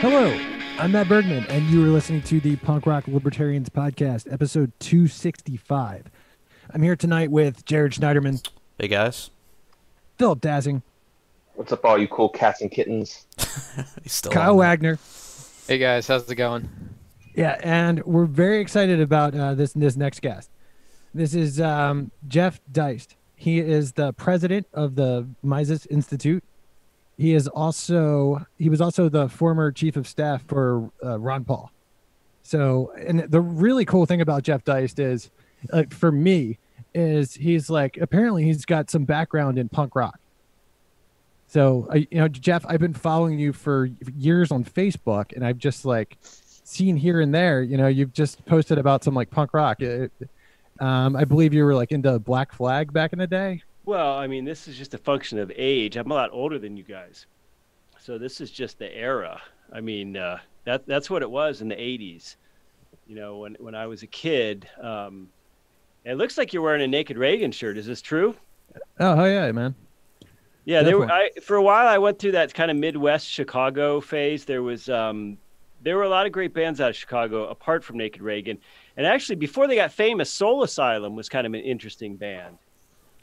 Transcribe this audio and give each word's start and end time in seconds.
Hello, 0.00 0.38
I'm 0.78 0.92
Matt 0.92 1.08
Bergman, 1.08 1.46
and 1.48 1.64
you 1.70 1.82
are 1.82 1.88
listening 1.88 2.20
to 2.24 2.40
the 2.40 2.56
Punk 2.56 2.84
Rock 2.84 3.08
Libertarians 3.08 3.70
Podcast, 3.70 4.30
episode 4.30 4.70
265. 4.80 6.10
I'm 6.74 6.82
here 6.82 6.94
tonight 6.94 7.30
with 7.30 7.64
Jared 7.64 7.92
Schneiderman. 7.92 8.46
Hey, 8.78 8.88
guys. 8.88 9.30
Philip 10.18 10.42
Dazzing, 10.42 10.82
What's 11.54 11.72
up, 11.72 11.86
all 11.86 11.96
you 11.96 12.06
cool 12.06 12.28
cats 12.28 12.60
and 12.60 12.70
kittens? 12.70 13.24
Still 14.04 14.30
Kyle 14.32 14.50
on. 14.50 14.58
Wagner. 14.58 14.98
Hey, 15.66 15.78
guys. 15.78 16.06
How's 16.06 16.30
it 16.30 16.34
going? 16.34 16.68
Yeah, 17.34 17.58
and 17.62 18.04
we're 18.04 18.26
very 18.26 18.60
excited 18.60 19.00
about 19.00 19.34
uh, 19.34 19.54
this 19.54 19.72
this 19.72 19.96
next 19.96 20.20
guest. 20.20 20.50
This 21.14 21.34
is 21.34 21.62
um, 21.62 22.10
Jeff 22.28 22.60
Deist. 22.70 23.16
He 23.36 23.58
is 23.58 23.92
the 23.92 24.12
president 24.12 24.66
of 24.74 24.96
the 24.96 25.26
Mises 25.42 25.86
Institute 25.86 26.44
he 27.18 27.34
is 27.34 27.48
also 27.48 28.44
he 28.58 28.68
was 28.68 28.80
also 28.80 29.08
the 29.08 29.28
former 29.28 29.72
chief 29.72 29.96
of 29.96 30.06
staff 30.06 30.42
for 30.46 30.90
uh, 31.02 31.18
Ron 31.18 31.44
Paul. 31.44 31.72
So, 32.42 32.92
and 32.96 33.20
the 33.20 33.40
really 33.40 33.84
cool 33.84 34.06
thing 34.06 34.20
about 34.20 34.44
Jeff 34.44 34.64
Deist 34.64 34.98
is, 34.98 35.30
uh, 35.72 35.84
for 35.90 36.12
me, 36.12 36.58
is 36.94 37.34
he's 37.34 37.68
like 37.68 37.96
apparently 37.96 38.44
he's 38.44 38.64
got 38.64 38.90
some 38.90 39.04
background 39.04 39.58
in 39.58 39.68
punk 39.68 39.96
rock. 39.96 40.20
So, 41.48 41.88
I, 41.90 42.06
you 42.10 42.18
know, 42.18 42.28
Jeff, 42.28 42.66
I've 42.68 42.80
been 42.80 42.94
following 42.94 43.38
you 43.38 43.52
for 43.52 43.86
years 44.16 44.50
on 44.50 44.64
Facebook, 44.64 45.32
and 45.34 45.44
I've 45.44 45.58
just 45.58 45.84
like 45.84 46.18
seen 46.20 46.96
here 46.96 47.20
and 47.20 47.34
there. 47.34 47.62
You 47.62 47.78
know, 47.78 47.86
you've 47.86 48.12
just 48.12 48.44
posted 48.46 48.78
about 48.78 49.04
some 49.04 49.14
like 49.14 49.30
punk 49.30 49.54
rock. 49.54 49.80
It, 49.80 50.12
um, 50.80 51.16
I 51.16 51.24
believe 51.24 51.54
you 51.54 51.64
were 51.64 51.74
like 51.74 51.92
into 51.92 52.18
Black 52.18 52.52
Flag 52.52 52.92
back 52.92 53.12
in 53.12 53.18
the 53.18 53.26
day. 53.26 53.62
Well, 53.86 54.18
I 54.18 54.26
mean, 54.26 54.44
this 54.44 54.68
is 54.68 54.76
just 54.76 54.94
a 54.94 54.98
function 54.98 55.38
of 55.38 55.50
age. 55.56 55.96
I'm 55.96 56.10
a 56.10 56.14
lot 56.14 56.30
older 56.32 56.58
than 56.58 56.76
you 56.76 56.82
guys, 56.82 57.26
so 57.98 58.18
this 58.18 58.40
is 58.40 58.50
just 58.50 58.78
the 58.78 58.94
era. 58.94 59.40
I 59.72 59.80
mean, 59.80 60.16
uh, 60.16 60.38
that 60.64 60.86
that's 60.86 61.08
what 61.08 61.22
it 61.22 61.30
was 61.30 61.62
in 61.62 61.68
the 61.68 61.76
'80s. 61.76 62.36
You 63.06 63.16
know, 63.16 63.38
when 63.38 63.56
when 63.58 63.74
I 63.74 63.86
was 63.86 64.02
a 64.02 64.06
kid. 64.06 64.68
Um, 64.82 65.30
it 66.06 66.14
looks 66.14 66.38
like 66.38 66.52
you're 66.52 66.62
wearing 66.62 66.82
a 66.82 66.86
Naked 66.86 67.18
Raygun 67.18 67.50
shirt. 67.50 67.76
Is 67.76 67.86
this 67.86 68.00
true? 68.00 68.36
Oh, 69.00 69.16
hell 69.16 69.28
yeah, 69.28 69.50
man. 69.50 69.74
Yeah, 70.64 70.82
there 70.82 70.98
were. 70.98 71.10
I, 71.10 71.30
for 71.42 71.56
a 71.56 71.62
while, 71.62 71.88
I 71.88 71.98
went 71.98 72.20
through 72.20 72.32
that 72.32 72.54
kind 72.54 72.70
of 72.70 72.76
Midwest 72.76 73.26
Chicago 73.26 74.00
phase. 74.00 74.44
There 74.44 74.62
was, 74.62 74.88
um, 74.88 75.36
there 75.82 75.96
were 75.96 76.04
a 76.04 76.08
lot 76.08 76.24
of 76.26 76.30
great 76.30 76.54
bands 76.54 76.80
out 76.80 76.90
of 76.90 76.96
Chicago, 76.96 77.48
apart 77.48 77.82
from 77.82 77.96
Naked 77.96 78.22
Raygun. 78.22 78.58
And 78.96 79.04
actually, 79.04 79.34
before 79.34 79.66
they 79.66 79.74
got 79.74 79.90
famous, 79.90 80.30
Soul 80.30 80.62
Asylum 80.62 81.16
was 81.16 81.28
kind 81.28 81.46
of 81.46 81.54
an 81.54 81.60
interesting 81.60 82.14
band. 82.16 82.56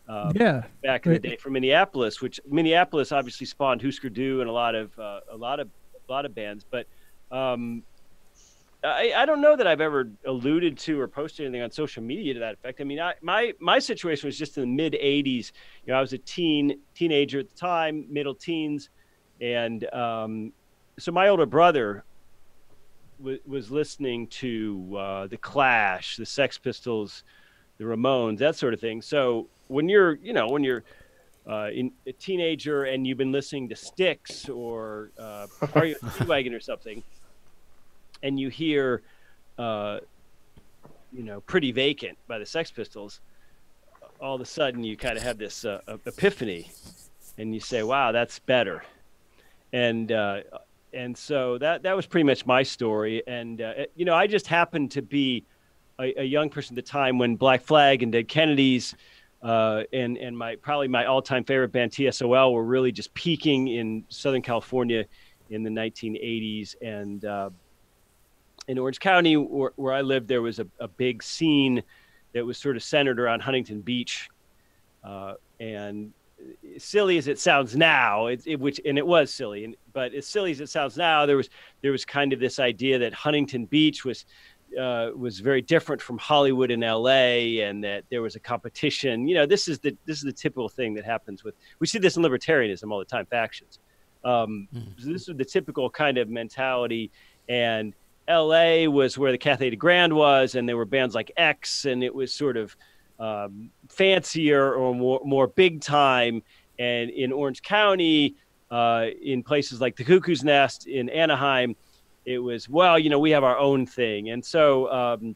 Um, 0.08 0.34
yeah, 0.36 0.64
back 0.82 1.06
in 1.06 1.14
the 1.14 1.20
day 1.20 1.38
from 1.38 1.54
Minneapolis, 1.54 2.22
which 2.22 2.40
Minneapolis 2.50 3.12
obviously 3.12 3.48
spawned 3.48 3.82
Husker 3.82 4.10
Du 4.10 4.42
and 4.42 4.50
a 4.50 4.54
lot 4.54 4.76
of 4.76 4.98
uh, 5.00 5.22
a 5.32 5.38
lot 5.38 5.60
of 5.60 5.70
a 6.08 6.12
lot 6.12 6.26
of 6.26 6.36
bands. 6.36 6.66
But 6.70 6.88
um, 7.32 7.84
I, 8.84 9.14
I 9.16 9.26
don't 9.26 9.40
know 9.40 9.56
that 9.56 9.66
I've 9.66 9.80
ever 9.80 10.10
alluded 10.26 10.78
to 10.80 11.00
or 11.00 11.08
posted 11.08 11.46
anything 11.46 11.62
on 11.62 11.72
social 11.72 12.04
media 12.04 12.34
to 12.34 12.40
that 12.42 12.56
effect. 12.56 12.82
I 12.82 12.84
mean, 12.84 13.00
I, 13.00 13.14
my 13.22 13.54
my 13.60 13.80
situation 13.80 14.28
was 14.28 14.38
just 14.38 14.58
in 14.58 14.62
the 14.62 14.68
mid 14.68 14.94
'80s. 14.94 15.52
You 15.86 15.94
know, 15.94 15.98
I 15.98 16.02
was 16.02 16.12
a 16.14 16.18
teen 16.18 16.80
teenager 16.94 17.40
at 17.40 17.50
the 17.50 17.56
time, 17.56 18.06
middle 18.10 18.36
teens, 18.36 18.90
and 19.40 19.92
um, 19.94 20.52
so 21.00 21.12
my 21.12 21.30
older 21.30 21.46
brother 21.46 22.04
was 23.20 23.40
was 23.46 23.72
listening 23.72 24.28
to 24.28 24.98
uh, 24.98 25.28
the 25.28 25.38
Clash, 25.38 26.18
the 26.18 26.26
Sex 26.26 26.58
Pistols, 26.58 27.24
the 27.78 27.86
Ramones, 27.86 28.40
that 28.40 28.58
sort 28.58 28.74
of 28.74 28.82
thing. 28.82 29.02
So 29.02 29.48
when 29.74 29.90
you're, 29.90 30.16
you 30.16 30.34
know, 30.34 30.48
when 30.48 30.64
you're 30.64 30.84
uh, 31.50 31.70
in, 31.74 31.92
a 32.08 32.14
teenager 32.14 32.86
and 32.86 33.06
you've 33.06 33.18
been 33.18 33.32
listening 33.32 33.68
to 33.70 33.76
Styx 33.76 34.48
or 34.48 35.12
uh, 35.20 35.48
REO 35.76 35.96
Speedwagon 35.96 36.56
or 36.56 36.60
something, 36.60 37.04
and 38.22 38.40
you 38.40 38.50
hear, 38.50 39.02
uh, 39.58 40.00
you 41.12 41.24
know, 41.24 41.42
"Pretty 41.42 41.72
Vacant" 41.72 42.18
by 42.28 42.38
the 42.38 42.46
Sex 42.46 42.72
Pistols, 42.72 43.20
all 44.22 44.36
of 44.36 44.42
a 44.42 44.46
sudden 44.46 44.84
you 44.84 44.96
kind 44.96 45.18
of 45.18 45.24
have 45.24 45.38
this 45.38 45.66
uh, 45.66 45.82
epiphany, 46.06 46.72
and 47.38 47.54
you 47.54 47.60
say, 47.60 47.84
"Wow, 47.84 48.14
that's 48.14 48.40
better," 48.40 48.84
and 49.74 50.12
uh, 50.12 50.42
and 50.94 51.18
so 51.18 51.58
that 51.58 51.84
that 51.84 51.96
was 51.96 52.06
pretty 52.06 52.24
much 52.24 52.46
my 52.46 52.64
story. 52.64 53.24
And 53.28 53.60
uh, 53.62 53.74
you 53.96 54.06
know, 54.06 54.16
I 54.16 54.28
just 54.28 54.48
happened 54.48 54.92
to 54.92 55.02
be 55.02 55.44
a, 56.00 56.22
a 56.22 56.24
young 56.24 56.50
person 56.50 56.78
at 56.78 56.86
the 56.86 56.90
time 56.90 57.18
when 57.18 57.36
Black 57.36 57.62
Flag 57.64 58.04
and 58.04 58.12
Dead 58.12 58.28
Kennedys. 58.28 58.96
Uh, 59.44 59.84
and 59.92 60.18
and 60.18 60.38
my 60.38 60.56
probably 60.56 60.88
my 60.88 61.06
all-time 61.06 61.44
favorite 61.44 61.74
band 61.74 61.92
TSOL 61.92 62.54
were 62.54 62.64
really 62.64 62.94
just 62.94 63.14
peaking 63.14 63.68
in 63.68 64.06
Southern 64.08 64.42
California 64.42 65.04
in 65.50 65.64
the 65.64 65.70
1980s, 65.70 66.76
and 66.82 67.26
uh, 67.26 67.50
in 68.70 68.78
Orange 68.78 69.02
County 69.02 69.36
where, 69.36 69.74
where 69.76 69.94
I 69.94 70.02
lived, 70.02 70.30
there 70.30 70.42
was 70.42 70.60
a, 70.60 70.68
a 70.80 70.88
big 70.88 71.22
scene 71.22 71.84
that 72.34 72.46
was 72.46 72.58
sort 72.58 72.78
of 72.78 72.84
centered 72.84 73.20
around 73.20 73.42
Huntington 73.42 73.82
Beach, 73.82 74.30
uh, 75.04 75.34
and 75.60 76.14
silly 76.78 77.18
as 77.18 77.28
it 77.28 77.38
sounds 77.38 77.76
now, 77.76 78.28
it, 78.28 78.42
it, 78.46 78.60
which 78.60 78.80
and 78.86 78.98
it 78.98 79.06
was 79.06 79.34
silly, 79.34 79.66
and, 79.66 79.76
but 79.92 80.14
as 80.14 80.26
silly 80.26 80.52
as 80.52 80.62
it 80.62 80.70
sounds 80.70 80.96
now, 80.96 81.26
there 81.26 81.38
was 81.38 81.50
there 81.82 81.92
was 81.92 82.06
kind 82.06 82.32
of 82.32 82.40
this 82.40 82.60
idea 82.60 82.98
that 83.00 83.14
Huntington 83.14 83.66
Beach 83.66 84.06
was 84.06 84.26
uh, 84.80 85.12
was 85.16 85.40
very 85.40 85.62
different 85.62 86.02
from 86.02 86.18
Hollywood 86.18 86.72
and 86.72 86.84
L.A. 86.84 87.62
and 87.62 87.84
that 87.84 88.04
there 88.10 88.22
was 88.22 88.36
a 88.36 88.40
competition. 88.40 89.28
You 89.28 89.36
know, 89.36 89.46
this 89.46 89.68
is 89.68 89.80
the 89.80 89.96
this 90.06 90.18
is 90.18 90.24
the 90.24 90.34
typical 90.34 90.70
thing 90.70 90.94
that 90.96 91.06
happens 91.06 91.44
with 91.44 91.56
we 91.80 91.88
see 91.88 92.00
this 92.00 92.18
in 92.18 92.24
libertarianism 92.24 92.92
all 92.92 93.00
the 93.00 93.06
time, 93.06 93.26
factions. 93.26 93.80
Um, 94.24 94.68
so 94.98 95.12
this 95.12 95.28
is 95.28 95.36
the 95.36 95.46
typical 95.46 95.90
kind 95.90 96.18
of 96.18 96.30
mentality, 96.30 97.12
and 97.50 97.94
L.A. 98.28 98.88
was 98.88 99.18
where 99.18 99.32
the 99.32 99.38
Cathay 99.38 99.70
de 99.70 99.76
Grande 99.76 100.14
was, 100.14 100.56
and 100.56 100.68
there 100.68 100.78
were 100.78 100.86
bands 100.86 101.14
like 101.14 101.32
X, 101.36 101.86
and 101.86 102.04
it 102.04 102.14
was 102.14 102.34
sort 102.34 102.56
of 102.56 102.76
um, 103.20 103.70
fancier 103.90 104.74
or 104.74 104.96
more 104.96 105.22
more 105.24 105.48
big 105.48 105.82
time. 105.82 106.42
And 106.80 107.10
in 107.10 107.32
Orange 107.32 107.62
County, 107.62 108.36
uh, 108.72 109.08
in 109.22 109.44
places 109.44 109.80
like 109.80 109.96
the 109.96 110.04
Cuckoo's 110.04 110.44
Nest 110.44 110.88
in 110.88 111.10
Anaheim, 111.10 111.76
it 112.26 112.40
was 112.40 112.70
well, 112.70 112.98
you 112.98 113.10
know, 113.10 113.20
we 113.20 113.32
have 113.32 113.44
our 113.44 113.58
own 113.58 113.86
thing, 113.86 114.30
and 114.30 114.44
so 114.44 114.92
um, 114.92 115.36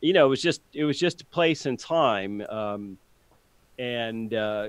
you 0.00 0.12
know, 0.12 0.26
it 0.26 0.28
was 0.28 0.42
just 0.42 0.62
it 0.72 0.84
was 0.84 0.98
just 0.98 1.22
a 1.22 1.24
place 1.26 1.66
and 1.66 1.78
time, 1.78 2.40
um, 2.48 2.98
and 3.78 4.34
uh, 4.34 4.68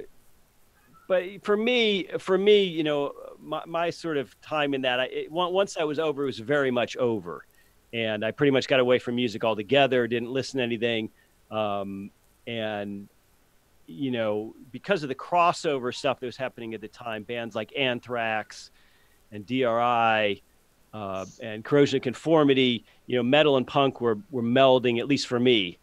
but 1.07 1.23
for 1.43 1.57
me, 1.57 2.07
for 2.19 2.37
me, 2.37 2.63
you 2.63 2.83
know, 2.83 3.13
my, 3.41 3.63
my 3.65 3.89
sort 3.89 4.17
of 4.17 4.39
time 4.41 4.73
in 4.73 4.81
that, 4.83 4.99
I, 4.99 5.05
it, 5.05 5.31
once 5.31 5.75
I 5.75 5.83
was 5.83 5.99
over, 5.99 6.23
it 6.23 6.27
was 6.27 6.39
very 6.39 6.71
much 6.71 6.95
over, 6.97 7.45
and 7.93 8.23
I 8.23 8.31
pretty 8.31 8.51
much 8.51 8.67
got 8.67 8.79
away 8.79 8.99
from 8.99 9.15
music 9.15 9.43
altogether. 9.43 10.07
Didn't 10.07 10.31
listen 10.31 10.59
to 10.59 10.63
anything, 10.63 11.09
um, 11.49 12.11
and 12.45 13.09
you 13.87 14.11
know, 14.11 14.55
because 14.71 15.03
of 15.03 15.09
the 15.09 15.15
crossover 15.15 15.93
stuff 15.93 16.19
that 16.19 16.25
was 16.25 16.37
happening 16.37 16.73
at 16.73 16.81
the 16.81 16.87
time, 16.87 17.23
bands 17.23 17.55
like 17.55 17.73
Anthrax 17.75 18.71
and 19.31 19.45
DRI 19.45 20.41
uh, 20.93 21.25
and 21.41 21.63
Corrosion 21.63 21.97
of 21.97 22.03
Conformity, 22.03 22.85
you 23.07 23.15
know, 23.15 23.23
metal 23.23 23.57
and 23.57 23.65
punk 23.65 23.99
were 23.99 24.19
were 24.31 24.43
melding, 24.43 24.99
at 24.99 25.07
least 25.07 25.27
for 25.27 25.39
me. 25.39 25.79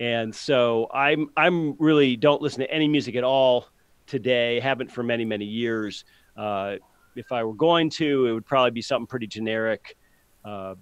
And 0.00 0.34
so 0.34 0.88
I'm 0.92 1.30
I'm 1.36 1.74
really 1.78 2.16
don't 2.16 2.42
listen 2.42 2.60
to 2.60 2.70
any 2.70 2.88
music 2.88 3.16
at 3.16 3.24
all 3.24 3.68
today. 4.06 4.60
Haven't 4.60 4.90
for 4.90 5.02
many 5.02 5.24
many 5.24 5.44
years. 5.44 6.04
Uh, 6.36 6.76
if 7.16 7.32
I 7.32 7.42
were 7.42 7.54
going 7.54 7.90
to, 7.90 8.26
it 8.26 8.32
would 8.32 8.46
probably 8.46 8.70
be 8.70 8.82
something 8.82 9.06
pretty 9.06 9.26
generic. 9.26 9.96
Uh, 10.44 10.74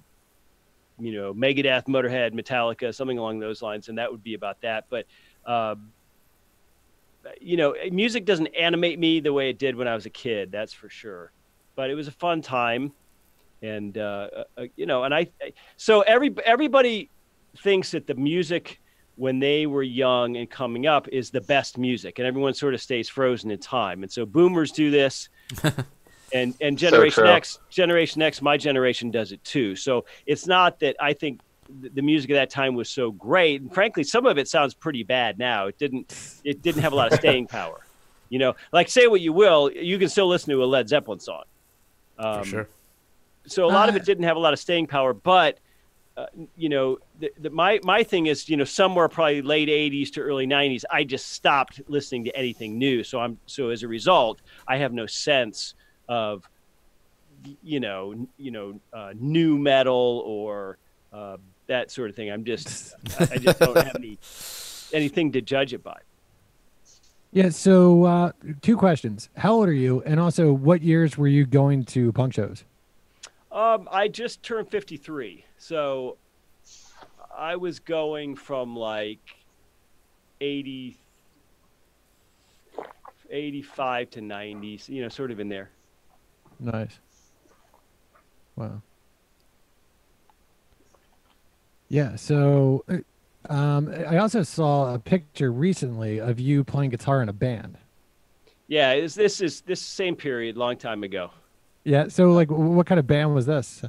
you 0.99 1.13
know, 1.13 1.35
Megadeth, 1.35 1.87
Motorhead, 1.87 2.33
Metallica, 2.33 2.95
something 2.95 3.19
along 3.19 3.39
those 3.39 3.63
lines, 3.63 3.89
and 3.89 3.99
that 3.99 4.11
would 4.11 4.23
be 4.23 4.35
about 4.35 4.61
that. 4.63 4.85
But 4.89 5.07
uh, 5.45 5.77
you 7.41 7.57
know, 7.57 7.75
music 7.91 8.25
doesn't 8.25 8.49
animate 8.49 8.99
me 8.99 9.21
the 9.21 9.33
way 9.33 9.51
it 9.51 9.59
did 9.59 9.77
when 9.77 9.89
I 9.89 9.95
was 9.95 10.07
a 10.07 10.11
kid. 10.11 10.51
That's 10.51 10.73
for 10.73 10.89
sure. 10.89 11.33
But 11.75 11.91
it 11.91 11.95
was 11.95 12.09
a 12.09 12.13
fun 12.13 12.41
time, 12.41 12.93
and 13.63 13.97
uh, 13.99 14.29
uh, 14.57 14.65
you 14.77 14.87
know, 14.87 15.05
and 15.05 15.15
I 15.15 15.29
so 15.77 16.03
every 16.03 16.35
everybody 16.45 17.11
thinks 17.63 17.91
that 17.93 18.07
the 18.07 18.15
music 18.15 18.81
when 19.17 19.39
they 19.39 19.67
were 19.67 19.83
young 19.83 20.37
and 20.37 20.49
coming 20.49 20.87
up 20.87 21.09
is 21.09 21.31
the 21.31 21.41
best 21.43 21.79
music, 21.79 22.19
and 22.19 22.27
everyone 22.27 22.55
sort 22.55 22.75
of 22.75 22.81
stays 22.81 23.09
frozen 23.09 23.51
in 23.51 23.59
time. 23.59 24.03
And 24.03 24.13
so 24.13 24.27
boomers 24.27 24.73
do 24.73 24.91
this, 24.91 25.29
and 26.33 26.55
and 26.61 26.79
Generation 26.79 27.25
true. 27.25 27.33
X, 27.33 27.59
Generation 27.71 28.23
X, 28.23 28.43
my 28.43 28.57
generation 28.57 29.11
does 29.11 29.33
it 29.33 29.43
too. 29.43 29.75
So 29.75 30.05
it's 30.27 30.47
not 30.47 30.81
that 30.81 30.97
I 31.01 31.15
think 31.15 31.41
th- 31.81 31.93
the 31.95 32.03
music 32.03 32.31
of 32.31 32.35
that 32.35 32.51
time 32.51 32.75
was 32.75 32.91
so 32.91 33.11
great. 33.11 33.63
And 33.63 33.73
frankly, 33.73 34.05
some 34.05 34.27
of 34.27 34.39
it 34.39 34.49
sounds 34.49 34.75
pretty 34.75 35.03
bad 35.03 35.39
now. 35.39 35.67
It 35.67 35.79
didn't 35.79 36.15
it 36.45 36.63
didn't 36.63 36.83
have 36.83 36.93
a 36.93 36.97
lot 36.97 37.13
of 37.13 37.19
staying 37.19 37.47
power. 37.49 37.81
You 38.29 38.41
know, 38.41 38.57
like 38.73 38.89
say 38.89 39.07
what 39.07 39.21
you 39.21 39.33
will, 39.33 39.71
you 39.71 40.01
can 40.01 40.09
still 40.09 40.27
listen 40.27 40.51
to 40.51 40.65
a 40.65 40.67
Led 40.67 40.89
Zeppelin 40.89 41.21
song. 41.21 41.45
Um, 42.19 42.43
For 42.43 42.49
sure. 42.49 42.69
So 43.47 43.65
a 43.65 43.69
lot 43.69 43.89
of 43.89 43.95
Uh, 43.95 43.99
it 43.99 44.05
didn't 44.05 44.25
have 44.25 44.37
a 44.37 44.41
lot 44.41 44.53
of 44.53 44.59
staying 44.59 44.87
power 44.87 45.13
but 45.13 45.59
uh, 46.17 46.27
you 46.57 46.69
know 46.69 46.99
the, 47.21 47.31
the, 47.39 47.51
my 47.51 47.79
my 47.83 48.03
thing 48.03 48.27
is 48.27 48.49
you 48.49 48.57
know 48.57 48.65
somewhere 48.65 49.09
probably 49.09 49.43
late 49.43 49.69
80s 49.69 50.11
to 50.13 50.21
early 50.21 50.47
90s 50.47 50.83
i 50.91 51.05
just 51.05 51.33
stopped 51.33 51.83
listening 51.89 52.25
to 52.25 52.35
anything 52.35 52.79
new 52.79 53.05
so 53.05 53.21
i'm 53.21 53.39
so 53.45 53.69
as 53.69 53.83
a 53.83 53.89
result 53.89 54.41
i 54.67 54.79
have 54.79 54.95
no 54.95 55.05
sense 55.05 55.75
of 56.09 56.49
you 57.63 57.81
know, 57.81 58.27
you 58.37 58.51
know, 58.51 58.81
uh, 58.93 59.13
nu 59.19 59.59
metal 59.59 60.23
or 60.27 60.79
uh, 61.13 61.37
that 61.67 61.91
sort 61.91 62.11
of 62.11 62.17
thing. 62.17 62.31
I'm 62.31 62.45
just, 62.45 62.95
I 63.19 63.29
I 63.33 63.39
just 63.39 63.59
don't 63.59 63.77
have 63.77 63.97
any 63.97 64.19
anything 64.93 65.33
to 65.33 65.41
judge 65.41 65.73
it 65.73 65.83
by. 65.83 65.99
Yeah. 67.33 67.51
So, 67.51 68.05
uh, 68.05 68.33
two 68.63 68.77
questions: 68.77 69.29
How 69.37 69.55
old 69.55 69.69
are 69.69 69.73
you, 69.73 70.03
and 70.03 70.21
also 70.21 70.53
what 70.53 70.83
years 70.83 71.19
were 71.19 71.29
you 71.29 71.47
going 71.47 71.85
to 71.87 72.13
punk 72.13 72.35
shows? 72.35 72.65
Um, 73.57 73.89
I 73.91 74.09
just 74.09 74.43
turned 74.43 74.69
53, 74.69 75.43
so 75.57 76.19
I 77.35 77.57
was 77.57 77.79
going 77.79 78.37
from 78.37 78.77
like 78.77 79.35
80, 80.43 80.99
85 83.31 84.11
to 84.11 84.21
90, 84.21 84.81
you 84.89 85.01
know, 85.01 85.09
sort 85.09 85.31
of 85.31 85.41
in 85.41 85.49
there. 85.49 85.71
Nice. 86.61 86.99
Wow. 88.57 88.83
Yeah. 91.89 92.17
So, 92.17 92.85
uh, 92.91 93.51
um, 93.51 93.89
I 94.07 94.19
also 94.19 94.43
saw 94.43 94.93
a 94.93 94.99
picture 94.99 95.51
recently 95.51 96.21
of 96.21 96.39
you 96.39 96.63
playing 96.63 96.91
guitar 96.91 97.23
in 97.23 97.31
a 97.31 97.33
band. 97.33 97.79
Yeah, 98.69 99.01
this 99.01 99.41
is 99.41 99.63
this 99.63 99.81
same 99.81 100.15
period, 100.15 100.59
long 100.59 100.77
time 100.77 101.05
ago. 101.05 101.31
Yeah. 101.87 102.09
So, 102.09 102.33
like, 102.33 102.51
what 102.51 102.87
kind 102.87 102.99
of 102.99 103.07
band 103.07 103.35
was 103.35 103.47
this? 103.47 103.85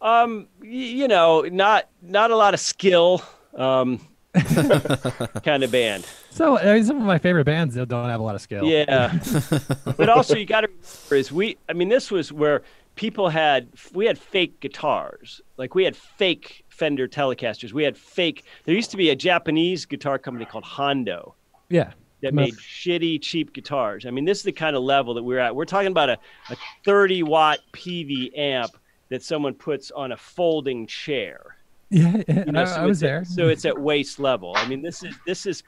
Um, 0.00 0.48
you 0.62 1.08
know, 1.08 1.42
not 1.42 1.88
not 2.00 2.30
a 2.30 2.36
lot 2.36 2.54
of 2.54 2.60
skill, 2.60 3.22
um, 3.54 4.00
kind 4.34 5.62
of 5.62 5.70
band. 5.70 6.06
So, 6.30 6.58
I 6.58 6.74
mean, 6.74 6.84
some 6.84 6.96
of 6.96 7.02
my 7.02 7.18
favorite 7.18 7.44
bands 7.44 7.74
don't 7.74 7.90
have 7.90 8.20
a 8.20 8.22
lot 8.22 8.34
of 8.34 8.40
skill. 8.40 8.64
Yeah, 8.64 9.18
but 9.96 10.08
also 10.08 10.36
you 10.36 10.46
got 10.46 10.62
to 10.62 10.68
remember 10.68 11.16
is 11.16 11.32
we. 11.32 11.56
I 11.68 11.72
mean, 11.72 11.88
this 11.88 12.10
was 12.10 12.32
where 12.32 12.62
people 12.94 13.28
had 13.28 13.68
we 13.92 14.06
had 14.06 14.18
fake 14.18 14.60
guitars, 14.60 15.40
like 15.56 15.74
we 15.74 15.84
had 15.84 15.96
fake 15.96 16.64
Fender 16.68 17.08
Telecasters. 17.08 17.72
We 17.72 17.82
had 17.82 17.96
fake. 17.96 18.44
There 18.64 18.74
used 18.74 18.92
to 18.92 18.96
be 18.96 19.10
a 19.10 19.16
Japanese 19.16 19.84
guitar 19.84 20.18
company 20.18 20.44
called 20.44 20.64
Hondo 20.64 21.34
Yeah. 21.68 21.92
That 22.22 22.34
made 22.34 22.54
shitty, 22.54 23.20
cheap 23.20 23.52
guitars. 23.52 24.06
I 24.06 24.10
mean, 24.10 24.24
this 24.24 24.38
is 24.38 24.44
the 24.44 24.52
kind 24.52 24.76
of 24.76 24.82
level 24.82 25.14
that 25.14 25.22
we're 25.22 25.38
at. 25.40 25.54
We're 25.54 25.64
talking 25.64 25.88
about 25.88 26.08
a, 26.08 26.18
a 26.50 26.56
30 26.84 27.24
watt 27.24 27.58
Peavey 27.72 28.36
amp 28.38 28.70
that 29.08 29.22
someone 29.22 29.54
puts 29.54 29.90
on 29.90 30.12
a 30.12 30.16
folding 30.16 30.86
chair. 30.86 31.56
Yeah. 31.90 32.22
yeah, 32.28 32.44
You 32.46 32.52
know, 32.52 32.62
I, 32.62 32.64
so 32.64 32.74
I 32.80 32.86
was 32.86 32.98
it's 32.98 33.02
at- 33.02 33.06
there. 33.06 33.24
so 33.24 33.48
it's 33.48 33.64
at 33.64 33.78
waist 33.78 34.18
level. 34.20 34.54
I 34.56 34.66
mean, 34.68 34.80
this 34.82 35.02
is 35.02 35.14
this 35.26 35.44
is 35.46 35.62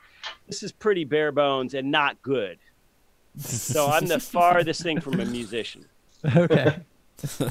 this 0.47 0.63
is 0.63 0.73
pretty 0.73 1.05
bare 1.05 1.33
bones 1.33 1.75
and 1.75 1.91
not 1.91 2.23
good. 2.23 2.59
So 3.37 3.87
I'm 3.91 4.07
the 4.07 4.21
farthest 4.21 4.83
thing 4.83 5.01
from 5.01 5.19
a 5.21 5.25
musician. 5.27 5.85
okay. 6.37 6.79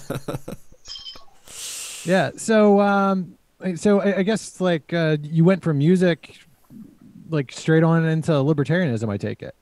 yeah. 2.06 2.32
So, 2.38 2.80
um, 2.82 3.38
so 3.76 4.02
I, 4.02 4.18
I 4.20 4.24
guess 4.24 4.60
like 4.62 4.94
uh, 4.94 5.18
you 5.22 5.44
went 5.44 5.62
from 5.64 5.78
music, 5.78 6.38
like 7.34 7.52
straight 7.52 7.84
on 7.84 8.06
into 8.06 8.32
libertarianism. 8.32 9.10
I 9.10 9.18
take 9.18 9.42
it. 9.42 9.56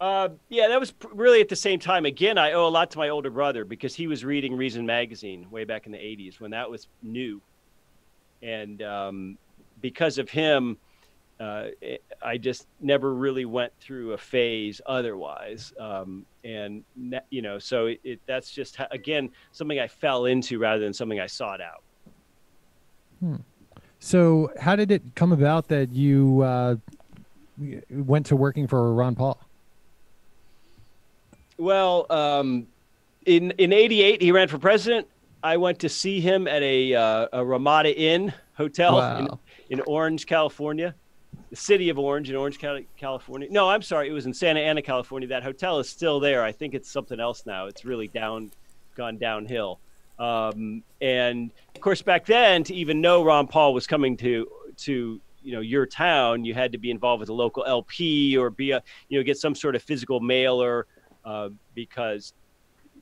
Uh, 0.00 0.30
yeah, 0.48 0.66
that 0.66 0.80
was 0.80 0.90
pr- 0.90 1.14
really 1.14 1.40
at 1.40 1.48
the 1.48 1.54
same 1.54 1.78
time. 1.78 2.06
Again, 2.06 2.36
I 2.36 2.52
owe 2.52 2.66
a 2.66 2.70
lot 2.70 2.90
to 2.92 2.98
my 2.98 3.10
older 3.10 3.30
brother 3.30 3.64
because 3.64 3.94
he 3.94 4.08
was 4.08 4.24
reading 4.24 4.56
Reason 4.56 4.84
magazine 4.84 5.46
way 5.50 5.64
back 5.64 5.86
in 5.86 5.92
the 5.92 5.98
'80s 5.98 6.40
when 6.40 6.50
that 6.50 6.68
was 6.68 6.88
new, 7.02 7.40
and 8.42 8.82
um, 8.82 9.38
because 9.80 10.18
of 10.18 10.28
him, 10.28 10.76
uh, 11.38 11.66
it, 11.80 12.02
I 12.20 12.36
just 12.36 12.66
never 12.80 13.14
really 13.14 13.44
went 13.44 13.72
through 13.78 14.14
a 14.14 14.18
phase 14.18 14.80
otherwise. 14.86 15.72
Um, 15.78 16.26
and 16.42 16.82
you 17.30 17.42
know, 17.42 17.60
so 17.60 17.86
it, 17.86 18.00
it 18.02 18.20
that's 18.26 18.50
just 18.50 18.74
ha- 18.76 18.88
again 18.90 19.30
something 19.52 19.78
I 19.78 19.86
fell 19.86 20.24
into 20.24 20.58
rather 20.58 20.82
than 20.82 20.92
something 20.92 21.20
I 21.20 21.26
sought 21.28 21.60
out. 21.60 21.84
So, 24.04 24.50
how 24.58 24.74
did 24.74 24.90
it 24.90 25.00
come 25.14 25.30
about 25.30 25.68
that 25.68 25.92
you 25.92 26.40
uh, 26.40 26.74
went 27.88 28.26
to 28.26 28.36
working 28.36 28.66
for 28.66 28.92
Ron 28.92 29.14
Paul? 29.14 29.38
Well, 31.56 32.06
um, 32.10 32.66
in 33.26 33.52
in 33.52 33.72
'88, 33.72 34.20
he 34.20 34.32
ran 34.32 34.48
for 34.48 34.58
president. 34.58 35.06
I 35.44 35.56
went 35.56 35.78
to 35.78 35.88
see 35.88 36.20
him 36.20 36.48
at 36.48 36.64
a 36.64 36.92
uh, 36.96 37.28
a 37.32 37.44
Ramada 37.44 37.96
Inn 37.96 38.34
hotel 38.54 38.98
in, 39.18 39.28
in 39.70 39.80
Orange, 39.86 40.26
California, 40.26 40.96
the 41.50 41.56
city 41.56 41.88
of 41.88 41.96
Orange 41.96 42.28
in 42.28 42.34
Orange 42.34 42.58
County, 42.58 42.88
California. 42.96 43.46
No, 43.52 43.68
I'm 43.68 43.82
sorry, 43.82 44.08
it 44.08 44.12
was 44.12 44.26
in 44.26 44.34
Santa 44.34 44.58
Ana, 44.58 44.82
California. 44.82 45.28
That 45.28 45.44
hotel 45.44 45.78
is 45.78 45.88
still 45.88 46.18
there. 46.18 46.42
I 46.42 46.50
think 46.50 46.74
it's 46.74 46.90
something 46.90 47.20
else 47.20 47.46
now. 47.46 47.66
It's 47.66 47.84
really 47.84 48.08
down, 48.08 48.50
gone 48.96 49.16
downhill. 49.16 49.78
Um, 50.22 50.84
and 51.00 51.50
of 51.74 51.80
course, 51.80 52.00
back 52.00 52.26
then, 52.26 52.62
to 52.64 52.74
even 52.74 53.00
know 53.00 53.24
Ron 53.24 53.48
Paul 53.48 53.74
was 53.74 53.88
coming 53.88 54.16
to 54.18 54.46
to 54.78 55.20
you 55.42 55.52
know 55.52 55.60
your 55.60 55.84
town, 55.84 56.44
you 56.44 56.54
had 56.54 56.70
to 56.72 56.78
be 56.78 56.92
involved 56.92 57.18
with 57.18 57.28
a 57.28 57.34
local 57.34 57.64
LP 57.64 58.36
or 58.36 58.48
be 58.48 58.70
a 58.70 58.82
you 59.08 59.18
know 59.18 59.24
get 59.24 59.36
some 59.36 59.56
sort 59.56 59.74
of 59.74 59.82
physical 59.82 60.20
mailer 60.20 60.86
uh, 61.24 61.48
because 61.74 62.34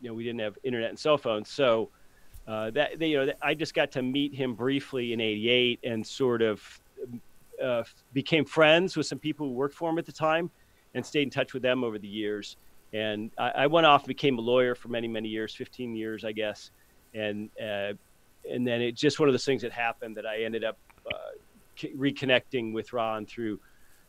you 0.01 0.09
know 0.09 0.15
we 0.15 0.25
didn't 0.25 0.41
have 0.41 0.57
internet 0.65 0.89
and 0.89 0.99
cell 0.99 1.19
phones. 1.19 1.51
So 1.51 1.91
uh, 2.49 2.71
that 2.71 2.99
they, 2.99 3.09
you 3.09 3.27
know 3.27 3.33
I 3.43 3.53
just 3.53 3.75
got 3.75 3.93
to 3.93 4.03
meet 4.03 4.35
him 4.35 4.55
briefly 4.55 5.13
in 5.13 5.21
'88 5.21 5.81
and 5.85 6.07
sort 6.07 6.41
of 6.41 6.81
uh, 7.63 7.85
became 8.15 8.47
friends 8.47 8.97
with 8.97 9.07
some 9.07 9.19
people 9.19 9.47
who 9.47 9.53
worked 9.53 9.75
for 9.75 9.91
him 9.91 9.99
at 9.99 10.07
the 10.07 10.13
time 10.13 10.51
and 10.95 11.05
stayed 11.05 11.25
in 11.25 11.31
touch 11.31 11.53
with 11.53 11.63
them 11.63 11.85
over 11.85 11.99
the 11.99 12.09
years. 12.09 12.57
And 12.95 13.31
I, 13.37 13.51
I 13.51 13.67
went 13.67 13.87
off 13.87 14.03
and 14.03 14.09
became 14.09 14.39
a 14.39 14.41
lawyer 14.41 14.75
for 14.75 14.89
many, 14.89 15.07
many 15.07 15.29
years, 15.29 15.55
15 15.55 15.95
years, 15.95 16.25
I 16.25 16.33
guess. 16.33 16.71
And 17.15 17.51
uh, 17.61 17.93
and 18.51 18.67
then 18.67 18.81
it 18.81 18.93
just 18.93 19.19
one 19.21 19.29
of 19.29 19.33
those 19.33 19.45
things 19.45 19.63
that 19.63 19.73
happened 19.73 20.17
that 20.17 20.27
I 20.27 20.45
ended 20.45 20.65
up 20.65 20.79
uh, 21.07 21.87
reconnecting 21.97 22.73
with 22.73 22.93
Ron 22.93 23.27
through 23.27 23.59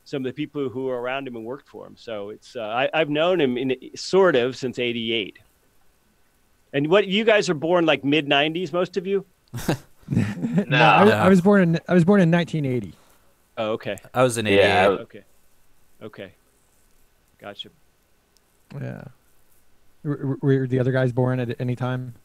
some 0.04 0.26
of 0.26 0.30
the 0.30 0.34
people 0.34 0.70
who 0.70 0.86
were 0.86 1.00
around 1.00 1.28
him 1.28 1.36
and 1.36 1.46
worked 1.46 1.68
for 1.68 1.86
him. 1.86 1.96
So 1.98 2.30
it's 2.30 2.56
uh, 2.56 2.62
I, 2.62 2.90
I've 2.94 3.10
known 3.10 3.40
him 3.42 3.58
in 3.58 3.76
sort 3.96 4.36
of 4.36 4.56
since 4.56 4.80
'88. 4.80 5.40
And 6.74 6.88
what 6.88 7.08
you 7.08 7.26
guys 7.26 7.50
are 7.50 7.54
born 7.54 7.86
like 7.86 8.04
mid 8.04 8.28
'90s, 8.28 8.72
most 8.72 8.98
of 8.98 9.06
you? 9.08 9.26
No, 10.10 10.24
I, 10.78 11.06
No. 11.06 11.12
I 11.12 11.30
was 11.30 11.40
born 11.40 11.62
in 11.62 11.80
I 11.88 11.94
was 11.94 12.04
born 12.04 12.20
in 12.20 12.30
1980. 12.32 12.94
Oh, 13.58 13.72
okay, 13.74 13.96
I 14.14 14.24
was 14.24 14.38
in 14.38 14.48
88. 14.48 14.62
Yeah. 14.62 14.88
okay, 14.88 15.24
okay, 16.02 16.32
gotcha. 17.40 17.70
Yeah. 18.82 19.04
Were, 20.04 20.38
were 20.42 20.68
the 20.68 20.80
other 20.80 20.92
guys 20.92 21.12
born 21.14 21.40
at 21.40 21.60
any 21.62 21.76
time? 21.76 22.16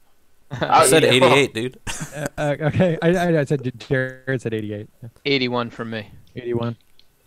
I 0.51 0.83
Oh, 0.85 0.87
said 0.87 1.05
88, 1.05 1.55
dude. 1.55 1.81
Uh, 2.15 2.27
uh, 2.39 2.57
okay, 2.61 2.99
I, 3.03 3.09
I, 3.09 3.41
I 3.41 3.45
said 3.45 3.71
Jared 3.79 4.41
said 4.41 4.55
88, 4.55 4.89
81 5.27 5.71
from 5.71 5.91
me. 5.91 6.11
81. 6.35 6.77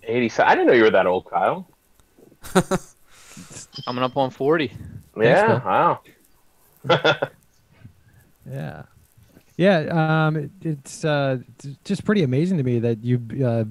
80. 0.03 0.29
So 0.29 0.43
I 0.43 0.55
didn't 0.55 0.67
know 0.67 0.73
you 0.73 0.83
were 0.83 0.89
that 0.91 1.05
old, 1.05 1.25
Kyle. 1.25 1.67
Coming 3.85 4.03
up 4.03 4.17
on 4.17 4.31
40. 4.31 4.71
Yeah. 5.17 5.59
Phil. 5.59 5.69
Wow. 5.69 5.99
Yeah. 8.49 8.83
Yeah, 9.57 10.25
um, 10.27 10.37
it, 10.37 10.51
it's 10.61 11.03
uh, 11.03 11.39
it's 11.57 11.67
just 11.83 12.05
pretty 12.05 12.23
amazing 12.23 12.57
to 12.59 12.63
me 12.63 12.79
that 12.79 13.03
you've 13.03 13.41
uh, 13.41 13.65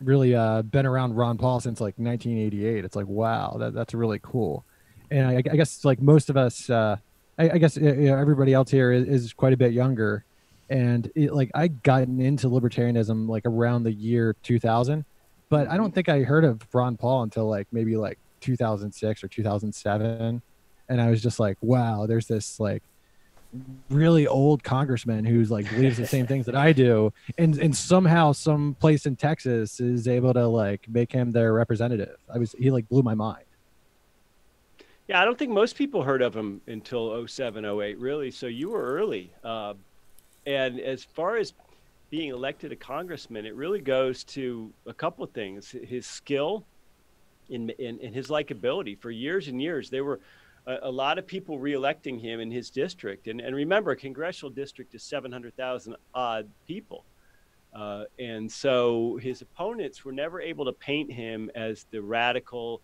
really 0.00 0.34
uh, 0.34 0.62
been 0.62 0.86
around 0.86 1.16
Ron 1.16 1.36
Paul 1.36 1.60
since 1.60 1.82
like 1.82 1.98
1988. 1.98 2.82
It's 2.82 2.96
like 2.96 3.06
wow, 3.06 3.56
that, 3.58 3.74
that's 3.74 3.92
really 3.92 4.18
cool. 4.22 4.64
And 5.10 5.26
I, 5.26 5.34
I 5.36 5.42
guess 5.42 5.84
like 5.84 6.00
most 6.00 6.30
of 6.30 6.38
us, 6.38 6.70
uh, 6.70 6.96
I, 7.38 7.50
I 7.50 7.58
guess 7.58 7.76
you 7.76 7.92
know, 7.92 8.16
everybody 8.16 8.52
else 8.52 8.70
here 8.70 8.92
is, 8.92 9.24
is 9.24 9.32
quite 9.32 9.52
a 9.52 9.56
bit 9.56 9.72
younger. 9.72 10.24
And 10.70 11.10
it, 11.14 11.32
like 11.32 11.50
I 11.54 11.68
gotten 11.68 12.20
into 12.20 12.48
libertarianism 12.48 13.28
like 13.28 13.44
around 13.44 13.82
the 13.82 13.92
year 13.92 14.34
2000, 14.42 15.04
but 15.48 15.68
I 15.68 15.76
don't 15.76 15.94
think 15.94 16.08
I 16.08 16.22
heard 16.22 16.44
of 16.44 16.62
Ron 16.72 16.96
Paul 16.96 17.22
until 17.22 17.48
like 17.48 17.68
maybe 17.70 17.96
like 17.96 18.18
2006 18.40 19.22
or 19.24 19.28
2007. 19.28 20.42
And 20.88 21.00
I 21.00 21.10
was 21.10 21.22
just 21.22 21.38
like, 21.38 21.58
wow, 21.60 22.06
there's 22.06 22.26
this 22.26 22.58
like 22.58 22.82
really 23.90 24.26
old 24.26 24.62
congressman 24.62 25.24
who's 25.24 25.50
like 25.50 25.68
believes 25.70 25.96
the 25.96 26.06
same 26.06 26.26
things 26.26 26.46
that 26.46 26.56
I 26.56 26.72
do, 26.72 27.12
and 27.38 27.56
and 27.58 27.76
somehow 27.76 28.32
some 28.32 28.74
place 28.74 29.06
in 29.06 29.16
Texas 29.16 29.80
is 29.80 30.08
able 30.08 30.34
to 30.34 30.46
like 30.46 30.88
make 30.88 31.12
him 31.12 31.30
their 31.30 31.52
representative. 31.52 32.16
I 32.32 32.38
was 32.38 32.54
he 32.58 32.70
like 32.70 32.88
blew 32.88 33.02
my 33.02 33.14
mind. 33.14 33.44
Yeah, 35.06 35.20
I 35.20 35.24
don't 35.26 35.38
think 35.38 35.52
most 35.52 35.76
people 35.76 36.02
heard 36.02 36.22
of 36.22 36.34
him 36.34 36.62
until 36.66 37.26
07, 37.26 37.64
08, 37.64 37.98
really. 37.98 38.30
So 38.30 38.46
you 38.46 38.70
were 38.70 38.82
early. 38.82 39.32
Uh, 39.42 39.74
and 40.46 40.80
as 40.80 41.04
far 41.04 41.36
as 41.36 41.52
being 42.08 42.30
elected 42.30 42.72
a 42.72 42.76
congressman, 42.76 43.44
it 43.44 43.54
really 43.54 43.80
goes 43.80 44.24
to 44.24 44.72
a 44.86 44.94
couple 44.94 45.22
of 45.22 45.30
things 45.32 45.70
his 45.70 46.06
skill 46.06 46.64
and 47.50 47.70
in, 47.72 48.14
his 48.14 48.28
likability. 48.28 48.98
For 48.98 49.10
years 49.10 49.48
and 49.48 49.60
years, 49.60 49.90
there 49.90 50.04
were 50.04 50.20
a, 50.66 50.76
a 50.84 50.90
lot 50.90 51.18
of 51.18 51.26
people 51.26 51.58
reelecting 51.58 52.18
him 52.18 52.40
in 52.40 52.50
his 52.50 52.70
district. 52.70 53.26
And, 53.26 53.42
and 53.42 53.54
remember, 53.54 53.90
a 53.90 53.96
congressional 53.96 54.50
district 54.50 54.94
is 54.94 55.02
700,000 55.02 55.96
odd 56.14 56.48
people. 56.66 57.04
Uh, 57.74 58.04
and 58.18 58.50
so 58.50 59.18
his 59.20 59.42
opponents 59.42 60.02
were 60.02 60.12
never 60.12 60.40
able 60.40 60.64
to 60.64 60.72
paint 60.72 61.12
him 61.12 61.50
as 61.54 61.84
the 61.90 62.00
radical 62.00 62.80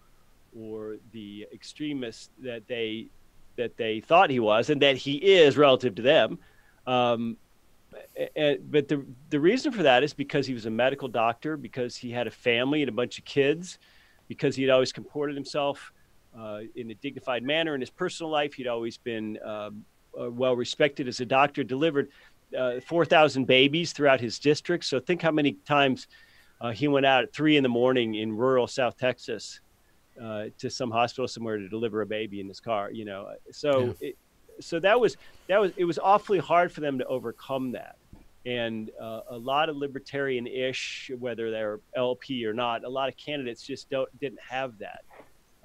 or 0.58 0.96
the 1.12 1.46
extremists 1.52 2.30
that 2.38 2.66
they 2.66 3.08
that 3.56 3.76
they 3.76 4.00
thought 4.00 4.30
he 4.30 4.40
was, 4.40 4.70
and 4.70 4.80
that 4.80 4.96
he 4.96 5.16
is 5.16 5.56
relative 5.56 5.94
to 5.94 6.02
them. 6.02 6.38
Um, 6.86 7.36
and, 8.36 8.70
but 8.70 8.88
the 8.88 9.04
the 9.28 9.40
reason 9.40 9.72
for 9.72 9.82
that 9.82 10.02
is 10.02 10.14
because 10.14 10.46
he 10.46 10.54
was 10.54 10.66
a 10.66 10.70
medical 10.70 11.08
doctor, 11.08 11.56
because 11.56 11.96
he 11.96 12.10
had 12.10 12.26
a 12.26 12.30
family 12.30 12.82
and 12.82 12.88
a 12.88 12.92
bunch 12.92 13.18
of 13.18 13.24
kids, 13.24 13.78
because 14.28 14.56
he 14.56 14.62
had 14.62 14.70
always 14.70 14.92
comported 14.92 15.36
himself 15.36 15.92
uh, 16.38 16.60
in 16.74 16.90
a 16.90 16.94
dignified 16.94 17.42
manner 17.42 17.74
in 17.74 17.80
his 17.80 17.90
personal 17.90 18.30
life. 18.30 18.54
He'd 18.54 18.68
always 18.68 18.96
been 18.96 19.38
um, 19.44 19.84
uh, 20.18 20.30
well 20.30 20.56
respected 20.56 21.08
as 21.08 21.20
a 21.20 21.26
doctor. 21.26 21.64
Delivered 21.64 22.08
uh, 22.56 22.80
four 22.80 23.04
thousand 23.04 23.46
babies 23.46 23.92
throughout 23.92 24.20
his 24.20 24.38
district. 24.38 24.84
So 24.84 25.00
think 25.00 25.22
how 25.22 25.32
many 25.32 25.52
times 25.66 26.06
uh, 26.60 26.70
he 26.70 26.88
went 26.88 27.06
out 27.06 27.24
at 27.24 27.32
three 27.32 27.56
in 27.56 27.62
the 27.62 27.68
morning 27.68 28.14
in 28.14 28.36
rural 28.36 28.66
South 28.66 28.96
Texas 28.96 29.60
uh, 30.22 30.46
to 30.58 30.70
some 30.70 30.90
hospital 30.90 31.26
somewhere 31.26 31.56
to 31.56 31.68
deliver 31.68 32.02
a 32.02 32.06
baby 32.06 32.40
in 32.40 32.48
his 32.48 32.60
car. 32.60 32.90
You 32.90 33.04
know, 33.04 33.32
so 33.50 33.96
yeah. 34.00 34.08
it, 34.08 34.16
so 34.60 34.78
that 34.80 34.98
was 35.00 35.16
that 35.48 35.60
was 35.60 35.72
it 35.76 35.84
was 35.84 35.98
awfully 35.98 36.38
hard 36.38 36.72
for 36.72 36.80
them 36.80 36.98
to 36.98 37.06
overcome 37.06 37.72
that. 37.72 37.96
And 38.46 38.90
uh, 38.98 39.20
a 39.28 39.36
lot 39.36 39.68
of 39.68 39.76
libertarian-ish, 39.76 41.10
whether 41.18 41.50
they're 41.50 41.80
LP 41.94 42.46
or 42.46 42.54
not, 42.54 42.84
a 42.84 42.88
lot 42.88 43.08
of 43.08 43.16
candidates 43.16 43.62
just 43.62 43.90
don't 43.90 44.08
didn't 44.20 44.40
have 44.40 44.78
that. 44.78 45.04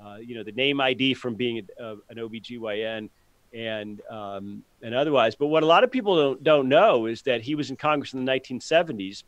Uh, 0.04 0.18
you 0.18 0.36
know, 0.36 0.44
the 0.44 0.52
name 0.52 0.82
ID 0.82 1.14
from 1.14 1.36
being 1.36 1.66
a, 1.80 1.84
a, 1.84 1.92
an 2.10 2.18
OBGYN 2.18 3.10
and 3.54 4.02
um, 4.10 4.64
and 4.82 4.94
otherwise. 4.94 5.36
But 5.36 5.48
what 5.48 5.64
a 5.64 5.66
lot 5.66 5.84
of 5.84 5.92
people 5.92 6.16
don't, 6.16 6.44
don't 6.44 6.70
know 6.70 7.06
is 7.06 7.22
that 7.24 7.42
he 7.42 7.56
was 7.56 7.70
in 7.70 7.78
Congress 7.78 8.14
in 8.14 8.26
the 8.26 8.32
1970s, 8.32 9.24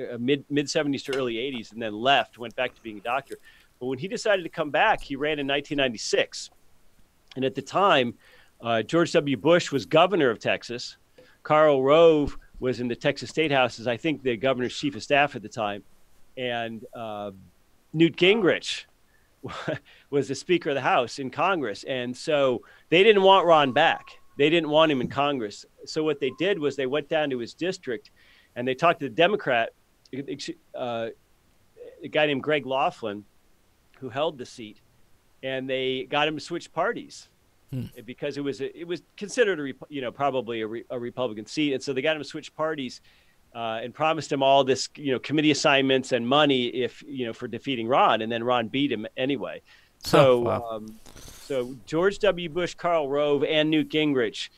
uh, 0.00 0.16
mid 0.18 0.44
mid 0.48 0.66
70s 0.66 1.04
to 1.04 1.16
early 1.16 1.34
80s, 1.34 1.72
and 1.72 1.80
then 1.80 1.94
left, 1.94 2.38
went 2.38 2.56
back 2.56 2.74
to 2.74 2.82
being 2.82 2.98
a 2.98 3.02
doctor. 3.02 3.38
But 3.80 3.86
when 3.86 3.98
he 3.98 4.08
decided 4.08 4.42
to 4.42 4.48
come 4.48 4.70
back, 4.70 5.02
he 5.02 5.16
ran 5.16 5.38
in 5.38 5.46
1996, 5.46 6.50
and 7.36 7.44
at 7.44 7.54
the 7.54 7.62
time, 7.62 8.14
uh, 8.60 8.82
George 8.82 9.12
W. 9.12 9.36
Bush 9.36 9.70
was 9.70 9.84
governor 9.84 10.30
of 10.30 10.38
Texas. 10.38 10.96
Karl 11.42 11.82
Rove 11.82 12.38
was 12.58 12.80
in 12.80 12.88
the 12.88 12.96
Texas 12.96 13.30
State 13.30 13.52
House 13.52 13.78
as 13.78 13.86
I 13.86 13.96
think 13.96 14.22
the 14.22 14.36
governor's 14.36 14.76
chief 14.76 14.96
of 14.96 15.02
staff 15.02 15.36
at 15.36 15.42
the 15.42 15.48
time, 15.48 15.82
and 16.36 16.84
uh, 16.94 17.32
Newt 17.92 18.16
Gingrich 18.16 18.84
was 20.10 20.28
the 20.28 20.34
Speaker 20.34 20.70
of 20.70 20.74
the 20.74 20.80
House 20.80 21.18
in 21.18 21.30
Congress, 21.30 21.84
and 21.84 22.16
so 22.16 22.62
they 22.88 23.02
didn't 23.02 23.22
want 23.22 23.46
Ron 23.46 23.72
back. 23.72 24.06
They 24.38 24.50
didn't 24.50 24.68
want 24.68 24.92
him 24.92 25.00
in 25.00 25.08
Congress. 25.08 25.64
So 25.86 26.04
what 26.04 26.20
they 26.20 26.30
did 26.38 26.58
was 26.58 26.76
they 26.76 26.86
went 26.86 27.08
down 27.08 27.30
to 27.30 27.38
his 27.38 27.54
district, 27.54 28.10
and 28.54 28.66
they 28.66 28.74
talked 28.74 29.00
to 29.00 29.08
the 29.08 29.14
Democrat, 29.14 29.70
uh, 30.74 31.08
a 32.02 32.08
guy 32.08 32.26
named 32.26 32.42
Greg 32.42 32.66
Laughlin, 32.66 33.24
who 33.98 34.08
held 34.08 34.38
the 34.38 34.46
seat, 34.46 34.80
and 35.42 35.68
they 35.68 36.04
got 36.04 36.28
him 36.28 36.36
to 36.36 36.40
switch 36.40 36.72
parties. 36.72 37.28
Hmm. 37.72 37.86
Because 38.04 38.36
it 38.36 38.42
was 38.42 38.60
a, 38.60 38.78
it 38.78 38.86
was 38.86 39.02
considered 39.16 39.58
a 39.58 39.72
you 39.88 40.00
know 40.00 40.12
probably 40.12 40.60
a, 40.60 40.66
re, 40.66 40.84
a 40.90 40.98
Republican 40.98 41.46
seat, 41.46 41.72
and 41.72 41.82
so 41.82 41.92
they 41.92 42.02
got 42.02 42.14
him 42.14 42.22
to 42.22 42.28
switch 42.28 42.54
parties, 42.54 43.00
uh, 43.56 43.80
and 43.82 43.94
promised 43.94 44.30
him 44.30 44.42
all 44.42 44.62
this, 44.62 44.88
you 44.96 45.12
know, 45.12 45.18
committee 45.18 45.50
assignments 45.50 46.12
and 46.12 46.28
money 46.28 46.66
if 46.66 47.02
you 47.08 47.26
know 47.26 47.32
for 47.32 47.48
defeating 47.48 47.88
Ron, 47.88 48.22
and 48.22 48.30
then 48.30 48.44
Ron 48.44 48.68
beat 48.68 48.92
him 48.92 49.06
anyway. 49.16 49.62
So, 50.00 50.34
oh, 50.34 50.38
wow. 50.40 50.68
um, 50.70 51.00
so 51.46 51.74
George 51.86 52.20
W. 52.20 52.48
Bush, 52.48 52.74
Karl 52.74 53.08
Rove, 53.08 53.42
and 53.42 53.70
Newt 53.70 53.88
Gingrich 53.88 54.50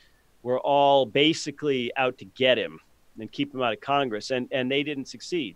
were 0.43 0.59
all 0.59 1.07
basically 1.07 1.91
out 1.95 2.19
to 2.19 2.25
get 2.25 2.57
him 2.57 2.79
and 3.17 3.31
keep 3.31 3.53
him 3.53 3.63
out 3.63 3.73
of 3.73 3.79
Congress, 3.79 4.29
and 4.29 4.47
and 4.51 4.69
they 4.69 4.83
didn't 4.83 5.05
succeed. 5.05 5.55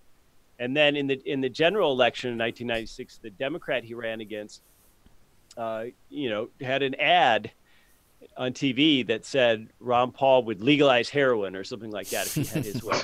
And 0.63 0.77
then 0.77 0.95
in 0.95 1.07
the 1.07 1.21
in 1.29 1.41
the 1.41 1.49
general 1.49 1.91
election 1.91 2.29
in 2.29 2.37
1996, 2.37 3.17
the 3.17 3.31
Democrat 3.31 3.83
he 3.83 3.93
ran 3.95 4.21
against, 4.21 4.61
uh, 5.57 5.87
you 6.09 6.29
know, 6.29 6.47
had 6.61 6.81
an 6.83 6.95
ad 6.95 7.51
on 8.37 8.53
TV 8.53 9.05
that 9.07 9.25
said 9.25 9.67
Ron 9.81 10.13
Paul 10.13 10.45
would 10.45 10.61
legalize 10.61 11.09
heroin 11.09 11.57
or 11.57 11.65
something 11.65 11.91
like 11.91 12.07
that 12.11 12.27
if 12.27 12.35
he 12.35 12.45
had 12.45 12.63
his 12.63 12.81
way. 12.81 12.97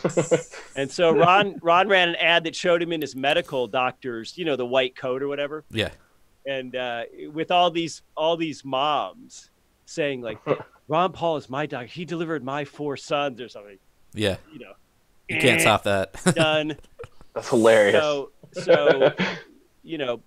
and 0.78 0.90
so 0.90 1.12
Ron 1.12 1.60
Ron 1.62 1.90
ran 1.90 2.08
an 2.08 2.16
ad 2.16 2.46
that 2.46 2.56
showed 2.56 2.82
him 2.82 2.94
in 2.94 3.02
his 3.02 3.14
medical 3.14 3.68
doctor's, 3.68 4.38
you 4.38 4.46
know, 4.46 4.56
the 4.56 4.66
white 4.66 4.96
coat 4.96 5.22
or 5.22 5.28
whatever. 5.28 5.66
Yeah. 5.70 5.90
And 6.46 6.78
uh, 6.78 7.04
with 7.34 7.52
all 7.52 7.72
these 7.72 8.04
all 8.16 8.38
these 8.38 8.64
moms 8.64 9.50
saying 9.86 10.22
like, 10.22 10.40
Ron 10.88 11.12
Paul 11.12 11.36
is 11.36 11.50
my 11.50 11.66
doctor. 11.66 11.88
He 11.88 12.06
delivered 12.06 12.42
my 12.42 12.64
four 12.64 12.96
sons 12.96 13.42
or 13.42 13.50
something. 13.50 13.80
Yeah. 14.14 14.38
You 14.54 14.60
know. 14.60 14.74
You 15.28 15.42
can't 15.42 15.60
stop 15.60 15.84
that. 15.84 16.14
done. 16.36 16.78
That's 17.40 17.50
hilarious. 17.50 18.04
So 18.04 18.32
so 18.52 19.14
you 19.84 19.98
know, 19.98 20.22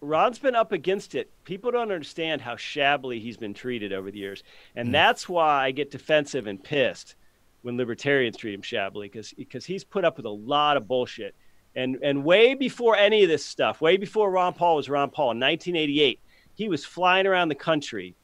Ron's 0.00 0.38
been 0.38 0.54
up 0.54 0.70
against 0.70 1.16
it. 1.16 1.30
People 1.44 1.72
don't 1.72 1.90
understand 1.90 2.40
how 2.40 2.54
shabbily 2.54 3.18
he's 3.18 3.36
been 3.36 3.54
treated 3.54 3.92
over 3.92 4.12
the 4.12 4.18
years, 4.18 4.44
and 4.76 4.90
mm. 4.90 4.92
that's 4.92 5.28
why 5.28 5.64
I 5.64 5.72
get 5.72 5.90
defensive 5.90 6.46
and 6.46 6.62
pissed 6.62 7.16
when 7.62 7.76
libertarians 7.76 8.36
treat 8.36 8.54
him 8.54 8.62
shabbily 8.62 9.10
because 9.36 9.66
he's 9.66 9.82
put 9.82 10.04
up 10.04 10.16
with 10.16 10.26
a 10.26 10.30
lot 10.30 10.76
of 10.76 10.86
bullshit. 10.86 11.34
And 11.74 11.96
and 12.04 12.22
way 12.22 12.54
before 12.54 12.96
any 12.96 13.24
of 13.24 13.28
this 13.28 13.44
stuff, 13.44 13.80
way 13.80 13.96
before 13.96 14.30
Ron 14.30 14.52
Paul 14.52 14.76
was 14.76 14.88
Ron 14.88 15.10
Paul 15.10 15.32
in 15.32 15.40
1988, 15.40 16.20
he 16.54 16.68
was 16.68 16.84
flying 16.84 17.26
around 17.26 17.48
the 17.48 17.56
country, 17.56 18.14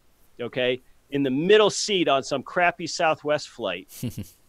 okay, 0.41 0.79
in 1.11 1.25
the 1.25 1.31
middle 1.31 1.71
seat 1.71 2.07
on 2.07 2.23
some 2.23 2.45
crappy 2.45 2.87
Southwest 2.87 3.49
flight, 3.49 3.89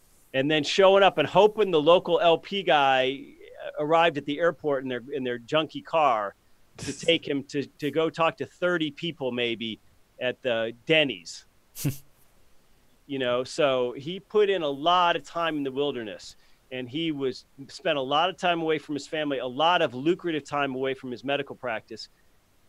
and 0.34 0.48
then 0.48 0.62
showing 0.62 1.02
up 1.02 1.18
and 1.18 1.26
hoping 1.26 1.72
the 1.72 1.80
local 1.80 2.20
LP 2.20 2.62
guy 2.62 3.31
arrived 3.78 4.18
at 4.18 4.24
the 4.24 4.38
airport 4.38 4.82
in 4.82 4.88
their 4.88 5.02
in 5.12 5.24
their 5.24 5.38
junky 5.38 5.84
car 5.84 6.34
to 6.78 6.92
take 7.06 7.26
him 7.26 7.44
to, 7.44 7.66
to 7.78 7.90
go 7.90 8.10
talk 8.10 8.36
to 8.38 8.46
30 8.46 8.90
people 8.92 9.32
maybe 9.32 9.80
at 10.20 10.40
the 10.42 10.72
Denny's. 10.86 11.44
you 13.06 13.18
know, 13.18 13.44
so 13.44 13.92
he 13.92 14.20
put 14.20 14.48
in 14.48 14.62
a 14.62 14.68
lot 14.68 15.16
of 15.16 15.24
time 15.24 15.56
in 15.56 15.62
the 15.62 15.72
wilderness 15.72 16.36
and 16.70 16.88
he 16.88 17.12
was 17.12 17.44
spent 17.68 17.98
a 17.98 18.02
lot 18.02 18.30
of 18.30 18.36
time 18.38 18.62
away 18.62 18.78
from 18.78 18.94
his 18.94 19.06
family, 19.06 19.38
a 19.38 19.46
lot 19.46 19.82
of 19.82 19.94
lucrative 19.94 20.44
time 20.44 20.74
away 20.74 20.94
from 20.94 21.10
his 21.10 21.22
medical 21.22 21.54
practice 21.54 22.08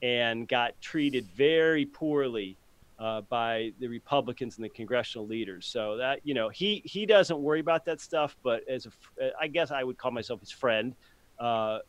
and 0.01 0.47
got 0.49 0.79
treated 0.81 1.25
very 1.35 1.85
poorly 1.85 2.57
uh, 3.03 3.19
by 3.21 3.73
the 3.79 3.87
Republicans 3.87 4.55
and 4.55 4.63
the 4.63 4.69
congressional 4.69 5.27
leaders. 5.27 5.67
So 5.67 5.97
that 5.97 6.21
you 6.23 6.33
know 6.33 6.47
he 6.47 6.81
he 6.85 7.05
doesn't 7.05 7.37
worry 7.37 7.59
about 7.59 7.83
that 7.85 7.99
stuff. 7.99 8.37
But 8.43 8.67
as 8.69 8.87
a, 8.87 9.31
I 9.39 9.47
guess 9.47 9.71
I 9.71 9.83
would 9.83 9.97
call 9.97 10.11
myself 10.11 10.39
his 10.39 10.51
friend. 10.51 10.95
Uh, 11.37 11.79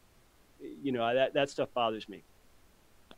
you 0.82 0.90
know 0.90 1.14
that 1.14 1.34
that 1.34 1.50
stuff 1.50 1.68
bothers 1.72 2.08
me. 2.08 2.24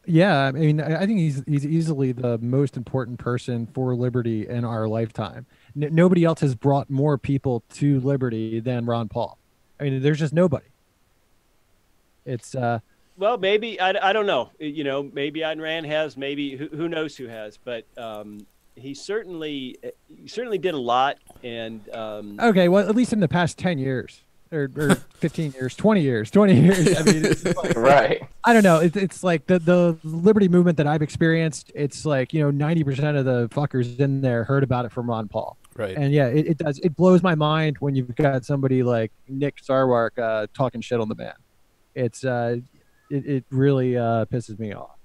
Yeah, 0.04 0.42
I 0.42 0.52
mean, 0.52 0.80
I 0.80 1.06
think 1.06 1.18
he's 1.18 1.42
he's 1.46 1.66
easily 1.66 2.12
the 2.12 2.36
most 2.38 2.76
important 2.76 3.18
person 3.18 3.66
for 3.66 3.96
liberty 3.96 4.46
in 4.46 4.64
our 4.64 4.86
lifetime. 4.86 5.46
N- 5.80 5.94
nobody 5.94 6.22
else 6.22 6.40
has 6.40 6.54
brought 6.54 6.90
more 6.90 7.16
people 7.16 7.64
to 7.74 7.98
liberty 8.00 8.60
than 8.60 8.84
Ron 8.84 9.08
Paul. 9.08 9.38
I 9.80 9.84
mean, 9.84 10.02
there's 10.02 10.18
just 10.18 10.34
nobody. 10.34 10.66
It's 12.26 12.54
uh 12.54 12.80
well, 13.16 13.38
maybe 13.38 13.80
I, 13.80 14.10
I 14.10 14.12
don't 14.12 14.26
know. 14.26 14.50
You 14.58 14.84
know, 14.84 15.02
maybe 15.02 15.40
Ayn 15.40 15.60
Rand 15.60 15.86
has, 15.86 16.16
maybe 16.16 16.56
who, 16.56 16.68
who 16.68 16.88
knows 16.88 17.16
who 17.16 17.26
has, 17.26 17.56
but 17.56 17.86
um, 17.96 18.46
he 18.74 18.94
certainly 18.94 19.76
he 20.08 20.28
certainly 20.28 20.58
did 20.58 20.74
a 20.74 20.78
lot. 20.78 21.18
And 21.42 21.88
um, 21.94 22.38
okay, 22.40 22.68
well, 22.68 22.88
at 22.88 22.94
least 22.94 23.12
in 23.12 23.20
the 23.20 23.28
past 23.28 23.58
ten 23.58 23.78
years 23.78 24.22
or, 24.52 24.70
or 24.76 24.94
15 25.14 25.52
years, 25.52 25.74
20 25.74 26.00
years, 26.00 26.30
20 26.30 26.54
years. 26.54 26.96
I 26.96 27.02
mean, 27.02 27.22
like, 27.56 27.76
right. 27.76 28.22
I 28.44 28.52
don't 28.52 28.62
know. 28.62 28.80
It's, 28.80 28.96
it's 28.96 29.22
like 29.22 29.46
the, 29.46 29.58
the 29.58 29.98
liberty 30.04 30.48
movement 30.48 30.76
that 30.78 30.86
I've 30.86 31.02
experienced. 31.02 31.72
It's 31.74 32.04
like, 32.04 32.32
you 32.32 32.40
know, 32.40 32.66
90% 32.66 33.18
of 33.18 33.24
the 33.24 33.48
fuckers 33.48 33.98
in 33.98 34.20
there 34.20 34.44
heard 34.44 34.62
about 34.62 34.84
it 34.84 34.92
from 34.92 35.08
Ron 35.08 35.28
Paul. 35.28 35.56
Right. 35.74 35.96
And 35.96 36.12
yeah, 36.12 36.26
it, 36.26 36.46
it 36.46 36.58
does. 36.58 36.78
It 36.78 36.96
blows 36.96 37.22
my 37.22 37.34
mind 37.34 37.76
when 37.80 37.94
you've 37.94 38.14
got 38.16 38.44
somebody 38.44 38.82
like 38.82 39.12
Nick 39.28 39.56
Sarwark 39.62 40.18
uh, 40.18 40.46
talking 40.54 40.80
shit 40.80 41.00
on 41.00 41.08
the 41.08 41.14
band. 41.14 41.36
It's, 41.94 42.24
uh, 42.24 42.58
it, 43.10 43.26
it 43.26 43.44
really 43.50 43.96
uh, 43.96 44.24
pisses 44.26 44.58
me 44.58 44.72
off. 44.72 44.96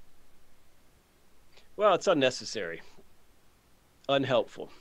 Well, 1.75 1.93
it's 1.93 2.07
unnecessary, 2.07 2.81
unhelpful. 4.07 4.71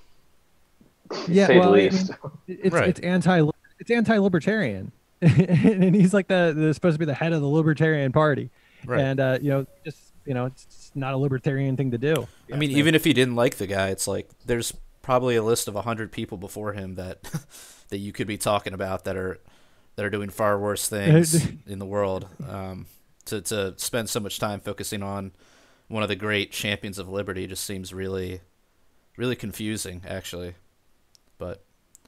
Yeah, 1.28 1.48
well, 1.58 1.74
I 1.74 1.76
mean, 1.76 1.92
it's 2.46 2.74
right. 2.74 2.88
it's 2.88 3.00
anti 3.00 3.48
it's 3.78 3.90
anti-libertarian, 3.90 4.92
and 5.22 5.94
he's 5.94 6.14
like 6.14 6.28
the, 6.28 6.52
the 6.56 6.74
supposed 6.74 6.94
to 6.94 6.98
be 6.98 7.04
the 7.04 7.14
head 7.14 7.32
of 7.32 7.40
the 7.40 7.48
Libertarian 7.48 8.12
Party, 8.12 8.50
right. 8.84 9.00
and 9.00 9.20
uh, 9.20 9.38
you 9.40 9.50
know, 9.50 9.66
just 9.84 10.12
you 10.26 10.34
know, 10.34 10.46
it's 10.46 10.92
not 10.94 11.14
a 11.14 11.16
libertarian 11.16 11.76
thing 11.76 11.90
to 11.90 11.98
do. 11.98 12.28
I 12.52 12.56
mean, 12.56 12.70
even 12.70 12.94
if 12.94 13.04
he 13.04 13.12
didn't 13.12 13.36
like 13.36 13.56
the 13.56 13.66
guy, 13.66 13.88
it's 13.88 14.06
like 14.06 14.28
there's 14.46 14.72
probably 15.02 15.36
a 15.36 15.42
list 15.42 15.66
of 15.68 15.74
hundred 15.74 16.12
people 16.12 16.38
before 16.38 16.72
him 16.72 16.94
that 16.96 17.22
that 17.88 17.98
you 17.98 18.12
could 18.12 18.26
be 18.26 18.36
talking 18.36 18.72
about 18.72 19.04
that 19.04 19.16
are 19.16 19.40
that 19.96 20.04
are 20.04 20.10
doing 20.10 20.30
far 20.30 20.58
worse 20.58 20.88
things 20.88 21.46
in 21.66 21.78
the 21.78 21.86
world. 21.86 22.28
Um, 22.48 22.86
to 23.30 23.40
to 23.40 23.74
spend 23.76 24.08
so 24.08 24.20
much 24.20 24.38
time 24.38 24.60
focusing 24.60 25.02
on 25.02 25.32
one 25.88 26.02
of 26.02 26.08
the 26.08 26.16
great 26.16 26.52
champions 26.52 26.98
of 26.98 27.08
liberty 27.08 27.46
just 27.46 27.64
seems 27.64 27.92
really 27.92 28.40
really 29.16 29.36
confusing, 29.36 30.02
actually. 30.08 30.54
But 31.38 31.62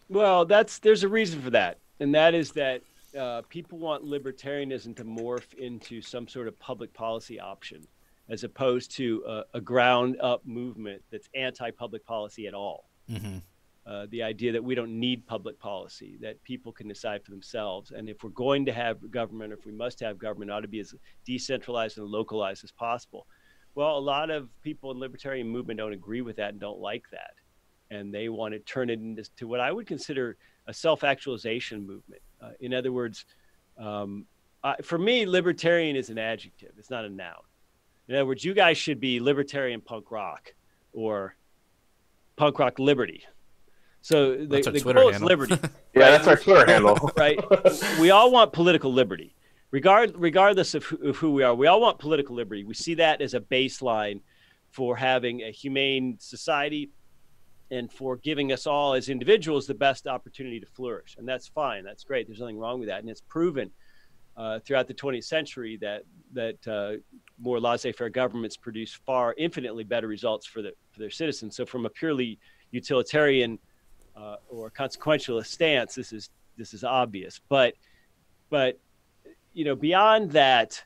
well, 0.09 0.45
that's 0.45 0.79
there's 0.79 1.05
a 1.05 1.09
reason 1.09 1.43
for 1.43 1.51
that, 1.51 1.79
and 2.01 2.15
that 2.15 2.35
is 2.35 2.53
that 2.53 2.83
uh, 3.19 3.43
people 3.49 3.79
want 3.79 4.05
libertarianism 4.05 4.97
to 4.97 5.05
morph 5.05 5.53
into 5.55 6.01
some 6.01 6.27
sort 6.27 6.49
of 6.49 6.59
public 6.59 6.93
policy 6.95 7.39
option, 7.39 7.87
as 8.29 8.45
opposed 8.45 8.91
to 8.93 9.23
a, 9.27 9.43
a 9.55 9.61
ground 9.61 10.17
up 10.21 10.45
movement 10.47 11.03
that's 11.11 11.29
anti 11.35 11.71
public 11.71 12.05
policy 12.07 12.47
at 12.47 12.55
all. 12.55 12.89
Mm-hmm. 13.11 13.39
Uh, 13.85 14.07
the 14.11 14.23
idea 14.23 14.53
that 14.53 14.63
we 14.63 14.77
don't 14.77 14.99
need 15.01 15.27
public 15.27 15.59
policy, 15.59 16.17
that 16.21 16.41
people 16.45 16.71
can 16.71 16.87
decide 16.87 17.25
for 17.25 17.33
themselves. 17.33 17.91
And 17.91 18.09
if 18.09 18.23
we're 18.23 18.31
going 18.31 18.65
to 18.67 18.73
have 18.73 19.11
government, 19.11 19.53
or 19.53 19.57
if 19.57 19.67
we 19.67 19.73
must 19.73 19.99
have 19.99 20.19
government, 20.19 20.53
it 20.53 20.55
ought 20.55 20.61
to 20.61 20.69
be 20.69 20.79
as 20.79 20.95
decentralized 21.25 21.99
and 21.99 22.07
localized 22.07 22.63
as 22.63 22.71
possible. 22.71 23.27
Well, 23.75 23.99
a 23.99 23.99
lot 23.99 24.31
of 24.31 24.49
people 24.63 24.93
in 24.93 25.01
libertarian 25.01 25.49
movement 25.49 25.79
don't 25.79 25.93
agree 25.93 26.21
with 26.21 26.37
that 26.37 26.51
and 26.51 26.61
don't 26.61 26.79
like 26.79 27.11
that. 27.11 27.35
And 27.91 28.15
they 28.15 28.29
want 28.29 28.55
to 28.55 28.61
turn 28.61 28.89
it 28.89 29.01
into 29.01 29.49
what 29.49 29.59
I 29.59 29.73
would 29.73 29.89
consider 29.89 30.37
a 30.69 30.73
self 30.73 31.03
actualization 31.03 31.85
movement. 31.85 32.23
Uh, 32.41 32.51
in 32.61 32.73
other 32.75 32.93
words, 32.93 33.25
um, 33.79 34.27
for 34.85 34.97
me, 34.97 35.27
libertarian 35.27 35.97
is 35.97 36.09
an 36.09 36.19
adjective, 36.19 36.71
it's 36.79 36.91
not 36.91 37.05
a 37.05 37.09
noun. 37.09 37.43
In 38.07 38.15
other 38.15 38.27
words, 38.27 38.45
you 38.45 38.55
guys 38.55 38.79
should 38.79 39.01
be 39.01 39.19
libertarian 39.19 39.81
punk 39.81 40.13
rock 40.13 40.55
or 40.93 41.35
punk 42.37 42.61
rock 42.61 42.79
liberty 42.79 43.25
so 44.03 44.33
the, 44.37 44.61
the 44.61 44.81
goal 44.81 45.09
is 45.09 45.23
liberty. 45.23 45.55
yeah, 45.95 46.11
that's 46.11 46.27
our 46.27 46.37
Twitter 46.37 46.71
handle. 46.71 47.11
right. 47.17 47.39
We 48.01 48.11
all 48.11 48.33
want 48.33 48.53
political 48.53 48.93
liberty, 48.93 49.35
regard 49.71 50.13
regardless 50.17 50.75
of 50.75 50.85
who, 50.85 51.09
of 51.09 51.17
who 51.17 51.31
we 51.33 51.45
are. 51.45 51.55
We 51.55 51.69
all 51.69 51.81
want 51.81 51.99
political 51.99 52.35
liberty. 52.35 52.65
We 52.65 52.75
see 52.75 52.95
that 52.95 53.23
as 53.23 53.35
a 53.35 53.41
baseline 53.41 54.21
for 54.71 54.97
having 54.97 55.43
a 55.43 55.53
humane 55.53 56.17
society 56.19 56.91
and 57.71 57.91
for 57.91 58.17
giving 58.17 58.53
us 58.53 58.67
all 58.67 58.93
as 58.93 59.09
individuals 59.09 59.67
the 59.67 59.75
best 59.75 60.07
opportunity 60.07 60.59
to 60.59 60.67
flourish. 60.67 61.15
And 61.17 61.27
that's 61.27 61.49
fine. 61.49 61.85
That's 61.85 62.05
great. 62.05 62.27
There's 62.27 62.41
nothing 62.41 62.59
wrong 62.59 62.81
with 62.81 62.89
that. 62.89 63.01
And 63.01 63.09
it's 63.09 63.23
proven 63.23 63.71
uh, 64.37 64.59
throughout 64.61 64.89
the 64.89 64.95
20th 64.95 65.25
century 65.25 65.79
that 65.81 66.03
that 66.33 66.67
uh, 66.67 66.99
more 67.39 67.61
laissez-faire 67.61 68.09
governments 68.11 68.57
produce 68.57 68.95
far 68.95 69.35
infinitely 69.39 69.85
better 69.85 70.09
results 70.09 70.47
for 70.47 70.61
the 70.61 70.73
for 70.91 70.99
their 70.99 71.11
citizens. 71.11 71.55
So 71.55 71.65
from 71.65 71.87
a 71.87 71.91
purely 71.91 72.39
utilitarian 72.73 73.59
uh, 74.17 74.37
or 74.49 74.71
consequentialist 74.71 75.47
stance, 75.47 75.95
this 75.95 76.13
is 76.13 76.31
this 76.57 76.75
is 76.75 76.85
obvious. 76.85 77.41
But 77.49 77.75
but 78.51 78.79
you 79.53 79.65
know 79.65 79.77
beyond 79.77 80.33
that, 80.33 80.83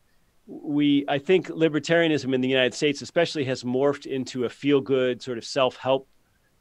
we 0.46 1.04
I 1.08 1.18
think 1.18 1.48
libertarianism 1.48 2.34
in 2.34 2.40
the 2.40 2.48
United 2.48 2.74
States 2.74 3.02
especially 3.02 3.44
has 3.44 3.64
morphed 3.64 4.06
into 4.06 4.44
a 4.44 4.48
feel 4.48 4.80
good 4.80 5.22
sort 5.22 5.38
of 5.38 5.44
self 5.44 5.76
help 5.76 6.08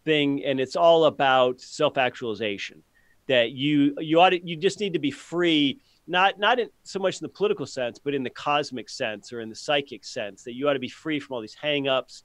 thing, 0.04 0.44
and 0.44 0.60
it's 0.60 0.76
all 0.76 1.06
about 1.06 1.62
self 1.62 1.98
actualization. 1.98 2.84
That 3.28 3.52
you 3.52 3.96
you 4.00 4.20
ought 4.20 4.30
to, 4.30 4.48
you 4.48 4.56
just 4.56 4.80
need 4.80 4.94
to 4.94 5.00
be 5.00 5.12
free 5.12 5.80
not 6.08 6.38
not 6.40 6.60
in 6.60 6.70
so 6.84 7.00
much 7.00 7.20
in 7.20 7.26
the 7.26 7.30
political 7.30 7.66
sense, 7.66 8.00
but 8.00 8.14
in 8.14 8.24
the 8.24 8.30
cosmic 8.30 8.90
sense 8.90 9.34
or 9.34 9.42
in 9.42 9.50
the 9.50 9.56
psychic 9.56 10.04
sense 10.06 10.44
that 10.44 10.54
you 10.54 10.68
ought 10.68 10.74
to 10.74 10.80
be 10.80 10.90
free 10.90 11.20
from 11.20 11.36
all 11.36 11.42
these 11.42 11.56
hangups. 11.62 12.24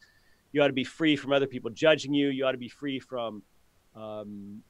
You 0.53 0.63
ought 0.63 0.69
to 0.69 0.73
be 0.73 0.85
free 0.85 1.17
from 1.17 1.33
other 1.33 1.47
people 1.47 1.71
judging 1.71 2.13
you. 2.13 2.29
You 2.29 2.45
ought 2.45 2.53
to 2.53 2.59
be 2.59 2.69
free 2.69 2.99
from 2.99 3.43
um, 4.01 4.63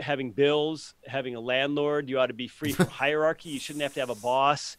having 0.00 0.32
bills, 0.32 0.94
having 1.06 1.34
a 1.34 1.40
landlord. 1.40 2.08
You 2.08 2.18
ought 2.18 2.26
to 2.26 2.34
be 2.34 2.48
free 2.48 2.72
from 2.72 2.86
hierarchy. 3.02 3.50
You 3.50 3.60
shouldn't 3.60 3.82
have 3.82 3.94
to 3.94 4.00
have 4.00 4.10
a 4.10 4.14
boss. 4.14 4.76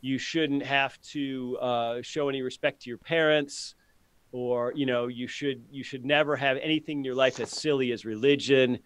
You 0.00 0.18
shouldn't 0.18 0.64
have 0.64 1.00
to 1.12 1.58
uh, 1.60 2.02
show 2.02 2.28
any 2.28 2.42
respect 2.42 2.82
to 2.82 2.90
your 2.90 2.98
parents, 2.98 3.74
or 4.32 4.72
you 4.74 4.86
know, 4.86 5.06
you 5.06 5.26
should 5.26 5.64
you 5.70 5.82
should 5.82 6.04
never 6.04 6.36
have 6.36 6.58
anything 6.58 6.98
in 6.98 7.04
your 7.04 7.14
life 7.14 7.40
as 7.40 7.50
silly 7.50 7.92
as 7.92 8.04
religion. 8.04 8.80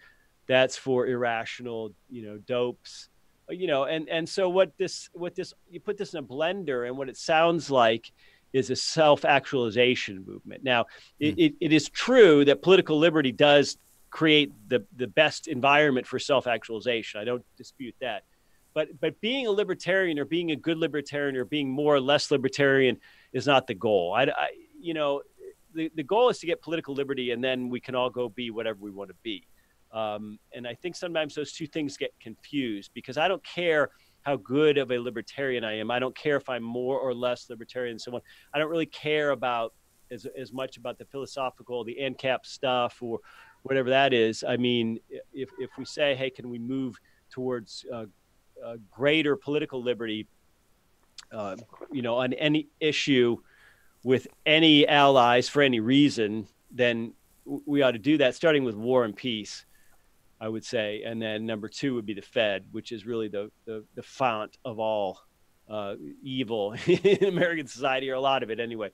That's 0.46 0.76
for 0.76 1.06
irrational, 1.06 1.92
you 2.08 2.22
know, 2.22 2.38
dopes. 2.38 3.08
You 3.50 3.66
know, 3.66 3.84
and 3.84 4.08
and 4.08 4.28
so 4.28 4.48
what 4.48 4.76
this 4.78 5.10
what 5.12 5.34
this 5.34 5.54
you 5.70 5.80
put 5.80 5.96
this 5.96 6.12
in 6.12 6.20
a 6.20 6.22
blender, 6.22 6.86
and 6.86 6.96
what 6.96 7.08
it 7.08 7.16
sounds 7.16 7.70
like 7.70 8.12
is 8.52 8.70
a 8.70 8.76
self-actualization 8.76 10.24
movement. 10.26 10.64
Now, 10.64 10.84
mm. 10.84 10.86
it, 11.20 11.38
it, 11.38 11.54
it 11.60 11.72
is 11.72 11.88
true 11.88 12.44
that 12.46 12.62
political 12.62 12.98
liberty 12.98 13.32
does 13.32 13.76
create 14.10 14.52
the, 14.68 14.84
the 14.96 15.06
best 15.06 15.48
environment 15.48 16.06
for 16.06 16.18
self-actualization. 16.18 17.20
I 17.20 17.24
don't 17.24 17.44
dispute 17.56 17.94
that. 18.00 18.22
But 18.74 19.00
but 19.00 19.20
being 19.20 19.46
a 19.46 19.50
libertarian 19.50 20.18
or 20.18 20.24
being 20.24 20.50
a 20.52 20.56
good 20.56 20.78
libertarian 20.78 21.36
or 21.36 21.44
being 21.44 21.68
more 21.68 21.94
or 21.94 22.00
less 22.00 22.30
libertarian 22.30 22.98
is 23.32 23.46
not 23.46 23.66
the 23.66 23.74
goal. 23.74 24.14
I, 24.14 24.24
I 24.24 24.48
you 24.80 24.94
know 24.94 25.22
the, 25.74 25.90
the 25.94 26.02
goal 26.02 26.28
is 26.28 26.38
to 26.40 26.46
get 26.46 26.62
political 26.62 26.94
liberty 26.94 27.30
and 27.32 27.42
then 27.42 27.68
we 27.68 27.80
can 27.80 27.94
all 27.94 28.10
go 28.10 28.28
be 28.28 28.50
whatever 28.50 28.78
we 28.80 28.90
want 28.90 29.10
to 29.10 29.16
be. 29.22 29.46
Um, 29.92 30.38
and 30.54 30.66
I 30.66 30.74
think 30.74 30.96
sometimes 30.96 31.34
those 31.34 31.52
two 31.52 31.66
things 31.66 31.96
get 31.96 32.12
confused 32.20 32.90
because 32.94 33.16
I 33.16 33.26
don't 33.26 33.44
care 33.44 33.90
how 34.22 34.36
good 34.36 34.76
of 34.76 34.90
a 34.90 34.98
libertarian 34.98 35.64
I 35.64 35.78
am. 35.78 35.90
I 35.90 35.98
don't 35.98 36.16
care 36.16 36.36
if 36.36 36.48
I'm 36.48 36.62
more 36.62 36.98
or 36.98 37.14
less 37.14 37.48
libertarian 37.48 37.94
than 37.94 37.98
someone. 37.98 38.22
I 38.52 38.58
don't 38.58 38.70
really 38.70 38.86
care 38.86 39.30
about 39.30 39.72
as, 40.10 40.26
as 40.36 40.52
much 40.52 40.76
about 40.76 40.98
the 40.98 41.04
philosophical, 41.06 41.84
the 41.84 41.96
ANCAP 42.00 42.44
stuff, 42.44 42.98
or 43.00 43.20
whatever 43.62 43.90
that 43.90 44.12
is. 44.12 44.44
I 44.46 44.56
mean, 44.56 45.00
if, 45.32 45.50
if 45.58 45.70
we 45.78 45.84
say, 45.84 46.14
hey, 46.14 46.30
can 46.30 46.48
we 46.48 46.58
move 46.58 46.96
towards 47.30 47.84
uh, 47.92 48.06
uh, 48.64 48.76
greater 48.90 49.36
political 49.36 49.82
liberty, 49.82 50.26
uh, 51.32 51.56
you 51.92 52.02
know, 52.02 52.16
on 52.16 52.32
any 52.34 52.68
issue 52.80 53.36
with 54.04 54.26
any 54.46 54.86
allies 54.86 55.48
for 55.48 55.62
any 55.62 55.80
reason, 55.80 56.46
then 56.70 57.12
we 57.44 57.82
ought 57.82 57.92
to 57.92 57.98
do 57.98 58.18
that, 58.18 58.34
starting 58.34 58.64
with 58.64 58.74
war 58.74 59.04
and 59.04 59.16
peace, 59.16 59.64
I 60.40 60.48
would 60.48 60.64
say. 60.64 61.02
And 61.04 61.20
then 61.20 61.46
number 61.46 61.68
two 61.68 61.94
would 61.94 62.06
be 62.06 62.14
the 62.14 62.22
Fed, 62.22 62.64
which 62.72 62.92
is 62.92 63.06
really 63.06 63.28
the, 63.28 63.50
the, 63.64 63.84
the 63.94 64.02
fount 64.02 64.58
of 64.64 64.78
all 64.78 65.20
uh, 65.68 65.94
evil 66.22 66.74
in 66.86 67.24
American 67.24 67.66
society, 67.66 68.10
or 68.10 68.14
a 68.14 68.20
lot 68.20 68.42
of 68.42 68.50
it 68.50 68.60
anyway. 68.60 68.90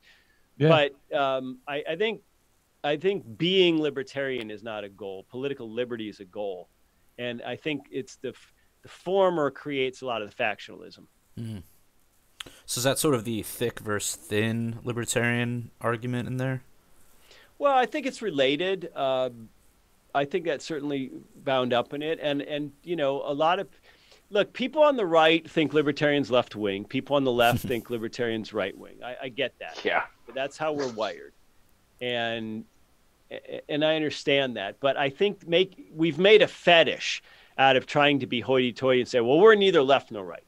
Yeah. 0.57 0.69
But 1.11 1.17
um, 1.17 1.59
I, 1.67 1.83
I 1.91 1.97
think 1.97 2.21
I 2.85 2.97
think 2.99 3.39
being 3.39 3.81
libertarian 3.81 4.51
is 4.51 4.63
not 4.63 4.85
a 4.85 4.89
goal. 4.89 5.25
Political 5.31 5.71
liberty 5.71 6.09
is 6.09 6.21
a 6.21 6.25
goal, 6.25 6.69
and 7.19 7.43
I 7.43 7.57
think 7.57 7.87
it's 7.91 8.17
the 8.17 8.35
the 8.83 8.89
former 8.89 9.51
creates 9.51 10.03
a 10.03 10.07
lot 10.07 10.21
of 10.21 10.29
the 10.29 10.37
factionalism. 10.37 11.07
Mm-hmm. 11.41 11.59
So 12.67 12.79
is 12.79 12.85
that 12.85 12.99
sort 12.99 13.15
of 13.15 13.25
the 13.25 13.43
thick 13.43 13.81
versus 13.81 14.15
thin 14.15 14.79
libertarian 14.85 15.71
argument 15.81 16.29
in 16.29 16.37
there? 16.37 16.63
Well, 17.59 17.75
I 17.75 17.87
think 17.87 18.05
it's 18.05 18.21
related. 18.21 18.91
Uh, 18.95 19.31
I 20.15 20.27
think 20.27 20.45
that's 20.45 20.65
certainly 20.65 21.11
bound 21.37 21.73
up 21.73 21.95
in 21.95 22.03
it, 22.03 22.19
and 22.23 22.43
and 22.43 22.73
you 22.83 22.97
know 22.97 23.23
a 23.25 23.33
lot 23.33 23.59
of 23.59 23.69
look 24.31 24.53
people 24.53 24.83
on 24.83 24.97
the 24.97 25.07
right 25.07 25.49
think 25.49 25.73
libertarians 25.73 26.31
left 26.31 26.55
wing, 26.55 26.85
people 26.85 27.17
on 27.17 27.25
the 27.25 27.33
left 27.33 27.61
think 27.67 27.89
libertarians 27.89 28.53
right 28.53 28.77
wing. 28.77 28.97
I, 29.03 29.17
I 29.23 29.29
get 29.31 29.59
that. 29.61 29.83
Yeah, 29.85 30.05
but 30.27 30.35
that's 30.35 30.59
how 30.59 30.73
we're 30.75 30.93
wired, 30.93 31.33
and 32.03 32.67
and 33.69 33.85
I 33.85 33.97
understand 33.97 34.57
that, 34.57 34.81
but 34.81 34.97
I 34.97 35.11
think 35.11 35.47
make 35.47 35.89
we've 35.95 36.19
made 36.19 36.43
a 36.43 36.49
fetish 36.49 37.23
out 37.59 37.77
of 37.77 37.87
trying 37.87 38.21
to 38.21 38.27
be 38.27 38.41
hoity-toity 38.41 39.01
and 39.01 39.09
say, 39.09 39.21
well, 39.21 39.39
we're 39.39 39.55
neither 39.55 39.83
left 39.83 40.11
nor 40.11 40.25
right. 40.25 40.45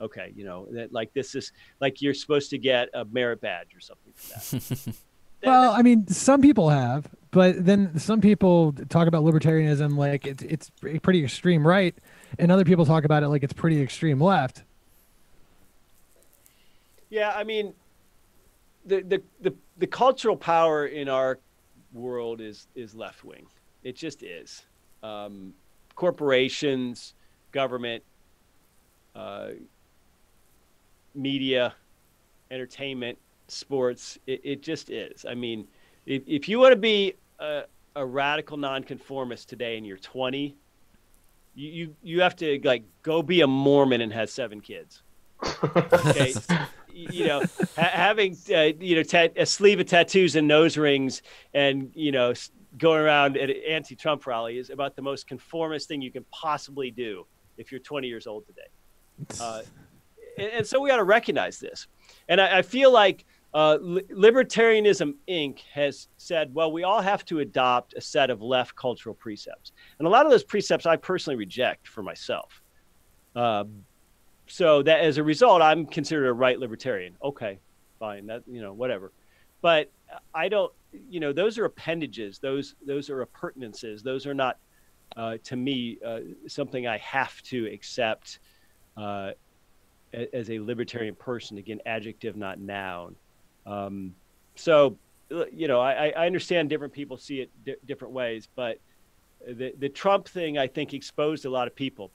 Okay, 0.00 0.32
you 0.34 0.44
know 0.44 0.66
that 0.72 0.92
like 0.92 1.12
this 1.14 1.34
is 1.34 1.52
like 1.80 2.02
you're 2.02 2.14
supposed 2.14 2.50
to 2.50 2.58
get 2.58 2.88
a 2.94 3.04
merit 3.04 3.40
badge 3.40 3.74
or 3.74 3.80
something 3.80 4.12
for 4.14 4.56
that. 4.56 4.96
well, 5.44 5.72
I 5.72 5.82
mean, 5.82 6.06
some 6.08 6.42
people 6.42 6.68
have, 6.68 7.08
but 7.30 7.64
then 7.64 7.98
some 7.98 8.20
people 8.20 8.72
talk 8.88 9.06
about 9.06 9.22
libertarianism 9.22 9.96
like 9.96 10.26
it's 10.26 10.42
it's 10.42 10.70
pretty 11.02 11.24
extreme 11.24 11.66
right, 11.66 11.94
and 12.38 12.50
other 12.50 12.64
people 12.64 12.84
talk 12.84 13.04
about 13.04 13.22
it 13.22 13.28
like 13.28 13.44
it's 13.44 13.52
pretty 13.52 13.80
extreme 13.80 14.20
left. 14.20 14.64
Yeah, 17.08 17.32
I 17.34 17.44
mean, 17.44 17.74
the 18.84 19.00
the 19.02 19.22
the, 19.40 19.54
the 19.78 19.86
cultural 19.86 20.36
power 20.36 20.86
in 20.86 21.08
our 21.08 21.38
world 21.94 22.40
is 22.40 22.66
is 22.74 22.94
left 22.94 23.24
wing. 23.24 23.46
It 23.82 23.96
just 23.96 24.22
is. 24.22 24.64
Um, 25.02 25.54
corporations, 25.94 27.14
government, 27.52 28.02
uh, 29.14 29.50
media, 31.14 31.74
entertainment, 32.50 33.18
sports. 33.48 34.18
It, 34.26 34.40
it, 34.44 34.62
just 34.62 34.90
is. 34.90 35.24
I 35.28 35.34
mean, 35.34 35.68
if, 36.06 36.22
if 36.26 36.48
you 36.48 36.58
want 36.58 36.72
to 36.72 36.78
be 36.78 37.14
a, 37.38 37.64
a 37.94 38.04
radical 38.04 38.56
nonconformist 38.56 39.48
today 39.48 39.76
and 39.76 39.86
you're 39.86 39.98
20, 39.98 40.56
you, 41.54 41.68
you, 41.68 41.96
you 42.02 42.20
have 42.22 42.34
to 42.36 42.60
like 42.64 42.84
go 43.02 43.22
be 43.22 43.42
a 43.42 43.46
Mormon 43.46 44.00
and 44.00 44.12
have 44.12 44.30
seven 44.30 44.60
kids. 44.60 45.02
Okay. 45.74 46.34
You 46.94 47.26
know, 47.26 47.40
ha- 47.76 47.90
having 47.92 48.36
uh, 48.54 48.70
you 48.80 49.02
know 49.02 49.28
a 49.36 49.46
sleeve 49.46 49.80
of 49.80 49.86
tattoos 49.86 50.36
and 50.36 50.46
nose 50.46 50.76
rings, 50.76 51.22
and 51.52 51.90
you 51.94 52.12
know, 52.12 52.32
going 52.78 53.00
around 53.00 53.36
at 53.36 53.50
an 53.50 53.56
anti-Trump 53.68 54.26
rally 54.26 54.58
is 54.58 54.70
about 54.70 54.96
the 54.96 55.02
most 55.02 55.26
conformist 55.26 55.88
thing 55.88 56.00
you 56.00 56.10
can 56.10 56.24
possibly 56.30 56.90
do 56.90 57.26
if 57.56 57.70
you're 57.70 57.80
20 57.80 58.08
years 58.08 58.26
old 58.26 58.44
today. 58.46 59.40
Uh, 59.40 59.62
and, 60.38 60.50
and, 60.52 60.66
so 60.66 60.80
we 60.80 60.88
got 60.88 60.96
to 60.96 61.04
recognize 61.04 61.58
this. 61.58 61.86
And 62.28 62.40
I, 62.40 62.58
I 62.58 62.62
feel 62.62 62.92
like 62.92 63.24
uh, 63.52 63.78
Libertarianism 63.78 65.14
Inc. 65.28 65.60
has 65.72 66.08
said, 66.16 66.52
well, 66.52 66.72
we 66.72 66.82
all 66.82 67.00
have 67.00 67.24
to 67.26 67.38
adopt 67.38 67.94
a 67.94 68.00
set 68.00 68.30
of 68.30 68.42
left 68.42 68.74
cultural 68.74 69.14
precepts. 69.14 69.70
And 69.98 70.08
a 70.08 70.10
lot 70.10 70.26
of 70.26 70.32
those 70.32 70.42
precepts 70.42 70.86
I 70.86 70.96
personally 70.96 71.36
reject 71.36 71.86
for 71.86 72.02
myself. 72.02 72.60
Uh, 73.36 73.64
so 74.46 74.82
that 74.82 75.00
as 75.00 75.18
a 75.18 75.22
result, 75.22 75.62
I'm 75.62 75.86
considered 75.86 76.28
a 76.28 76.32
right 76.32 76.58
libertarian. 76.58 77.16
Okay, 77.22 77.58
fine. 77.98 78.26
That 78.26 78.42
you 78.46 78.60
know, 78.60 78.72
whatever. 78.72 79.12
But 79.60 79.90
I 80.34 80.48
don't. 80.48 80.72
You 81.10 81.20
know, 81.20 81.32
those 81.32 81.58
are 81.58 81.64
appendages. 81.64 82.38
Those 82.38 82.74
those 82.86 83.10
are 83.10 83.22
appurtenances. 83.22 84.02
Those 84.02 84.26
are 84.26 84.34
not, 84.34 84.58
uh, 85.16 85.38
to 85.44 85.56
me, 85.56 85.98
uh, 86.06 86.20
something 86.46 86.86
I 86.86 86.98
have 86.98 87.42
to 87.44 87.66
accept 87.66 88.38
uh, 88.96 89.32
as 90.32 90.50
a 90.50 90.60
libertarian 90.60 91.14
person. 91.14 91.58
Again, 91.58 91.80
adjective, 91.86 92.36
not 92.36 92.60
noun. 92.60 93.16
Um, 93.66 94.14
so, 94.54 94.96
you 95.52 95.66
know, 95.66 95.80
I, 95.80 96.12
I 96.16 96.26
understand 96.26 96.68
different 96.68 96.92
people 96.92 97.16
see 97.16 97.40
it 97.40 97.50
di- 97.64 97.76
different 97.86 98.14
ways, 98.14 98.48
but 98.54 98.78
the 99.46 99.74
the 99.78 99.88
Trump 99.88 100.28
thing, 100.28 100.58
I 100.58 100.66
think, 100.68 100.94
exposed 100.94 101.44
a 101.44 101.50
lot 101.50 101.66
of 101.66 101.74
people. 101.74 102.12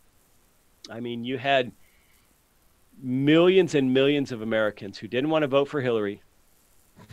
I 0.90 1.00
mean, 1.02 1.26
you 1.26 1.38
had 1.38 1.72
millions 3.02 3.76
and 3.76 3.94
millions 3.94 4.32
of 4.32 4.42
Americans 4.42 4.98
who 4.98 5.08
didn't 5.08 5.30
want 5.30 5.44
to 5.44 5.48
vote 5.48 5.68
for 5.68 5.82
Hillary, 5.82 6.22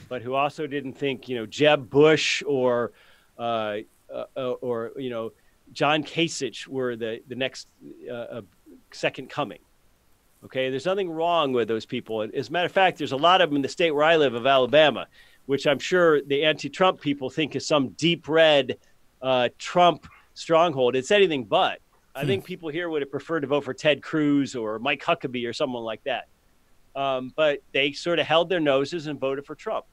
but 0.08 0.22
who 0.22 0.34
also 0.34 0.66
didn't 0.66 0.94
think, 0.94 1.28
you 1.28 1.36
know, 1.36 1.46
Jeb 1.46 1.88
Bush 1.88 2.42
or 2.46 2.92
uh, 3.38 3.78
uh, 4.12 4.50
or 4.60 4.92
you 4.96 5.10
know 5.10 5.32
John 5.72 6.02
Kasich 6.02 6.66
were 6.66 6.96
the 6.96 7.20
the 7.28 7.34
next 7.34 7.68
uh, 8.10 8.42
second 8.92 9.30
coming. 9.30 9.58
Okay, 10.44 10.70
there's 10.70 10.86
nothing 10.86 11.10
wrong 11.10 11.52
with 11.52 11.66
those 11.66 11.86
people. 11.86 12.22
As 12.22 12.48
a 12.48 12.52
matter 12.52 12.66
of 12.66 12.72
fact, 12.72 12.98
there's 12.98 13.12
a 13.12 13.16
lot 13.16 13.40
of 13.40 13.50
them 13.50 13.56
in 13.56 13.62
the 13.62 13.68
state 13.68 13.90
where 13.90 14.04
I 14.04 14.16
live, 14.16 14.34
of 14.34 14.46
Alabama, 14.46 15.08
which 15.46 15.66
I'm 15.66 15.78
sure 15.78 16.22
the 16.22 16.44
anti-Trump 16.44 17.00
people 17.00 17.30
think 17.30 17.56
is 17.56 17.66
some 17.66 17.88
deep 17.90 18.28
red 18.28 18.76
uh, 19.22 19.48
Trump 19.58 20.06
stronghold. 20.34 20.94
It's 20.94 21.10
anything 21.10 21.44
but. 21.44 21.80
I 22.16 22.22
hmm. 22.22 22.26
think 22.26 22.44
people 22.44 22.70
here 22.70 22.88
would 22.88 23.02
have 23.02 23.10
preferred 23.10 23.40
to 23.40 23.46
vote 23.46 23.64
for 23.64 23.74
Ted 23.74 24.02
Cruz 24.02 24.56
or 24.56 24.78
Mike 24.78 25.04
Huckabee 25.04 25.46
or 25.46 25.52
someone 25.52 25.84
like 25.84 26.02
that. 26.04 26.28
Um, 26.96 27.32
but 27.36 27.60
they 27.72 27.92
sort 27.92 28.18
of 28.18 28.26
held 28.26 28.48
their 28.48 28.60
noses 28.60 29.06
and 29.06 29.20
voted 29.20 29.44
for 29.44 29.54
Trump. 29.54 29.84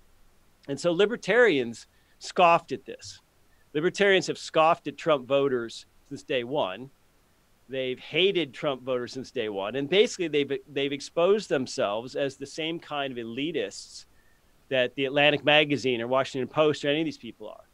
And 0.70 0.80
so 0.80 0.94
libertarians 0.94 1.88
scoffed 2.20 2.72
at 2.72 2.86
this. 2.86 3.20
Libertarians 3.74 4.28
have 4.28 4.38
scoffed 4.38 4.88
at 4.88 4.98
Trump 4.98 5.28
voters 5.28 5.86
since 6.08 6.24
day 6.24 6.46
one. 6.46 6.90
They've 7.68 8.00
hated 8.00 8.54
Trump 8.54 8.84
voters 8.84 9.12
since 9.14 9.32
day 9.32 9.50
one, 9.50 9.76
and 9.76 9.90
basically 9.90 10.28
they've 10.28 10.60
they've 10.70 10.92
exposed 10.92 11.50
themselves 11.50 12.16
as 12.16 12.36
the 12.38 12.46
same 12.46 12.78
kind 12.78 13.18
of 13.18 13.26
elitists 13.26 14.06
that 14.70 14.94
the 14.96 15.06
Atlantic 15.06 15.44
Magazine 15.44 16.02
or 16.02 16.08
Washington 16.08 16.48
Post 16.48 16.86
or 16.86 16.90
any 16.90 17.02
of 17.02 17.06
these 17.06 17.18
people 17.18 17.48
are 17.48 17.66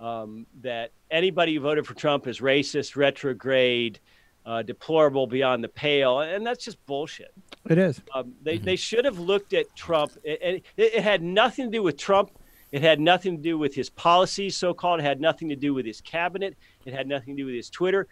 um, 0.00 0.46
that 0.62 0.92
anybody 1.10 1.54
who 1.54 1.60
voted 1.60 1.86
for 1.86 1.94
Trump 1.94 2.26
is 2.26 2.40
racist, 2.40 2.96
retrograde, 2.96 3.98
uh, 4.46 4.62
deplorable 4.62 5.26
beyond 5.26 5.62
the 5.62 5.68
pale, 5.68 6.20
and 6.20 6.46
that's 6.46 6.64
just 6.64 6.84
bullshit. 6.86 7.32
It 7.68 7.78
is. 7.78 8.00
Um, 8.14 8.32
they 8.42 8.56
mm-hmm. 8.56 8.64
they 8.64 8.76
should 8.76 9.04
have 9.04 9.18
looked 9.18 9.52
at 9.52 9.74
Trump. 9.76 10.12
It, 10.24 10.64
it, 10.76 10.94
it, 10.94 11.02
had 11.02 11.22
nothing 11.22 11.66
to 11.66 11.70
do 11.70 11.82
with 11.82 11.98
Trump. 11.98 12.30
It 12.72 12.80
had 12.80 13.00
nothing 13.00 13.36
to 13.36 13.42
do 13.42 13.58
with 13.58 13.74
his 13.74 13.90
policies, 13.90 14.56
so 14.56 14.72
called. 14.72 15.00
It 15.00 15.02
had 15.02 15.20
nothing 15.20 15.48
to 15.50 15.56
do 15.56 15.74
with 15.74 15.84
his 15.84 16.00
cabinet. 16.00 16.56
It 16.86 16.94
had 16.94 17.06
nothing 17.06 17.36
to 17.36 17.42
do 17.42 17.46
with 17.46 17.54
his 17.54 17.68
Twitter. 17.68 18.06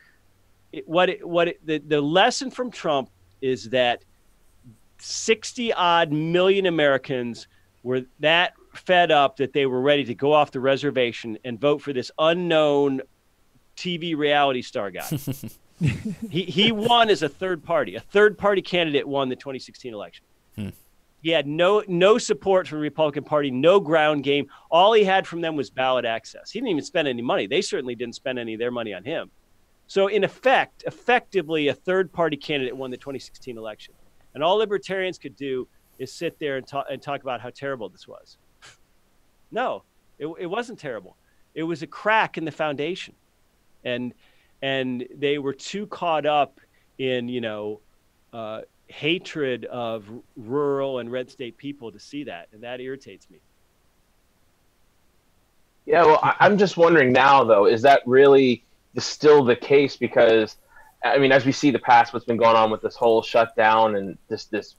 It, 0.73 0.87
what 0.87 1.09
it, 1.09 1.27
what 1.27 1.49
it, 1.49 1.67
the 1.67 1.79
the 1.79 2.01
lesson 2.01 2.51
from 2.51 2.71
Trump 2.71 3.09
is 3.41 3.71
that 3.71 4.05
sixty 4.99 5.73
odd 5.73 6.13
million 6.13 6.67
Americans 6.67 7.49
were 7.83 8.03
that 8.21 8.55
fed 8.77 9.11
up 9.11 9.37
that 9.37 9.53
they 9.53 9.67
were 9.67 9.81
ready 9.81 10.05
to 10.05 10.15
go 10.15 10.33
off 10.33 10.51
the 10.53 10.61
reservation 10.61 11.39
and 11.45 11.61
vote 11.61 11.83
for 11.83 11.93
this 11.93 12.11
unknown 12.19 13.01
TV 13.77 14.17
reality 14.17 14.63
star 14.63 14.91
guy. 14.91 15.09
he 16.31 16.43
he 16.43 16.73
won 16.73 17.11
as 17.11 17.23
a 17.23 17.29
third 17.29 17.63
party. 17.63 17.97
A 17.97 18.01
third 18.01 18.39
party 18.39 18.63
candidate 18.63 19.07
won 19.07 19.29
the 19.29 19.37
2016 19.37 19.93
election. 19.93 20.25
Hmm. 20.55 20.69
He 21.23 21.31
had 21.31 21.47
no 21.47 21.83
no 21.89 22.19
support 22.19 22.69
from 22.69 22.79
the 22.79 22.83
Republican 22.83 23.25
Party, 23.25 23.51
no 23.51 23.81
ground 23.81 24.25
game. 24.25 24.47
All 24.71 24.93
he 24.93 25.05
had 25.05 25.27
from 25.27 25.41
them 25.41 25.57
was 25.57 25.71
ballot 25.71 26.05
access. 26.05 26.51
He 26.51 26.61
didn't 26.61 26.71
even 26.71 26.85
spend 26.85 27.09
any 27.09 27.23
money. 27.23 27.47
They 27.47 27.63
certainly 27.63 27.95
didn't 27.95 28.15
spend 28.15 28.39
any 28.39 28.55
of 28.55 28.61
their 28.61 28.71
money 28.71 28.95
on 28.95 29.05
him. 29.05 29.31
So 29.87 30.09
in 30.09 30.25
effect, 30.25 30.85
effectively, 30.87 31.69
a 31.69 31.75
third 31.75 32.13
party 32.13 32.37
candidate 32.37 32.77
won 32.77 32.91
the 32.91 32.97
2016 32.97 33.57
election, 33.57 33.95
and 34.35 34.43
all 34.43 34.57
libertarians 34.57 35.19
could 35.19 35.37
do 35.37 35.69
is 35.99 36.13
sit 36.13 36.39
there 36.39 36.57
and 36.57 36.67
talk 36.67 36.87
and 36.91 37.01
talk 37.01 37.23
about 37.23 37.41
how 37.41 37.51
terrible 37.51 37.89
this 37.89 38.07
was. 38.07 38.39
No, 39.51 39.83
it, 40.19 40.27
it 40.39 40.47
wasn't 40.47 40.79
terrible. 40.79 41.17
It 41.55 41.63
was 41.63 41.83
a 41.83 41.87
crack 41.87 42.37
in 42.37 42.45
the 42.45 42.53
foundation, 42.53 43.15
and 43.85 44.13
and 44.63 45.07
they 45.15 45.39
were 45.39 45.55
too 45.55 45.87
caught 45.87 46.27
up 46.27 46.61
in 46.99 47.29
you 47.29 47.41
know 47.41 47.81
uh, 48.33 48.63
hatred 48.89 49.65
of 49.67 50.05
rural 50.37 50.99
and 50.99 51.11
red 51.11 51.31
state 51.31 51.57
people 51.57 51.93
to 51.93 51.99
see 51.99 52.25
that, 52.25 52.49
and 52.53 52.63
that 52.63 52.81
irritates 52.81 53.29
me. 53.31 53.39
Yeah, 55.87 56.05
well, 56.05 56.19
I'm 56.41 56.59
just 56.59 56.77
wondering 56.77 57.13
now, 57.13 57.45
though, 57.45 57.67
is 57.67 57.81
that 57.83 58.03
really 58.07 58.65
still 58.99 59.45
the 59.45 59.55
case? 59.55 59.97
Because, 59.97 60.57
I 61.05 61.19
mean, 61.19 61.31
as 61.31 61.47
we 61.47 61.53
see 61.53 61.71
the 61.71 61.79
past, 61.79 62.13
what's 62.13 62.27
been 62.27 62.37
going 62.37 62.57
on 62.57 62.71
with 62.73 62.83
this 62.83 62.97
whole 62.97 63.23
shutdown 63.23 63.95
and 63.95 64.19
this 64.29 64.47
this 64.47 64.75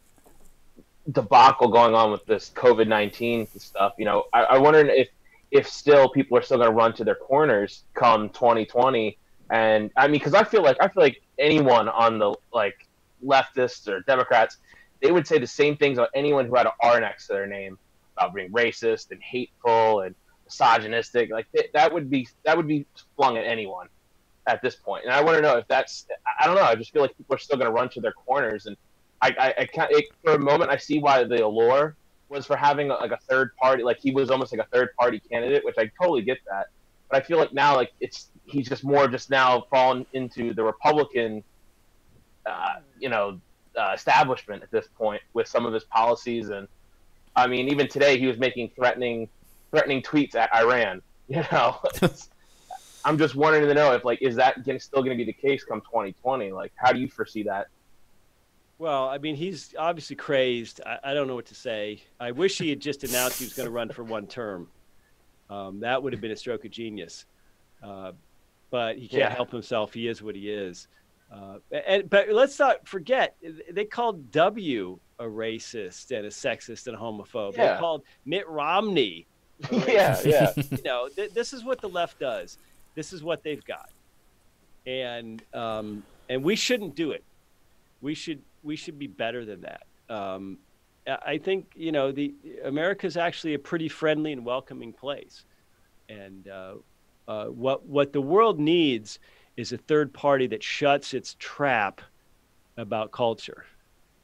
debacle 1.11 1.69
going 1.69 1.95
on 1.95 2.11
with 2.11 2.25
this 2.25 2.51
COVID 2.55 2.87
nineteen 2.87 3.47
stuff, 3.47 3.93
you 3.97 4.05
know, 4.05 4.25
I, 4.33 4.43
I 4.43 4.57
wonder 4.57 4.79
if 4.79 5.09
if 5.51 5.67
still 5.67 6.09
people 6.09 6.37
are 6.37 6.41
still 6.41 6.57
going 6.57 6.69
to 6.69 6.75
run 6.75 6.93
to 6.93 7.03
their 7.03 7.15
corners 7.15 7.83
come 7.93 8.29
2020. 8.29 9.17
And 9.49 9.91
I 9.95 10.07
mean, 10.07 10.19
because 10.19 10.33
I 10.33 10.43
feel 10.43 10.61
like 10.61 10.77
I 10.81 10.87
feel 10.89 11.03
like 11.03 11.21
anyone 11.39 11.87
on 11.87 12.19
the 12.19 12.35
like 12.53 12.87
leftists 13.25 13.87
or 13.87 14.01
Democrats, 14.01 14.57
they 15.01 15.11
would 15.11 15.25
say 15.25 15.39
the 15.39 15.47
same 15.47 15.77
things 15.77 15.97
about 15.97 16.09
anyone 16.13 16.47
who 16.47 16.55
had 16.55 16.65
an 16.65 16.73
R 16.81 16.99
next 16.99 17.27
to 17.27 17.33
their 17.33 17.47
name 17.47 17.77
about 18.17 18.33
being 18.33 18.51
racist 18.51 19.11
and 19.11 19.21
hateful 19.21 20.01
and 20.01 20.15
misogynistic. 20.45 21.31
Like 21.31 21.49
th- 21.53 21.71
that 21.73 21.93
would 21.93 22.09
be 22.09 22.27
that 22.43 22.57
would 22.57 22.67
be 22.67 22.85
flung 23.15 23.37
at 23.37 23.45
anyone 23.45 23.87
at 24.47 24.61
this 24.61 24.75
point. 24.75 25.05
And 25.05 25.13
I 25.13 25.21
want 25.21 25.37
to 25.37 25.41
know 25.41 25.57
if 25.57 25.67
that's 25.67 26.07
I 26.39 26.45
don't 26.45 26.55
know. 26.55 26.63
I 26.63 26.75
just 26.75 26.91
feel 26.91 27.01
like 27.01 27.15
people 27.15 27.35
are 27.35 27.39
still 27.39 27.57
going 27.57 27.67
to 27.67 27.73
run 27.73 27.89
to 27.89 28.01
their 28.01 28.11
corners 28.11 28.65
and 28.65 28.75
I, 29.21 29.35
I, 29.39 29.53
I 29.61 29.65
can't. 29.65 29.91
It, 29.91 30.05
for 30.23 30.33
a 30.33 30.39
moment, 30.39 30.69
I 30.69 30.77
see 30.77 30.99
why 30.99 31.23
the 31.23 31.45
allure 31.45 31.95
was 32.29 32.45
for 32.45 32.55
having 32.55 32.91
a, 32.91 32.95
like 32.95 33.11
a 33.11 33.19
third 33.29 33.55
party. 33.55 33.83
Like 33.83 33.99
he 33.99 34.11
was 34.11 34.29
almost 34.29 34.51
like 34.51 34.65
a 34.65 34.69
third 34.71 34.89
party 34.99 35.19
candidate, 35.19 35.63
which 35.65 35.75
I 35.77 35.89
totally 35.99 36.21
get 36.21 36.39
that. 36.49 36.67
But 37.09 37.23
I 37.23 37.25
feel 37.25 37.37
like 37.37 37.53
now, 37.53 37.75
like 37.75 37.91
it's 37.99 38.27
he's 38.45 38.67
just 38.67 38.83
more 38.83 39.07
just 39.07 39.29
now 39.29 39.65
fallen 39.69 40.05
into 40.13 40.53
the 40.53 40.63
Republican, 40.63 41.43
uh, 42.45 42.75
you 42.99 43.09
know, 43.09 43.39
uh, 43.77 43.91
establishment 43.95 44.63
at 44.63 44.71
this 44.71 44.87
point 44.97 45.21
with 45.33 45.47
some 45.47 45.65
of 45.65 45.73
his 45.73 45.83
policies. 45.85 46.49
And 46.49 46.67
I 47.35 47.47
mean, 47.47 47.69
even 47.69 47.87
today, 47.87 48.19
he 48.19 48.27
was 48.27 48.37
making 48.37 48.71
threatening, 48.75 49.29
threatening 49.71 50.01
tweets 50.01 50.35
at 50.35 50.53
Iran. 50.55 51.01
You 51.29 51.43
know. 51.51 51.77
I'm 53.03 53.17
just 53.17 53.35
wondering 53.35 53.67
to 53.67 53.73
know 53.73 53.91
if 53.93 54.05
like 54.05 54.21
is 54.21 54.37
that 54.37 54.59
still 54.79 55.03
going 55.03 55.17
to 55.17 55.25
be 55.25 55.25
the 55.25 55.33
case 55.33 55.63
come 55.63 55.81
2020? 55.81 56.53
Like, 56.53 56.71
how 56.77 56.93
do 56.93 56.99
you 56.99 57.09
foresee 57.09 57.43
that? 57.43 57.67
Well, 58.79 59.09
I 59.09 59.17
mean, 59.17 59.35
he's 59.35 59.73
obviously 59.77 60.15
crazed. 60.15 60.81
I, 60.85 60.99
I, 61.03 61.13
don't 61.13 61.27
know 61.27 61.35
what 61.35 61.47
to 61.47 61.55
say. 61.55 62.03
I 62.19 62.31
wish 62.31 62.59
he 62.59 62.69
had 62.69 62.79
just 62.79 63.03
announced 63.03 63.39
he 63.39 63.45
was 63.45 63.53
going 63.53 63.65
to 63.65 63.71
run 63.71 63.89
for 63.89 64.03
one 64.03 64.27
term. 64.27 64.67
Um, 65.49 65.79
that 65.79 66.01
would 66.03 66.13
have 66.13 66.21
been 66.21 66.31
a 66.31 66.35
stroke 66.35 66.63
of 66.65 66.71
genius. 66.71 67.25
Uh, 67.81 68.11
but 68.69 68.97
he 68.97 69.07
can't 69.07 69.21
yeah. 69.21 69.29
help 69.33 69.51
himself. 69.51 69.93
He 69.93 70.07
is 70.07 70.21
what 70.21 70.35
he 70.35 70.51
is. 70.51 70.87
Uh, 71.31 71.57
and 71.71 72.09
but 72.09 72.29
let's 72.29 72.57
not 72.57 72.87
forget 72.87 73.35
they 73.69 73.83
called 73.83 74.31
W 74.31 74.97
a 75.19 75.23
racist 75.23 76.15
and 76.15 76.25
a 76.25 76.29
sexist 76.29 76.87
and 76.87 76.95
a 76.95 76.99
homophobe. 76.99 77.55
Yeah. 77.55 77.73
They 77.73 77.79
called 77.79 78.03
Mitt 78.25 78.47
Romney. 78.47 79.25
yeah, 79.71 80.19
yeah. 80.23 80.53
You 80.55 80.77
know, 80.85 81.09
th- 81.13 81.33
this 81.33 81.51
is 81.51 81.63
what 81.63 81.81
the 81.81 81.89
left 81.89 82.19
does. 82.19 82.57
This 82.95 83.11
is 83.11 83.23
what 83.23 83.43
they've 83.43 83.63
got, 83.65 83.89
and 84.85 85.41
um, 85.53 86.03
and 86.29 86.43
we 86.43 86.55
shouldn't 86.55 86.95
do 86.95 87.11
it. 87.11 87.23
We 88.01 88.13
should 88.13 88.41
we 88.67 88.75
should 88.75 88.99
be 88.99 89.07
better 89.07 89.45
than 89.45 89.61
that. 89.61 89.83
Um, 90.13 90.59
I 91.07 91.37
think 91.37 91.71
you 91.75 91.93
know 91.93 92.11
the 92.11 92.35
America 92.65 93.07
is 93.07 93.15
actually 93.15 93.53
a 93.53 93.59
pretty 93.59 93.87
friendly 93.87 94.33
and 94.33 94.45
welcoming 94.45 94.91
place, 94.91 95.45
and 96.09 96.47
uh, 96.49 96.73
uh, 97.27 97.45
what 97.45 97.85
what 97.85 98.11
the 98.11 98.21
world 98.21 98.59
needs 98.59 99.19
is 99.55 99.71
a 99.71 99.77
third 99.77 100.13
party 100.13 100.47
that 100.47 100.61
shuts 100.61 101.13
its 101.13 101.35
trap 101.39 102.01
about 102.75 103.11
culture 103.11 103.65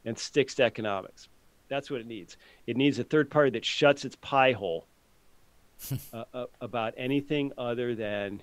and 0.04 0.16
sticks 0.16 0.54
to 0.56 0.62
economics. 0.62 1.28
That's 1.68 1.90
what 1.90 2.00
it 2.00 2.06
needs. 2.06 2.36
It 2.66 2.76
needs 2.76 2.98
a 2.98 3.04
third 3.04 3.30
party 3.30 3.50
that 3.52 3.64
shuts 3.64 4.04
its 4.04 4.16
pie 4.16 4.52
hole 4.52 4.86
uh, 6.12 6.24
uh 6.34 6.46
about 6.60 6.92
anything 6.98 7.50
other 7.56 7.94
than 7.94 8.42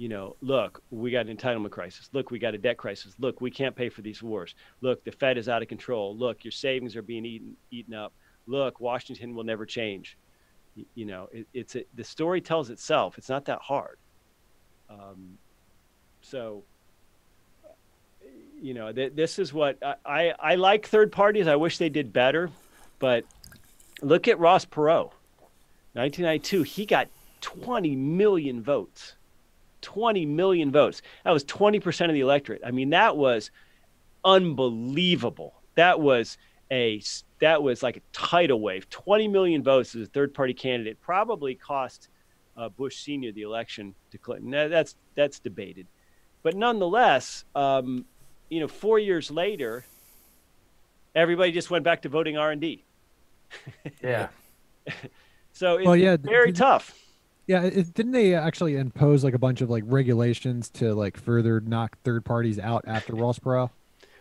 you 0.00 0.08
know, 0.08 0.34
look, 0.40 0.82
we 0.90 1.10
got 1.10 1.26
an 1.26 1.36
entitlement 1.36 1.72
crisis. 1.72 2.08
Look, 2.14 2.30
we 2.30 2.38
got 2.38 2.54
a 2.54 2.58
debt 2.58 2.78
crisis. 2.78 3.14
Look, 3.18 3.42
we 3.42 3.50
can't 3.50 3.76
pay 3.76 3.90
for 3.90 4.00
these 4.00 4.22
wars. 4.22 4.54
Look, 4.80 5.04
the 5.04 5.12
Fed 5.12 5.36
is 5.36 5.46
out 5.46 5.60
of 5.60 5.68
control. 5.68 6.16
Look, 6.16 6.42
your 6.42 6.52
savings 6.52 6.96
are 6.96 7.02
being 7.02 7.26
eaten 7.26 7.54
eaten 7.70 7.92
up. 7.92 8.14
Look, 8.46 8.80
Washington 8.80 9.34
will 9.34 9.44
never 9.44 9.66
change. 9.66 10.16
You, 10.74 10.86
you 10.94 11.04
know, 11.04 11.28
it, 11.32 11.46
it's 11.52 11.76
a, 11.76 11.84
the 11.94 12.04
story 12.04 12.40
tells 12.40 12.70
itself. 12.70 13.18
It's 13.18 13.28
not 13.28 13.44
that 13.44 13.60
hard. 13.60 13.98
Um, 14.88 15.36
so, 16.22 16.64
you 18.58 18.72
know, 18.72 18.90
th- 18.90 19.12
this 19.14 19.38
is 19.38 19.52
what 19.52 19.76
I, 19.82 19.94
I, 20.06 20.34
I 20.40 20.54
like 20.54 20.86
third 20.86 21.12
parties. 21.12 21.46
I 21.46 21.56
wish 21.56 21.76
they 21.76 21.90
did 21.90 22.10
better, 22.10 22.50
but 23.00 23.26
Look 24.02 24.28
at 24.28 24.38
Ross 24.38 24.64
Perot, 24.64 25.12
1992. 25.92 26.62
He 26.62 26.86
got 26.86 27.08
20 27.42 27.96
million 27.96 28.62
votes. 28.62 29.14
20 29.82 30.26
million 30.26 30.70
votes. 30.70 31.02
That 31.24 31.30
was 31.30 31.44
20% 31.44 32.06
of 32.06 32.12
the 32.12 32.20
electorate. 32.20 32.62
I 32.64 32.70
mean, 32.70 32.90
that 32.90 33.16
was 33.16 33.50
unbelievable. 34.24 35.54
That 35.74 36.00
was 36.00 36.38
a 36.70 37.02
that 37.40 37.62
was 37.62 37.82
like 37.82 37.96
a 37.96 38.00
tidal 38.12 38.60
wave. 38.60 38.88
20 38.90 39.28
million 39.28 39.62
votes 39.62 39.94
as 39.94 40.02
a 40.02 40.06
third 40.06 40.34
party 40.34 40.54
candidate 40.54 41.00
probably 41.00 41.54
cost 41.54 42.08
uh, 42.56 42.68
Bush 42.68 42.98
Senior 42.98 43.32
the 43.32 43.42
election 43.42 43.94
to 44.10 44.18
Clinton. 44.18 44.50
That's 44.50 44.96
that's 45.14 45.38
debated, 45.38 45.86
but 46.42 46.54
nonetheless, 46.54 47.44
um, 47.54 48.04
you 48.48 48.60
know, 48.60 48.68
four 48.68 48.98
years 48.98 49.30
later, 49.30 49.84
everybody 51.14 51.52
just 51.52 51.70
went 51.70 51.84
back 51.84 52.02
to 52.02 52.08
voting 52.08 52.36
R 52.36 52.50
and 52.50 52.60
D. 52.60 52.84
Yeah. 54.02 54.28
so 55.52 55.76
it's 55.76 55.86
well, 55.86 55.96
yeah, 55.96 56.16
very 56.16 56.52
tough. 56.52 56.94
Yeah, 57.50 57.64
it, 57.64 57.94
didn't 57.94 58.12
they 58.12 58.32
actually 58.36 58.76
impose 58.76 59.24
like 59.24 59.34
a 59.34 59.38
bunch 59.38 59.60
of 59.60 59.68
like 59.68 59.82
regulations 59.88 60.70
to 60.74 60.94
like 60.94 61.16
further 61.16 61.60
knock 61.60 61.98
third 62.04 62.24
parties 62.24 62.60
out 62.60 62.84
after 62.86 63.12
Ross 63.12 63.40
Perot? 63.40 63.70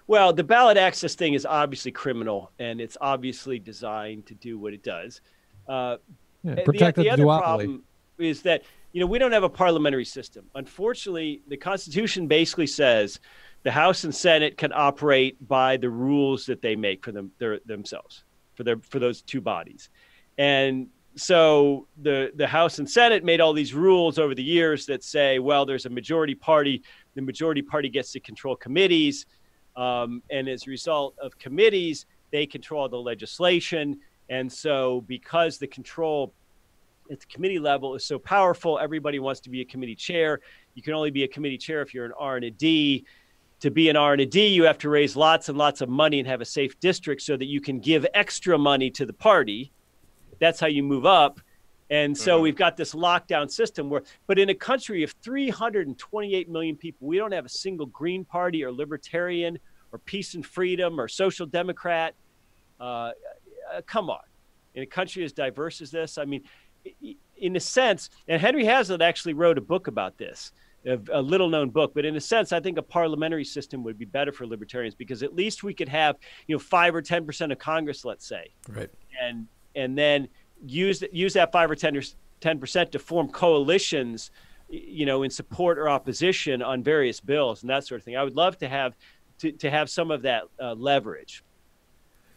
Well, 0.07 0.33
the 0.33 0.43
ballot 0.43 0.77
access 0.77 1.13
thing 1.13 1.35
is 1.35 1.45
obviously 1.45 1.91
criminal, 1.91 2.49
and 2.57 2.81
it's 2.81 2.97
obviously 2.99 3.59
designed 3.59 4.25
to 4.25 4.33
do 4.33 4.57
what 4.57 4.73
it 4.73 4.81
does. 4.81 5.21
Uh, 5.67 5.97
yeah, 6.41 6.55
protect 6.65 6.95
the, 6.95 7.03
the, 7.03 7.09
the 7.09 7.13
other 7.13 7.23
duopoly. 7.25 7.39
problem 7.39 7.83
is 8.17 8.41
that 8.41 8.63
you 8.93 8.99
know 8.99 9.05
we 9.05 9.19
don't 9.19 9.31
have 9.31 9.43
a 9.43 9.49
parliamentary 9.49 10.05
system. 10.05 10.49
Unfortunately, 10.55 11.43
the 11.49 11.57
Constitution 11.57 12.25
basically 12.25 12.65
says 12.65 13.19
the 13.61 13.69
House 13.69 14.05
and 14.05 14.15
Senate 14.15 14.57
can 14.57 14.71
operate 14.73 15.37
by 15.47 15.77
the 15.77 15.91
rules 15.91 16.47
that 16.47 16.63
they 16.63 16.75
make 16.75 17.05
for 17.05 17.11
them 17.11 17.31
their, 17.37 17.59
themselves 17.67 18.23
for 18.55 18.63
their 18.63 18.77
for 18.77 18.97
those 18.97 19.21
two 19.21 19.39
bodies, 19.39 19.89
and 20.39 20.87
so 21.15 21.87
the 22.01 22.31
the 22.35 22.47
House 22.47 22.79
and 22.79 22.89
Senate 22.89 23.23
made 23.23 23.41
all 23.41 23.53
these 23.53 23.73
rules 23.73 24.17
over 24.19 24.33
the 24.33 24.43
years 24.43 24.85
that 24.85 25.03
say, 25.03 25.39
well, 25.39 25.65
there's 25.65 25.85
a 25.85 25.89
majority 25.89 26.35
party, 26.35 26.81
the 27.15 27.21
majority 27.21 27.61
party 27.61 27.89
gets 27.89 28.11
to 28.13 28.19
control 28.19 28.55
committees 28.55 29.25
um, 29.79 30.21
and 30.29 30.49
as 30.49 30.67
a 30.67 30.69
result 30.69 31.15
of 31.19 31.37
committees, 31.39 32.05
they 32.31 32.45
control 32.45 32.87
the 32.89 32.97
legislation. 32.97 33.97
And 34.29 34.51
so, 34.51 35.01
because 35.07 35.57
the 35.57 35.67
control 35.67 36.33
at 37.09 37.21
the 37.21 37.25
committee 37.27 37.59
level 37.59 37.95
is 37.95 38.03
so 38.03 38.19
powerful, 38.19 38.77
everybody 38.77 39.19
wants 39.19 39.39
to 39.41 39.49
be 39.49 39.61
a 39.61 39.65
committee 39.65 39.95
chair. 39.95 40.41
You 40.75 40.83
can 40.83 40.93
only 40.93 41.11
be 41.11 41.23
a 41.23 41.27
committee 41.27 41.57
chair 41.57 41.81
if 41.81 41.93
you're 41.93 42.05
an 42.05 42.11
R 42.19 42.35
and 42.35 42.45
a 42.45 42.51
D. 42.51 43.05
To 43.61 43.71
be 43.71 43.89
an 43.89 43.95
R 43.95 44.13
and 44.13 44.21
a 44.21 44.25
D, 44.25 44.47
you 44.47 44.63
have 44.63 44.77
to 44.79 44.89
raise 44.89 45.15
lots 45.15 45.49
and 45.49 45.57
lots 45.57 45.81
of 45.81 45.89
money 45.89 46.19
and 46.19 46.27
have 46.27 46.41
a 46.41 46.45
safe 46.45 46.79
district 46.79 47.21
so 47.21 47.35
that 47.35 47.45
you 47.45 47.59
can 47.59 47.79
give 47.79 48.05
extra 48.13 48.57
money 48.57 48.89
to 48.91 49.05
the 49.05 49.13
party. 49.13 49.71
That's 50.39 50.59
how 50.59 50.67
you 50.67 50.83
move 50.83 51.05
up. 51.05 51.39
And 51.91 52.15
so 52.15 52.35
mm-hmm. 52.35 52.43
we've 52.43 52.55
got 52.55 52.77
this 52.77 52.93
lockdown 52.93 53.49
system 53.49 53.89
where, 53.89 54.03
but 54.27 54.37
in 54.37 54.49
a 54.49 54.55
country 54.55 55.03
of 55.03 55.13
328 55.23 56.49
million 56.49 56.75
people, 56.75 57.07
we 57.07 57.17
don't 57.17 57.31
have 57.31 57.45
a 57.45 57.49
single 57.49 57.87
Green 57.87 58.23
Party 58.23 58.63
or 58.63 58.71
Libertarian 58.71 59.57
or 59.91 59.99
Peace 59.99 60.35
and 60.35 60.45
Freedom 60.45 60.99
or 60.99 61.07
Social 61.07 61.47
Democrat. 61.47 62.13
Uh, 62.79 62.83
uh, 63.73 63.81
come 63.87 64.09
on. 64.09 64.19
In 64.75 64.83
a 64.83 64.85
country 64.85 65.23
as 65.23 65.33
diverse 65.33 65.81
as 65.81 65.89
this, 65.89 66.19
I 66.19 66.25
mean, 66.25 66.43
in 67.37 67.55
a 67.55 67.59
sense, 67.59 68.11
and 68.27 68.39
Henry 68.39 68.65
Hazlitt 68.65 69.01
actually 69.01 69.33
wrote 69.33 69.57
a 69.57 69.61
book 69.61 69.87
about 69.87 70.17
this, 70.17 70.51
a, 70.85 70.99
a 71.11 71.21
little 71.21 71.49
known 71.49 71.71
book, 71.71 71.93
but 71.95 72.05
in 72.05 72.15
a 72.15 72.21
sense, 72.21 72.53
I 72.53 72.59
think 72.59 72.77
a 72.77 72.83
parliamentary 72.83 73.43
system 73.43 73.83
would 73.83 73.97
be 73.97 74.05
better 74.05 74.31
for 74.31 74.45
libertarians 74.45 74.93
because 74.93 75.23
at 75.23 75.35
least 75.35 75.63
we 75.63 75.73
could 75.73 75.89
have, 75.89 76.17
you 76.45 76.55
know, 76.55 76.59
five 76.59 76.93
or 76.93 77.01
10% 77.01 77.51
of 77.51 77.57
Congress, 77.57 78.05
let's 78.05 78.27
say. 78.27 78.51
Right. 78.69 78.89
And, 79.21 79.47
and 79.79 79.97
then 79.97 80.27
use 80.65 81.03
use 81.11 81.33
that 81.33 81.51
five 81.51 81.71
or 81.71 81.75
10 81.75 82.59
percent 82.59 82.91
to 82.91 82.99
form 82.99 83.29
coalitions, 83.29 84.31
you 84.69 85.05
know, 85.05 85.23
in 85.23 85.29
support 85.29 85.77
or 85.77 85.89
opposition 85.89 86.61
on 86.61 86.83
various 86.83 87.19
bills 87.19 87.63
and 87.63 87.69
that 87.69 87.85
sort 87.85 88.01
of 88.01 88.05
thing. 88.05 88.17
I 88.17 88.23
would 88.23 88.35
love 88.35 88.57
to 88.59 88.69
have 88.69 88.95
to, 89.39 89.51
to 89.53 89.71
have 89.71 89.89
some 89.89 90.11
of 90.11 90.21
that 90.23 90.43
uh, 90.61 90.73
leverage. 90.73 91.43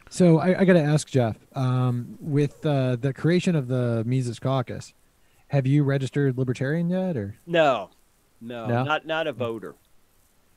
So 0.08 0.38
I, 0.38 0.60
I 0.60 0.64
got 0.64 0.74
to 0.74 0.82
ask 0.82 1.08
Jeff, 1.08 1.36
um, 1.54 2.18
with 2.20 2.64
uh, 2.66 2.96
the 2.96 3.14
creation 3.14 3.56
of 3.56 3.66
the 3.66 4.02
Mises 4.06 4.38
Caucus, 4.38 4.92
have 5.48 5.66
you 5.66 5.84
registered 5.84 6.36
libertarian 6.36 6.90
yet, 6.90 7.16
or 7.16 7.36
no, 7.46 7.90
no, 8.40 8.66
no? 8.66 8.84
not 8.84 9.06
not 9.06 9.26
a 9.26 9.32
voter. 9.32 9.74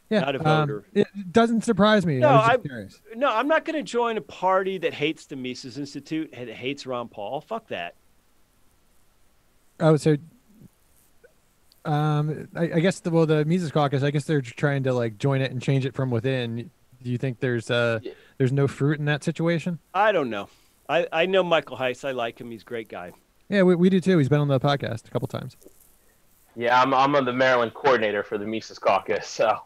Yeah, 0.10 0.20
not 0.20 0.36
a 0.36 0.40
um, 0.40 0.68
voter. 0.68 0.86
Um, 0.96 1.04
it 1.04 1.34
doesn't 1.34 1.64
surprise 1.64 2.06
me. 2.06 2.18
No, 2.18 2.30
I 2.30 2.54
am 2.54 2.90
no, 3.16 3.30
I'm 3.30 3.48
not 3.48 3.66
going 3.66 3.78
to 3.78 3.84
join 3.84 4.18
a 4.18 4.22
party 4.22 4.78
that 4.80 4.94
hates 4.94 5.26
the 5.26 5.36
Mises 5.36 5.78
Institute 5.78 6.30
and 6.34 6.50
hates 6.50 6.86
Ron 6.86 7.08
Paul. 7.08 7.42
Fuck 7.42 7.68
that. 7.70 7.96
Oh, 9.80 9.98
so 9.98 10.16
um, 11.86 12.48
I, 12.56 12.64
I, 12.64 12.80
guess 12.80 13.00
the 13.00 13.12
well, 13.12 13.26
the 13.26 13.46
Mises 13.46 13.72
Caucus. 13.72 14.04
I 14.04 14.12
guess 14.12 14.26
they're 14.26 14.42
trying 14.42 14.84
to 14.84 14.94
like 14.94 15.18
join 15.18 15.42
it 15.42 15.52
and 15.52 15.62
change 15.62 15.86
it 15.86 15.94
from 15.94 16.12
within. 16.12 16.70
Do 17.04 17.12
you 17.12 17.18
think 17.18 17.40
there's 17.40 17.70
uh 17.70 18.00
there's 18.38 18.52
no 18.52 18.68
fruit 18.68 19.00
in 19.00 19.06
that 19.06 19.24
situation? 19.24 19.80
I 19.94 20.12
don't 20.12 20.30
know. 20.30 20.50
I 20.90 21.08
I 21.12 21.26
know 21.26 21.44
Michael 21.44 21.78
Heise. 21.78 22.04
I 22.04 22.12
like 22.12 22.40
him. 22.40 22.52
He's 22.52 22.64
a 22.64 22.66
great 22.66 22.90
guy. 22.90 23.12
Yeah, 23.50 23.62
we, 23.62 23.76
we 23.76 23.90
do 23.90 24.00
too. 24.00 24.18
He's 24.18 24.30
been 24.30 24.40
on 24.40 24.48
the 24.48 24.60
podcast 24.60 25.08
a 25.08 25.12
couple 25.12 25.28
times. 25.28 25.58
Yeah, 26.56 26.82
I'm 26.82 26.94
I'm 26.94 27.26
the 27.26 27.34
Maryland 27.34 27.74
coordinator 27.74 28.24
for 28.24 28.38
the 28.38 28.46
Mises 28.46 28.80
Caucus, 28.80 29.28
so 29.30 29.60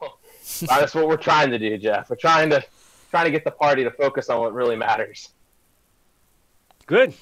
that's 0.68 0.96
what 0.96 1.08
we're 1.08 1.18
trying 1.18 1.52
to 1.52 1.60
do, 1.60 1.78
Jeff. 1.78 2.10
We're 2.10 2.16
trying 2.16 2.50
to 2.52 2.64
trying 3.10 3.26
to 3.26 3.32
get 3.32 3.44
the 3.44 3.52
party 3.52 3.84
to 3.84 3.92
focus 3.92 4.30
on 4.30 4.40
what 4.40 4.54
really 4.54 4.76
matters. 4.76 5.30
Good. 6.86 7.14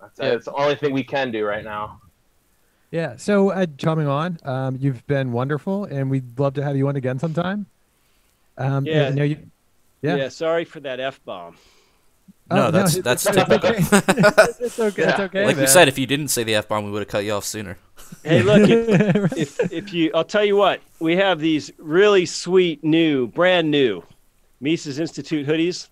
That's, 0.00 0.18
yeah. 0.18 0.30
that's 0.30 0.44
the 0.44 0.54
only 0.54 0.76
thing 0.76 0.92
we 0.92 1.04
can 1.04 1.30
do 1.30 1.44
right 1.44 1.64
now. 1.64 2.00
Yeah. 2.90 3.16
So, 3.16 3.50
uh, 3.50 3.66
coming 3.78 4.06
on, 4.06 4.38
um, 4.44 4.76
you've 4.80 5.06
been 5.06 5.32
wonderful, 5.32 5.84
and 5.84 6.10
we'd 6.10 6.38
love 6.38 6.54
to 6.54 6.62
have 6.62 6.76
you 6.76 6.88
on 6.88 6.96
again 6.96 7.18
sometime. 7.18 7.66
Um, 8.58 8.86
yeah. 8.86 9.10
You, 9.10 9.24
you, 9.24 9.38
yeah. 10.02 10.16
Yeah. 10.16 10.28
Sorry 10.28 10.64
for 10.64 10.80
that 10.80 11.00
f 11.00 11.20
bomb. 11.24 11.56
No, 12.50 12.68
oh, 12.68 12.70
that's 12.70 12.96
no, 12.96 13.02
that's 13.02 13.24
typical. 13.24 13.56
Okay. 13.56 13.78
it's 13.78 14.78
okay. 14.78 15.02
Yeah. 15.02 15.10
It's 15.10 15.20
okay. 15.20 15.46
Like 15.46 15.56
man. 15.56 15.64
we 15.64 15.66
said, 15.66 15.88
if 15.88 15.98
you 15.98 16.06
didn't 16.06 16.28
say 16.28 16.44
the 16.44 16.54
f 16.54 16.68
bomb, 16.68 16.84
we 16.84 16.90
would 16.92 17.00
have 17.00 17.08
cut 17.08 17.24
you 17.24 17.32
off 17.32 17.44
sooner. 17.44 17.76
Hey, 18.22 18.42
look, 18.44 18.68
if, 18.68 19.32
if, 19.36 19.72
if 19.72 19.92
you, 19.92 20.12
I'll 20.14 20.24
tell 20.24 20.44
you 20.44 20.54
what, 20.54 20.80
we 21.00 21.16
have 21.16 21.40
these 21.40 21.72
really 21.78 22.24
sweet 22.24 22.84
new, 22.84 23.26
brand 23.26 23.70
new 23.70 24.02
Mises 24.60 25.00
Institute 25.00 25.46
hoodies. 25.46 25.88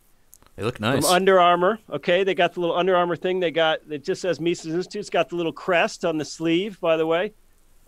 They 0.55 0.63
look 0.63 0.79
nice. 0.79 1.05
From 1.05 1.13
Under 1.13 1.41
Armour. 1.41 1.81
Okay, 1.91 2.23
they 2.23 2.35
got 2.35 2.55
the 2.55 2.61
little 2.61 2.77
Under 2.77 2.95
Armour 2.95 3.17
thing. 3.17 3.41
They 3.41 3.51
got 3.51 3.81
it 3.91 4.05
just 4.05 4.23
says 4.23 4.39
Mises 4.39 4.75
Institute. 4.75 5.01
It's 5.01 5.11
got 5.11 5.31
the 5.31 5.37
little 5.37 5.53
crest 5.53 6.05
on 6.05 6.19
the 6.19 6.25
sleeve, 6.25 6.79
by 6.81 6.97
the 6.97 7.07
way. 7.07 7.33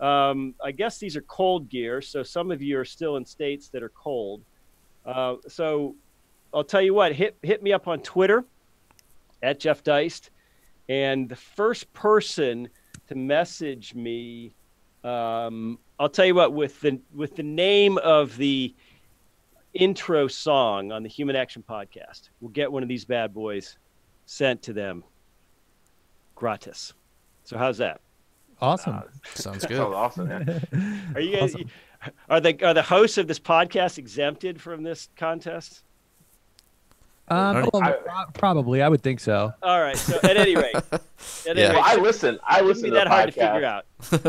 Um, 0.01 0.57
I 0.63 0.73
guess 0.73 0.99
these 0.99 1.17
are 1.17 1.23
cold 1.23 1.69
gear, 1.69 2.03
so 2.03 2.25
some 2.25 2.51
of 2.51 2.61
you 2.61 2.81
are 2.81 2.85
still 2.85 3.17
in 3.17 3.25
states 3.25 3.69
that 3.69 3.85
are 3.85 3.91
cold. 3.91 4.43
Uh, 5.05 5.37
so 5.47 5.95
I'll 6.53 6.65
tell 6.65 6.83
you 6.83 6.95
what, 6.95 7.13
hit 7.13 7.37
hit 7.43 7.63
me 7.63 7.73
up 7.73 7.87
on 7.87 8.01
Twitter 8.01 8.45
at 9.43 9.61
Jeff 9.61 9.83
Deist, 9.83 10.31
and 10.89 11.29
the 11.29 11.37
first 11.37 11.93
person 11.93 12.69
to 13.09 13.15
message 13.15 13.95
me, 13.95 14.55
um, 15.05 15.79
I'll 15.99 16.09
tell 16.09 16.27
you 16.27 16.35
what, 16.35 16.53
with 16.53 16.81
the 16.81 17.01
with 17.15 17.37
the 17.37 17.43
name 17.43 17.99
of 17.99 18.37
the 18.37 18.75
intro 19.75 20.27
song 20.27 20.93
on 20.93 21.03
the 21.03 21.09
Human 21.09 21.37
Action 21.37 21.63
Podcast, 21.69 22.31
we'll 22.41 22.51
get 22.51 22.71
one 22.71 22.83
of 22.83 22.89
these 22.89 23.05
bad 23.05 23.35
boys 23.35 23.79
sent 24.27 24.63
to 24.63 24.73
them 24.73 25.05
gratis. 26.35 26.93
So 27.45 27.57
how's 27.57 27.79
that? 27.79 28.01
Awesome. 28.61 28.95
Uh, 28.95 29.03
sounds 29.35 29.67
good. 29.67 29.77
Sounds 29.77 29.95
awesome. 29.95 30.31
Are 31.15 31.21
you 31.21 31.37
guys? 31.37 31.55
Awesome. 31.55 31.71
Are 32.29 32.41
the 32.41 32.65
are 32.65 32.75
the 32.75 32.83
hosts 32.83 33.19
of 33.19 33.27
this 33.27 33.39
podcast 33.39 33.99
exempted 33.99 34.61
from 34.61 34.83
this 34.83 35.09
contest? 35.17 35.83
Um, 37.29 37.69
well, 37.73 37.83
I, 37.83 38.25
probably, 38.35 38.83
I 38.83 38.89
would 38.89 39.03
think 39.03 39.19
so. 39.19 39.53
All 39.63 39.81
right. 39.81 39.97
So 39.97 40.17
at 40.23 40.37
any 40.37 40.55
rate, 40.55 40.75
at 40.93 41.03
yeah. 41.45 41.51
any 41.51 41.61
rate, 41.63 41.73
well, 41.73 41.83
I 41.85 41.97
listen. 41.97 42.39
I 42.45 42.61
listen. 42.61 42.85
Be 42.85 42.91
to 42.91 42.95
that 42.95 43.09
hard 43.09 43.31
podcast. 43.31 43.35
to 43.35 43.53
figure 43.53 43.65
out. 43.65 43.85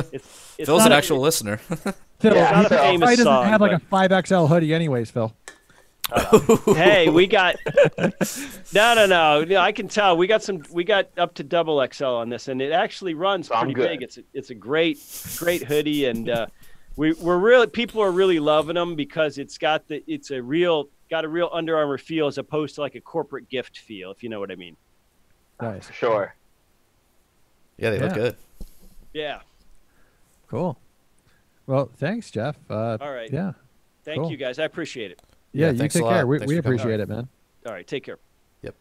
It's, 0.13 0.55
it's 0.57 0.65
Phil's 0.67 0.85
an 0.85 0.91
actual 0.91 1.19
listener. 1.19 1.57
Phil, 2.19 2.33
yeah, 2.33 2.49
not 2.51 2.65
a 2.65 2.69
famous 2.69 3.09
doesn't 3.11 3.25
song, 3.25 3.45
have 3.45 3.61
like 3.61 3.73
a 3.73 3.79
five 3.79 4.11
XL 4.25 4.45
hoodie, 4.45 4.73
anyways, 4.73 5.11
Phil. 5.11 5.31
Uh, 6.11 6.39
hey, 6.73 7.09
we 7.09 7.27
got 7.27 7.57
no, 8.73 8.95
no, 8.95 9.05
no, 9.05 9.43
no. 9.43 9.59
I 9.59 9.71
can 9.73 9.87
tell 9.87 10.17
we 10.17 10.25
got 10.25 10.41
some. 10.41 10.63
We 10.71 10.83
got 10.83 11.09
up 11.17 11.35
to 11.35 11.43
double 11.43 11.85
XL 11.91 12.05
on 12.05 12.29
this, 12.29 12.47
and 12.47 12.61
it 12.61 12.71
actually 12.71 13.13
runs 13.13 13.49
pretty 13.49 13.73
big. 13.73 14.01
It's 14.01 14.17
a, 14.17 14.23
it's 14.33 14.49
a 14.49 14.55
great, 14.55 14.99
great 15.37 15.63
hoodie, 15.63 16.05
and 16.05 16.29
uh, 16.29 16.47
we 16.95 17.11
we're 17.13 17.37
really 17.37 17.67
people 17.67 18.01
are 18.01 18.11
really 18.11 18.39
loving 18.39 18.75
them 18.75 18.95
because 18.95 19.37
it's 19.37 19.57
got 19.57 19.87
the 19.87 20.01
it's 20.07 20.31
a 20.31 20.41
real 20.41 20.89
got 21.09 21.25
a 21.25 21.27
real 21.27 21.49
Under 21.51 21.77
Armour 21.77 21.97
feel 21.97 22.27
as 22.27 22.37
opposed 22.37 22.75
to 22.75 22.81
like 22.81 22.95
a 22.95 23.01
corporate 23.01 23.49
gift 23.49 23.79
feel, 23.79 24.11
if 24.11 24.23
you 24.23 24.29
know 24.29 24.39
what 24.39 24.51
I 24.51 24.55
mean. 24.55 24.75
Nice. 25.61 25.91
Sure. 25.91 26.35
Yeah, 27.77 27.91
they 27.91 27.97
yeah. 27.97 28.03
look 28.03 28.13
good. 28.13 28.35
Yeah. 29.13 29.39
Cool. 30.47 30.77
Well, 31.65 31.89
thanks, 31.97 32.31
Jeff. 32.31 32.57
Uh, 32.69 32.97
All 33.01 33.11
right. 33.11 33.31
Yeah. 33.31 33.53
Thank 34.03 34.21
cool. 34.21 34.31
you 34.31 34.37
guys. 34.37 34.59
I 34.59 34.63
appreciate 34.63 35.11
it. 35.11 35.21
Yeah, 35.51 35.67
yeah 35.67 35.83
you 35.83 35.89
take 35.89 36.03
care. 36.03 36.27
We, 36.27 36.39
we 36.39 36.57
appreciate 36.57 36.99
it, 36.99 37.09
man. 37.09 37.27
All 37.65 37.73
right. 37.73 37.85
Take 37.85 38.05
care. 38.05 38.19
Yep. 38.61 38.75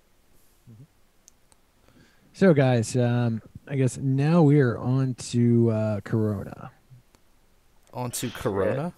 So, 2.32 2.54
guys, 2.54 2.96
um, 2.96 3.42
I 3.66 3.76
guess 3.76 3.96
now 3.96 4.42
we 4.42 4.60
are 4.60 4.78
on 4.78 5.14
to 5.14 5.70
uh, 5.70 6.00
Corona. 6.00 6.70
On 7.92 8.10
to 8.12 8.30
Corona. 8.30 8.92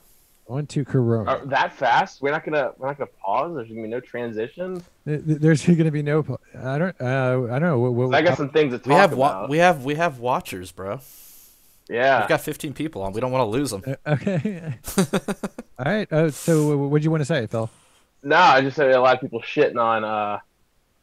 On 0.49 0.67
to 0.67 0.85
Corona. 0.85 1.31
Uh, 1.31 1.45
that 1.47 1.75
fast? 1.75 2.23
We're 2.23 2.31
not 2.31 2.45
gonna 2.45 2.73
we're 2.79 2.87
not 2.89 2.97
gonna 2.97 3.11
pause. 3.23 3.55
There's 3.55 3.69
gonna 3.69 3.83
be 3.83 3.89
no 3.89 4.01
transition. 4.01 4.83
Th- 5.07 5.25
th- 5.25 5.39
There's 5.41 5.65
going 5.67 5.85
to 5.85 5.91
be 5.91 6.03
no. 6.03 6.21
I 6.59 6.79
don't. 6.79 6.97
Uh, 7.01 7.49
I 7.51 7.59
don't 7.59 7.63
know. 7.63 7.79
What, 7.79 7.93
what, 7.93 8.15
I 8.15 8.23
got 8.23 8.39
some 8.39 8.49
things 8.49 8.73
to 8.73 8.79
talk 8.79 8.87
We 8.87 8.95
have 8.95 9.13
about. 9.13 9.51
we 9.51 9.59
have 9.59 9.85
we 9.85 9.95
have 9.97 10.21
watchers, 10.21 10.73
bro. 10.73 11.01
yeah. 11.89 12.21
We've 12.21 12.29
got 12.31 12.41
15 12.41 12.73
people 12.73 13.03
on. 13.03 13.13
We 13.13 13.21
don't 13.21 13.31
want 13.31 13.43
to 13.43 13.51
lose 13.51 13.71
them. 13.73 13.83
Uh, 13.87 14.13
okay. 14.15 14.75
All 15.79 15.85
right. 15.85 16.11
Uh, 16.11 16.31
so, 16.31 16.77
what 16.79 17.03
do 17.03 17.05
you 17.05 17.11
want 17.11 17.21
to 17.21 17.27
say, 17.27 17.47
Phil? 17.47 17.69
No, 18.23 18.37
I 18.37 18.63
just 18.63 18.77
said 18.77 18.91
a 18.91 19.01
lot 19.01 19.15
of 19.17 19.21
people 19.21 19.41
shitting 19.43 19.77
on 19.79 20.03
uh, 20.03 20.39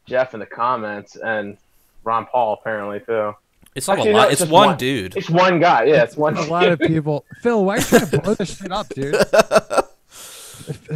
Jeff 0.07 0.33
in 0.33 0.39
the 0.39 0.45
comments 0.47 1.15
and 1.15 1.57
Ron 2.03 2.25
Paul 2.25 2.53
apparently 2.59 2.99
too. 2.99 3.35
It's 3.75 3.87
not 3.87 3.97
Actually, 3.97 4.11
a 4.11 4.13
no, 4.13 4.19
lot. 4.19 4.31
it's 4.31 4.41
It's 4.41 4.49
one, 4.51 4.67
one. 4.69 4.77
dude. 4.77 5.17
It's 5.17 5.29
one 5.29 5.59
guy. 5.59 5.83
Yeah, 5.83 6.03
it's 6.03 6.15
one. 6.15 6.37
A 6.37 6.41
lot 6.45 6.67
of 6.67 6.79
people. 6.87 7.25
Phil, 7.41 7.63
why 7.65 7.75
are 7.75 7.77
you 7.79 7.83
trying 7.83 8.07
to 8.09 8.21
blow 8.21 8.33
this 8.33 8.57
shit 8.57 8.71
up, 8.71 8.87
dude? 8.89 9.15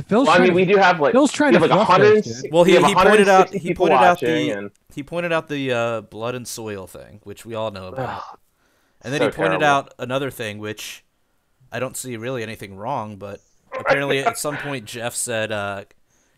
Phil's 0.07 0.09
Well, 0.09 0.29
I 0.29 0.37
trying 0.37 0.41
mean, 0.41 0.49
to- 0.49 0.55
we 0.55 0.65
do 0.65 0.77
have 0.77 0.99
like 0.99 1.11
Phil's 1.11 1.31
trying 1.31 1.51
we 1.53 1.59
to 1.59 1.67
like 1.67 1.71
fluff 1.71 1.99
this, 1.99 2.25
160 2.25 2.41
dude. 2.43 2.53
Well, 2.53 2.63
he, 2.63 2.77
we 2.77 2.83
he 2.85 2.95
pointed 2.95 3.27
out 3.29 3.49
he 3.53 3.73
pointed 3.75 3.95
out 3.97 4.19
the 4.19 4.49
and 4.51 4.71
he 4.93 5.03
pointed 5.03 5.31
out 5.31 5.47
the 5.47 5.71
uh, 5.71 6.01
blood 6.01 6.35
and 6.35 6.47
soil 6.47 6.87
thing, 6.87 7.19
which 7.23 7.45
we 7.45 7.53
all 7.53 7.69
know 7.71 7.87
about. 7.87 8.23
And 9.01 9.13
then 9.13 9.19
so 9.19 9.25
he 9.27 9.31
pointed 9.31 9.59
terrible. 9.59 9.65
out 9.65 9.93
another 9.99 10.31
thing, 10.31 10.57
which 10.59 11.03
I 11.71 11.79
don't 11.79 11.95
see 11.95 12.17
really 12.17 12.41
anything 12.43 12.75
wrong, 12.77 13.17
but 13.17 13.41
apparently 13.77 14.19
at 14.19 14.37
some 14.37 14.57
point 14.57 14.85
Jeff 14.85 15.13
said 15.13 15.51
uh, 15.51 15.83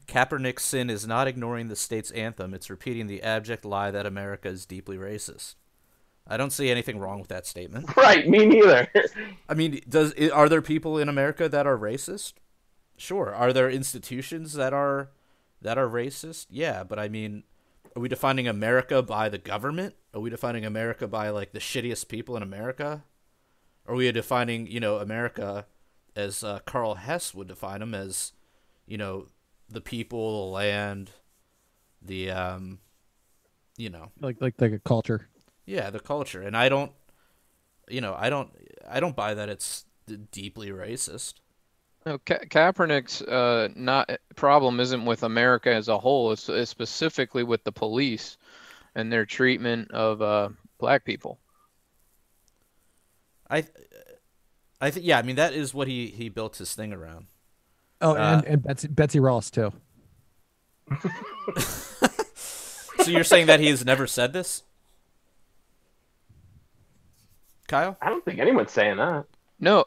Kaepernick's 0.07 0.63
sin 0.63 0.89
is 0.89 1.07
not 1.07 1.27
ignoring 1.27 1.69
the 1.69 1.75
state's 1.77 2.11
anthem; 2.11 2.53
it's 2.53 2.69
repeating 2.69 3.07
the 3.07 3.21
abject 3.23 3.63
lie 3.63 3.91
that 3.91 4.05
America 4.05 4.49
is 4.49 4.65
deeply 4.65 4.97
racist. 4.97 5.55
I 6.27 6.37
don't 6.37 6.51
see 6.51 6.69
anything 6.69 6.99
wrong 6.99 7.19
with 7.19 7.29
that 7.29 7.45
statement. 7.45 7.93
right, 7.97 8.27
me 8.27 8.45
neither. 8.45 8.87
I 9.49 9.53
mean, 9.53 9.81
does 9.87 10.13
are 10.31 10.47
there 10.47 10.61
people 10.61 10.97
in 10.97 11.09
America 11.09 11.49
that 11.49 11.67
are 11.67 11.77
racist? 11.77 12.33
Sure. 12.97 13.33
Are 13.33 13.51
there 13.51 13.69
institutions 13.69 14.53
that 14.53 14.73
are 14.73 15.09
that 15.61 15.77
are 15.77 15.87
racist? 15.87 16.47
Yeah, 16.49 16.83
but 16.83 16.99
I 16.99 17.09
mean, 17.09 17.43
are 17.95 18.01
we 18.01 18.07
defining 18.07 18.47
America 18.47 19.01
by 19.01 19.29
the 19.29 19.37
government? 19.37 19.95
Are 20.13 20.21
we 20.21 20.29
defining 20.29 20.65
America 20.65 21.07
by 21.07 21.29
like 21.29 21.51
the 21.51 21.59
shittiest 21.59 22.07
people 22.07 22.37
in 22.37 22.43
America? 22.43 23.03
Are 23.87 23.95
we 23.95 24.11
defining, 24.11 24.67
you 24.67 24.79
know, 24.79 24.97
America 24.97 25.65
as 26.15 26.43
uh, 26.43 26.59
Karl 26.65 26.95
Hess 26.95 27.33
would 27.33 27.47
define 27.47 27.79
them 27.79 27.95
as, 27.95 28.33
you 28.85 28.97
know, 28.97 29.27
the 29.69 29.81
people, 29.81 30.47
the 30.47 30.51
land, 30.51 31.11
the 32.01 32.31
um, 32.31 32.79
you 33.77 33.89
know, 33.89 34.11
like 34.19 34.41
like 34.41 34.55
like 34.59 34.73
a 34.73 34.79
culture. 34.79 35.27
Yeah, 35.71 35.89
the 35.89 35.99
culture. 36.01 36.41
And 36.41 36.55
I 36.55 36.67
don't, 36.67 36.91
you 37.89 38.01
know, 38.01 38.13
I 38.17 38.29
don't, 38.29 38.51
I 38.87 38.99
don't 38.99 39.15
buy 39.15 39.33
that 39.33 39.47
it's 39.47 39.85
deeply 40.31 40.69
racist. 40.69 41.35
No, 42.05 42.17
Ka- 42.17 42.45
Kaepernick's 42.49 43.21
uh, 43.21 43.69
not 43.75 44.11
problem 44.35 44.79
isn't 44.81 45.05
with 45.05 45.23
America 45.23 45.73
as 45.73 45.87
a 45.87 45.97
whole. 45.97 46.33
It's, 46.33 46.49
it's 46.49 46.69
specifically 46.69 47.43
with 47.43 47.63
the 47.63 47.71
police 47.71 48.37
and 48.95 49.11
their 49.11 49.25
treatment 49.25 49.91
of 49.91 50.21
uh, 50.21 50.49
black 50.77 51.05
people. 51.05 51.39
I, 53.49 53.65
I 54.81 54.91
think, 54.91 55.05
yeah, 55.05 55.19
I 55.19 55.21
mean 55.21 55.37
that 55.37 55.53
is 55.53 55.73
what 55.73 55.87
he 55.87 56.07
he 56.07 56.29
built 56.29 56.57
his 56.57 56.73
thing 56.73 56.91
around. 56.91 57.27
Oh, 58.01 58.15
and, 58.15 58.41
Uh, 58.41 58.43
and 58.47 58.63
Betsy, 58.63 58.87
Betsy 58.87 59.19
Ross 59.19 59.51
too. 59.51 59.71
So 63.03 63.09
you're 63.09 63.23
saying 63.23 63.47
that 63.47 63.59
he's 63.59 63.83
never 63.83 64.05
said 64.05 64.31
this, 64.33 64.63
Kyle? 67.71 67.97
I 68.01 68.09
don't 68.09 68.23
think 68.23 68.39
anyone's 68.39 68.71
saying 68.71 68.97
that. 68.97 69.25
No, 69.61 69.85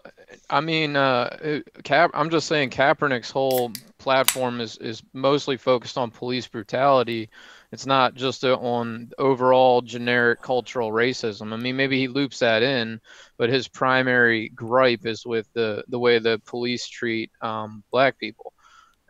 I 0.49 0.61
mean, 0.61 0.97
uh, 0.97 1.61
Cap. 1.83 2.13
I'm 2.15 2.31
just 2.31 2.47
saying 2.47 2.71
Kaepernick's 2.71 3.31
whole 3.31 3.73
platform 3.99 4.61
is 4.61 4.77
is 4.79 5.03
mostly 5.13 5.57
focused 5.57 5.99
on 5.99 6.11
police 6.11 6.47
brutality. 6.47 7.29
It's 7.73 7.85
not 7.85 8.15
just 8.15 8.45
uh 8.45 8.57
on 8.57 9.11
overall 9.19 9.83
generic 9.83 10.41
cultural 10.41 10.93
racism. 10.93 11.53
I 11.53 11.57
mean, 11.57 11.77
maybe 11.77 11.99
he 11.99 12.09
loops 12.09 12.39
that 12.39 12.63
in, 12.63 13.01
but 13.37 13.51
his 13.51 13.67
primary 13.67 14.49
gripe 14.51 15.07
is 15.07 15.27
with 15.27 15.53
the 15.53 15.85
the 15.89 15.99
way 15.99 16.21
the 16.21 16.41
police 16.47 16.87
treat 16.87 17.33
um, 17.43 17.83
black 17.91 18.17
people, 18.19 18.53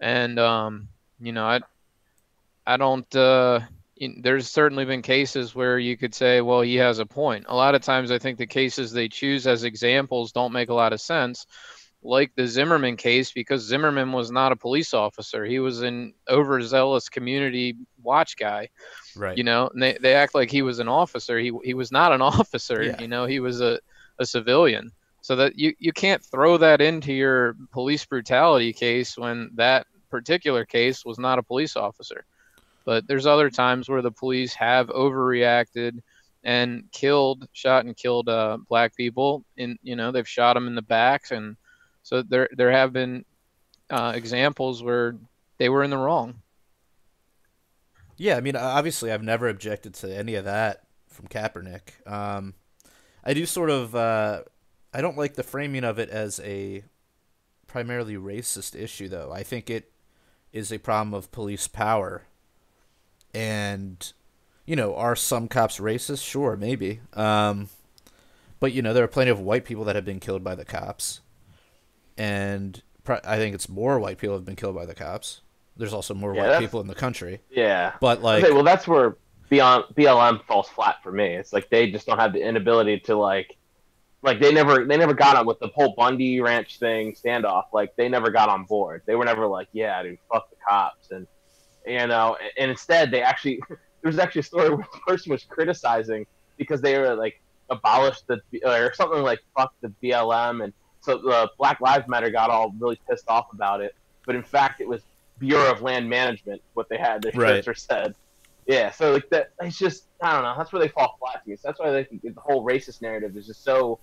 and 0.01 0.39
um, 0.39 0.89
you 1.21 1.33
know, 1.33 1.45
I 1.45 1.61
I 2.67 2.79
don't. 2.79 3.15
Uh, 3.15 3.61
in- 3.61 3.84
there's 4.19 4.49
certainly 4.51 4.85
been 4.85 5.03
cases 5.03 5.55
where 5.55 5.79
you 5.79 5.97
could 5.97 6.15
say, 6.15 6.41
well, 6.41 6.61
he 6.63 6.77
has 6.77 6.99
a 6.99 7.07
point. 7.07 7.47
A 7.49 7.55
lot 7.55 7.75
of 7.75 7.83
times, 7.83 8.11
I 8.11 8.19
think 8.19 8.39
the 8.39 8.47
cases 8.47 8.93
they 8.93 9.09
choose 9.09 9.47
as 9.47 9.65
examples 9.65 10.33
don't 10.33 10.53
make 10.53 10.69
a 10.69 10.75
lot 10.75 10.93
of 10.93 11.01
sense, 11.01 11.47
like 12.03 12.33
the 12.35 12.47
Zimmerman 12.47 12.97
case, 12.97 13.33
because 13.33 13.63
Zimmerman 13.63 14.13
was 14.13 14.31
not 14.31 14.53
a 14.53 14.57
police 14.57 14.93
officer. 14.95 15.45
He 15.45 15.59
was 15.61 15.83
an 15.83 16.13
overzealous 16.29 17.09
community 17.09 17.77
watch 18.03 18.37
guy, 18.37 18.69
Right. 19.17 19.39
you 19.39 19.45
know, 19.45 19.69
and 19.73 19.83
they, 19.83 19.97
they 20.01 20.15
act 20.15 20.35
like 20.35 20.51
he 20.51 20.63
was 20.63 20.81
an 20.81 20.89
officer. 20.89 21.39
He, 21.39 21.53
he 21.63 21.75
was 21.75 21.91
not 21.93 22.13
an 22.13 22.21
officer, 22.23 22.83
Yeah. 22.83 23.01
you 23.01 23.09
know, 23.09 23.27
he 23.27 23.41
was 23.41 23.61
a, 23.61 23.79
a 24.19 24.27
civilian. 24.27 24.91
So 25.23 25.37
that 25.37 25.59
you, 25.59 25.73
you 25.79 25.93
can't 25.93 26.23
throw 26.23 26.59
that 26.59 26.83
into 26.83 27.11
your 27.15 27.57
police 27.73 28.05
brutality 28.05 28.75
case 28.75 29.17
when 29.17 29.51
that 29.55 29.87
particular 30.11 30.67
case 30.67 31.03
was 31.05 31.19
not 31.19 31.39
a 31.39 31.43
police 31.43 31.77
officer. 31.77 32.27
But 32.85 33.07
there's 33.07 33.27
other 33.27 33.51
times 33.51 33.89
where 33.89 34.03
the 34.03 34.11
police 34.11 34.55
have 34.55 34.89
overreacted 34.89 36.01
and 36.43 36.85
killed, 36.93 37.49
shot 37.53 37.87
and 37.87 37.97
killed 37.97 38.29
uh, 38.29 38.59
black 38.69 38.95
people. 38.95 39.45
In 39.57 39.79
you 39.83 39.97
know 39.97 40.13
they've 40.13 40.29
shot 40.29 40.55
them 40.55 40.67
in 40.67 40.75
the 40.75 40.83
backs, 40.83 41.31
and 41.31 41.57
so 42.03 42.23
there 42.23 42.49
there 42.53 42.71
have 42.71 42.93
been 42.93 43.25
uh, 43.91 44.13
examples 44.15 44.83
where 44.83 45.17
they 45.59 45.69
were 45.69 45.83
in 45.83 45.91
the 45.91 45.97
wrong. 45.97 46.43
Yeah, 48.17 48.37
I 48.37 48.41
mean, 48.41 48.57
obviously, 48.57 49.11
I've 49.11 49.23
never 49.23 49.49
objected 49.49 49.95
to 49.95 50.17
any 50.17 50.35
of 50.37 50.45
that 50.45 50.85
from 51.09 51.27
Kaepernick. 51.27 52.07
Um, 52.11 52.55
I 53.25 53.35
do 53.35 53.45
sort 53.47 53.71
of, 53.71 53.95
uh, 53.95 54.43
I 54.93 55.01
don't 55.01 55.19
like 55.19 55.35
the 55.35 55.43
framing 55.43 55.85
of 55.85 55.99
it 55.99 56.11
as 56.11 56.39
a 56.41 56.85
primarily 57.67 58.15
racist 58.15 58.81
issue, 58.81 59.09
though. 59.09 59.33
I 59.33 59.43
think 59.43 59.69
it 59.69 59.91
is 60.53 60.73
a 60.73 60.79
problem 60.79 61.13
of 61.13 61.33
police 61.33 61.67
power. 61.67 62.27
And, 63.35 64.13
you 64.65 64.77
know, 64.77 64.95
are 64.95 65.17
some 65.17 65.49
cops 65.49 65.79
racist? 65.79 66.25
Sure, 66.25 66.57
maybe. 66.57 67.01
Um, 67.15 67.69
but, 68.61 68.73
you 68.73 68.81
know, 68.81 68.93
there 68.93 69.05
are 69.05 69.09
plenty 69.09 69.31
of 69.31 69.41
white 69.41 69.65
people 69.65 69.85
that 69.85 69.97
have 69.97 70.05
been 70.05 70.21
killed 70.21 70.45
by 70.45 70.55
the 70.55 70.65
cops. 70.65 71.21
And 72.17 72.81
pro- 73.03 73.21
I 73.25 73.37
think 73.37 73.55
it's 73.55 73.69
more 73.69 73.99
white 73.99 74.19
people 74.19 74.37
have 74.37 74.45
been 74.45 74.57
killed 74.57 74.77
by 74.77 74.87
the 74.87 74.95
cops. 74.95 75.41
There's 75.77 75.93
also 75.93 76.15
more 76.15 76.35
Yeah, 76.35 76.51
white 76.51 76.61
people 76.61 76.81
in 76.81 76.87
the 76.87 76.95
country. 76.95 77.41
Yeah. 77.51 77.95
But, 78.01 78.23
like, 78.23 78.45
okay, 78.45 78.53
well, 78.53 78.63
that's 78.63 78.87
where 78.87 79.17
beyond 79.49 79.85
BLM 79.95 80.45
falls 80.45 80.69
flat 80.69 81.03
for 81.03 81.11
me. 81.13 81.35
It's 81.35 81.53
like 81.53 81.69
they 81.69 81.91
just 81.91 82.07
don't 82.07 82.19
have 82.19 82.33
the 82.33 82.41
inability 82.41 83.01
to 83.01 83.17
like, 83.17 83.57
like 84.23 84.41
they 84.41 84.53
never 84.55 84.87
they 84.87 84.97
never 84.97 85.13
got 85.13 85.37
on 85.37 85.47
with 85.47 85.59
the 85.59 85.69
whole 85.75 85.95
Bundy 85.97 86.41
Ranch 86.41 86.79
thing 86.79 87.13
standoff. 87.13 87.65
Like 87.73 87.95
they 87.97 88.09
never 88.09 88.31
got 88.31 88.49
on 88.49 88.65
board. 88.65 89.03
They 89.05 89.17
were 89.17 89.25
never 89.27 89.47
like, 89.47 89.69
yeah, 89.73 90.03
dude, 90.03 90.19
fuck 90.33 90.49
the 90.49 90.57
cops, 90.67 91.11
and 91.11 91.27
you 91.87 91.99
uh, 91.99 92.07
know, 92.07 92.37
and 92.59 92.71
instead 92.71 93.11
they 93.11 93.23
actually 93.23 93.61
there 93.69 93.79
was 94.05 94.19
actually 94.19 94.41
a 94.41 94.45
story 94.45 94.71
where 94.71 94.87
the 94.93 94.99
person 95.07 95.33
was 95.33 95.45
criticizing 95.45 96.27
because 96.59 96.81
they 96.81 96.99
were 96.99 97.15
like 97.15 97.35
abolished 97.71 98.25
the 98.29 98.41
or 98.65 98.93
something 98.95 99.23
like 99.23 99.41
fuck 99.57 99.73
the 99.83 99.93
BLM, 100.03 100.63
and 100.63 100.73
so 101.01 101.19
the 101.19 101.49
Black 101.59 101.81
Lives 101.81 102.07
Matter 102.09 102.31
got 102.31 102.51
all 102.51 102.73
really 102.79 102.99
pissed 103.09 103.29
off 103.29 103.47
about 103.53 103.81
it. 103.81 103.93
But 104.27 104.37
in 104.37 104.43
fact, 104.43 104.81
it 104.81 104.89
was 104.89 105.03
Bureau 105.39 105.71
of 105.71 105.83
Land 105.83 106.09
Management 106.09 106.63
what 106.75 106.87
they 106.91 106.99
had. 106.99 107.23
Their 107.33 107.33
Right. 107.35 107.65
said. 107.77 108.15
Yeah, 108.67 108.91
so 108.91 109.13
like 109.13 109.29
that, 109.31 109.49
it's 109.61 109.79
just 109.79 110.09
I 110.23 110.33
don't 110.33 110.43
know. 110.43 110.55
That's 110.57 110.73
where 110.73 110.81
they 110.81 110.89
fall 110.89 111.17
flat 111.21 111.43
to 111.45 111.51
me. 111.51 111.57
So 111.57 111.69
that's 111.69 111.81
why 111.81 112.03
think 112.05 112.23
the 112.23 112.33
whole 112.39 112.65
racist 112.65 113.03
narrative 113.03 113.37
is 113.37 113.47
just 113.47 113.63
so. 113.63 114.01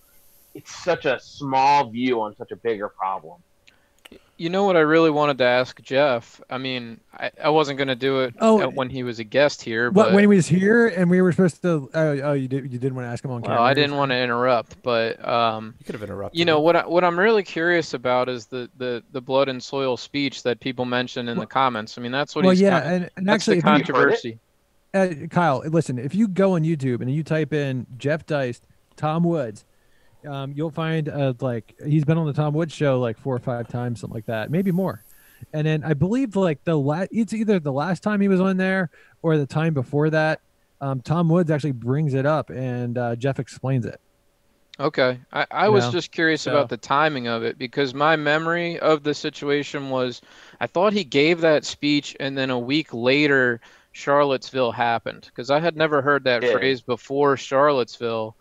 It's 0.53 0.83
such 0.83 1.05
a 1.05 1.17
small 1.23 1.89
view 1.89 2.19
on 2.19 2.35
such 2.35 2.51
a 2.51 2.57
bigger 2.57 2.89
problem. 2.89 3.41
You 4.41 4.49
know 4.49 4.63
what 4.63 4.75
I 4.75 4.79
really 4.79 5.11
wanted 5.11 5.37
to 5.37 5.43
ask 5.43 5.79
Jeff? 5.83 6.41
I 6.49 6.57
mean, 6.57 6.99
I, 7.15 7.29
I 7.43 7.49
wasn't 7.49 7.77
going 7.77 7.89
to 7.89 7.95
do 7.95 8.21
it 8.21 8.33
Oh, 8.39 8.69
when 8.71 8.89
he 8.89 9.03
was 9.03 9.19
a 9.19 9.23
guest 9.23 9.61
here, 9.61 9.91
But 9.91 10.05
but 10.05 10.13
when 10.13 10.23
he 10.23 10.27
was 10.27 10.47
here 10.47 10.87
and 10.87 11.11
we 11.11 11.21
were 11.21 11.31
supposed 11.31 11.61
to, 11.61 11.89
oh, 11.93 12.19
oh 12.21 12.33
you 12.33 12.47
did, 12.47 12.63
you 12.73 12.79
didn't 12.79 12.95
want 12.95 13.05
to 13.05 13.11
ask 13.11 13.23
him 13.23 13.29
on 13.29 13.43
camera. 13.43 13.57
well, 13.57 13.65
I 13.65 13.75
didn't 13.75 13.95
want 13.97 14.09
to 14.11 14.17
interrupt. 14.17 14.81
But 14.81 15.23
um, 15.27 15.75
You 15.77 15.85
could 15.85 15.93
have 15.93 16.01
interrupted. 16.01 16.39
you 16.39 16.45
know 16.45 16.57
me. 16.57 16.63
what? 16.65 16.75
I, 16.75 16.87
what 16.87 17.03
I'm 17.03 17.19
really 17.19 17.43
curious 17.43 17.93
about 17.93 18.29
is 18.29 18.47
the, 18.47 18.67
the, 18.77 19.03
the 19.11 19.21
blood 19.21 19.47
and 19.47 19.61
soil 19.61 19.95
speech 19.95 20.41
that 20.41 20.59
people 20.59 20.85
mention 20.85 21.27
in 21.27 21.37
the 21.37 21.45
comments. 21.45 21.99
I 21.99 22.01
mean, 22.01 22.11
that's 22.11 22.35
what 22.35 22.43
Well, 22.43 22.49
he's. 22.51 22.61
yeah, 22.61 22.81
kind- 22.81 22.93
and, 22.95 23.09
and 23.17 23.27
that's 23.27 23.43
actually, 23.43 23.61
the 23.61 23.67
you- 23.67 23.83
controversy. 23.83 24.39
uh, 24.95 25.07
Kyle, 25.29 25.59
listen, 25.67 25.99
if 25.99 26.15
you 26.15 26.27
go 26.27 26.53
on 26.55 26.63
YouTube 26.63 27.01
and 27.01 27.13
you 27.13 27.21
type 27.23 27.53
in 27.53 27.85
Jeff 27.99 28.25
Deist, 28.25 28.61
Tom 28.97 29.23
Woods, 29.23 29.65
um, 30.27 30.53
you'll 30.55 30.71
find 30.71 31.09
uh, 31.09 31.33
like 31.41 31.75
he's 31.85 32.05
been 32.05 32.17
on 32.17 32.25
the 32.27 32.33
Tom 32.33 32.53
Woods 32.53 32.73
show 32.73 32.99
like 32.99 33.17
four 33.17 33.35
or 33.35 33.39
five 33.39 33.67
times, 33.67 33.99
something 34.01 34.15
like 34.15 34.25
that, 34.27 34.49
maybe 34.51 34.71
more. 34.71 35.03
And 35.53 35.65
then 35.65 35.83
I 35.83 35.93
believe 35.93 36.35
like 36.35 36.63
the 36.63 36.77
la- 36.77 37.05
it's 37.11 37.33
either 37.33 37.59
the 37.59 37.71
last 37.73 38.03
time 38.03 38.21
he 38.21 38.27
was 38.27 38.39
on 38.39 38.57
there 38.57 38.89
or 39.21 39.37
the 39.37 39.45
time 39.47 39.73
before 39.73 40.09
that. 40.11 40.39
um, 40.81 41.01
Tom 41.01 41.29
Woods 41.29 41.49
actually 41.51 41.71
brings 41.73 42.13
it 42.13 42.25
up 42.25 42.49
and 42.49 42.97
uh, 42.97 43.15
Jeff 43.15 43.39
explains 43.39 43.85
it. 43.85 43.99
Okay. 44.79 45.19
I, 45.33 45.45
I 45.51 45.69
was 45.69 45.85
know? 45.85 45.91
just 45.91 46.11
curious 46.11 46.41
So- 46.43 46.51
about 46.51 46.69
the 46.69 46.77
timing 46.77 47.27
of 47.27 47.43
it 47.43 47.57
because 47.57 47.93
my 47.93 48.15
memory 48.15 48.79
of 48.79 49.03
the 49.03 49.13
situation 49.13 49.89
was 49.89 50.21
I 50.59 50.67
thought 50.67 50.93
he 50.93 51.03
gave 51.03 51.41
that 51.41 51.65
speech 51.65 52.15
and 52.19 52.37
then 52.37 52.49
a 52.49 52.57
week 52.59 52.93
later 52.93 53.61
Charlottesville 53.91 54.71
happened 54.71 55.25
because 55.25 55.49
I 55.51 55.59
had 55.59 55.75
never 55.75 56.01
heard 56.01 56.23
that 56.23 56.41
Yeah. 56.43 56.53
phrase 56.53 56.81
before 56.81 57.35
Charlottesville. 57.37 58.35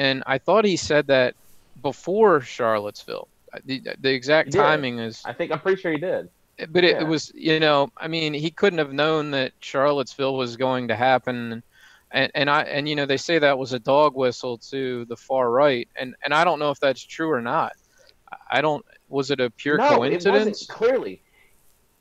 And 0.00 0.22
I 0.26 0.38
thought 0.38 0.64
he 0.64 0.78
said 0.78 1.08
that 1.08 1.34
before 1.82 2.40
Charlottesville. 2.40 3.28
Uh, 3.52 3.58
the, 3.66 3.82
uh, 3.86 3.92
the 4.00 4.10
exact 4.10 4.50
timing 4.52 4.98
is 4.98 5.20
I 5.26 5.34
think 5.34 5.52
I'm 5.52 5.60
pretty 5.60 5.80
sure 5.80 5.92
he 5.92 5.98
did. 5.98 6.30
but 6.70 6.84
it, 6.84 6.92
Yeah. 6.92 7.00
it 7.02 7.06
was 7.06 7.32
you 7.34 7.58
know 7.58 7.90
i 7.96 8.06
mean 8.06 8.34
he 8.34 8.50
couldn't 8.50 8.78
have 8.78 8.92
known 8.92 9.30
that 9.30 9.52
charlottesville 9.60 10.36
was 10.36 10.56
going 10.56 10.88
to 10.88 10.94
happen 10.94 11.62
and, 12.12 12.30
and 12.34 12.50
i 12.50 12.62
and 12.62 12.86
you 12.86 12.94
know 12.94 13.06
they 13.06 13.16
say 13.16 13.38
that 13.38 13.56
was 13.58 13.72
a 13.72 13.78
dog 13.78 14.14
whistle 14.14 14.58
to 14.58 15.06
the 15.06 15.16
far 15.16 15.50
right 15.50 15.88
and 15.96 16.14
and 16.22 16.34
i 16.34 16.44
don't 16.44 16.58
know 16.58 16.70
if 16.70 16.78
that's 16.78 17.02
true 17.02 17.30
or 17.30 17.40
not 17.40 17.72
i 18.50 18.60
don't 18.60 18.84
was 19.08 19.30
it 19.30 19.40
a 19.40 19.48
pure 19.50 19.78
no, 19.78 19.88
coincidence 19.88 20.46
it 20.46 20.50
wasn't 20.50 20.68
clearly. 20.68 21.22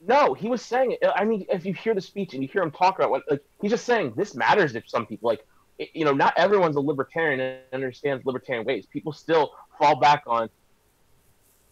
No, 0.05 0.33
he 0.33 0.47
was 0.47 0.61
saying 0.61 0.95
it. 1.01 1.09
I 1.13 1.25
mean, 1.25 1.45
if 1.49 1.65
you 1.65 1.73
hear 1.73 1.93
the 1.93 2.01
speech 2.01 2.33
and 2.33 2.41
you 2.41 2.47
hear 2.47 2.63
him 2.63 2.71
talk 2.71 2.97
about 2.97 3.11
what, 3.11 3.23
like, 3.29 3.43
he's 3.61 3.71
just 3.71 3.85
saying 3.85 4.13
this 4.15 4.33
matters 4.33 4.71
to 4.71 4.81
some 4.85 5.05
people. 5.05 5.27
Like, 5.27 5.45
you 5.93 6.05
know, 6.05 6.13
not 6.13 6.33
everyone's 6.37 6.75
a 6.75 6.81
libertarian 6.81 7.39
and 7.39 7.59
understands 7.73 8.25
libertarian 8.25 8.65
ways. 8.65 8.85
People 8.85 9.13
still 9.13 9.53
fall 9.77 9.95
back 9.95 10.23
on 10.27 10.49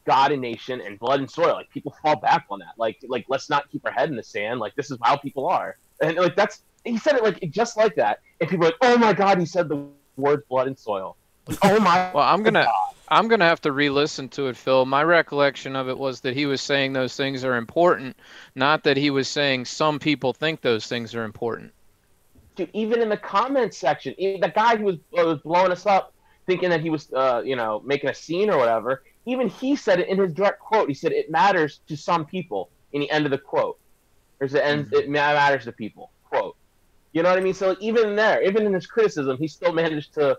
God 0.06 0.32
and 0.32 0.42
nation 0.42 0.82
and 0.82 0.98
blood 0.98 1.20
and 1.20 1.30
soil. 1.30 1.54
Like, 1.54 1.70
people 1.70 1.94
fall 2.02 2.16
back 2.16 2.46
on 2.50 2.60
that. 2.60 2.74
Like, 2.78 2.98
like 3.08 3.26
let's 3.28 3.50
not 3.50 3.70
keep 3.70 3.86
our 3.86 3.92
head 3.92 4.10
in 4.10 4.16
the 4.16 4.24
sand. 4.24 4.60
Like, 4.60 4.76
this 4.76 4.90
is 4.92 4.98
how 5.02 5.18
people 5.18 5.48
are. 5.48 5.78
And 6.02 6.16
like 6.16 6.36
that's 6.36 6.62
he 6.86 6.98
said 6.98 7.16
it 7.16 7.24
like 7.24 7.40
just 7.52 7.76
like 7.76 7.96
that. 7.96 8.20
And 8.40 8.50
people 8.50 8.66
are 8.66 8.70
like, 8.70 8.78
oh 8.82 8.98
my 8.98 9.14
God, 9.14 9.40
he 9.40 9.46
said 9.46 9.68
the 9.68 9.88
words 10.16 10.44
blood 10.50 10.68
and 10.68 10.78
soil. 10.78 11.16
Like, 11.48 11.58
oh 11.64 11.80
my. 11.80 12.12
well 12.14 12.26
i'm 12.26 12.44
gonna 12.44 12.66
God. 12.66 12.94
i'm 13.08 13.28
gonna 13.28 13.46
have 13.46 13.62
to 13.62 13.72
re-listen 13.72 14.28
to 14.30 14.48
it 14.48 14.58
phil 14.58 14.86
my 14.86 15.04
recollection 15.04 15.76
of 15.76 15.88
it 15.88 15.98
was 15.98 16.22
that 16.22 16.36
he 16.36 16.46
was 16.46 16.62
saying 16.62 16.94
those 16.94 17.16
things 17.16 17.46
are 17.46 17.56
important 17.56 18.18
not 18.56 18.84
that 18.84 18.98
he 18.98 19.10
was 19.10 19.30
saying 19.30 19.64
some 19.64 19.98
people 19.98 20.34
think 20.34 20.62
those 20.62 20.88
things 20.88 21.16
are 21.16 21.24
important 21.24 21.72
dude, 22.58 22.70
even 22.74 23.02
in 23.02 23.10
the 23.10 23.18
comments 23.18 23.78
section, 23.78 24.14
the 24.18 24.52
guy 24.54 24.76
who 24.76 24.86
was, 24.86 24.96
uh, 25.18 25.24
was 25.24 25.40
blowing 25.40 25.72
us 25.72 25.86
up, 25.86 26.14
thinking 26.46 26.70
that 26.70 26.82
he 26.82 26.90
was, 26.90 27.12
uh, 27.14 27.42
you 27.46 27.56
know, 27.56 27.82
making 27.86 28.10
a 28.10 28.14
scene 28.14 28.50
or 28.50 28.58
whatever, 28.58 29.04
even 29.26 29.48
he 29.48 29.76
said 29.76 30.00
it 30.00 30.08
in 30.08 30.18
his 30.18 30.34
direct 30.34 30.60
quote. 30.60 30.88
He 30.88 30.94
said 30.94 31.12
it 31.12 31.30
matters 31.30 31.82
to 31.88 31.96
some 31.96 32.26
people. 32.26 32.70
In 32.94 33.02
the 33.02 33.12
end 33.12 33.26
of 33.26 33.32
the 33.32 33.38
quote, 33.38 33.78
there's 34.40 34.54
the 34.54 34.66
end. 34.66 34.92
It 34.94 35.10
matters 35.10 35.66
to 35.66 35.72
people. 35.72 36.12
Quote. 36.24 36.56
You 37.12 37.24
know 37.24 37.30
what 37.30 37.38
I 37.38 37.42
mean? 37.42 37.54
So 37.54 37.76
even 37.80 38.16
there, 38.16 38.42
even 38.42 38.66
in 38.66 38.74
his 38.74 38.88
criticism, 38.88 39.38
he 39.38 39.48
still 39.48 39.74
managed 39.74 40.14
to 40.14 40.38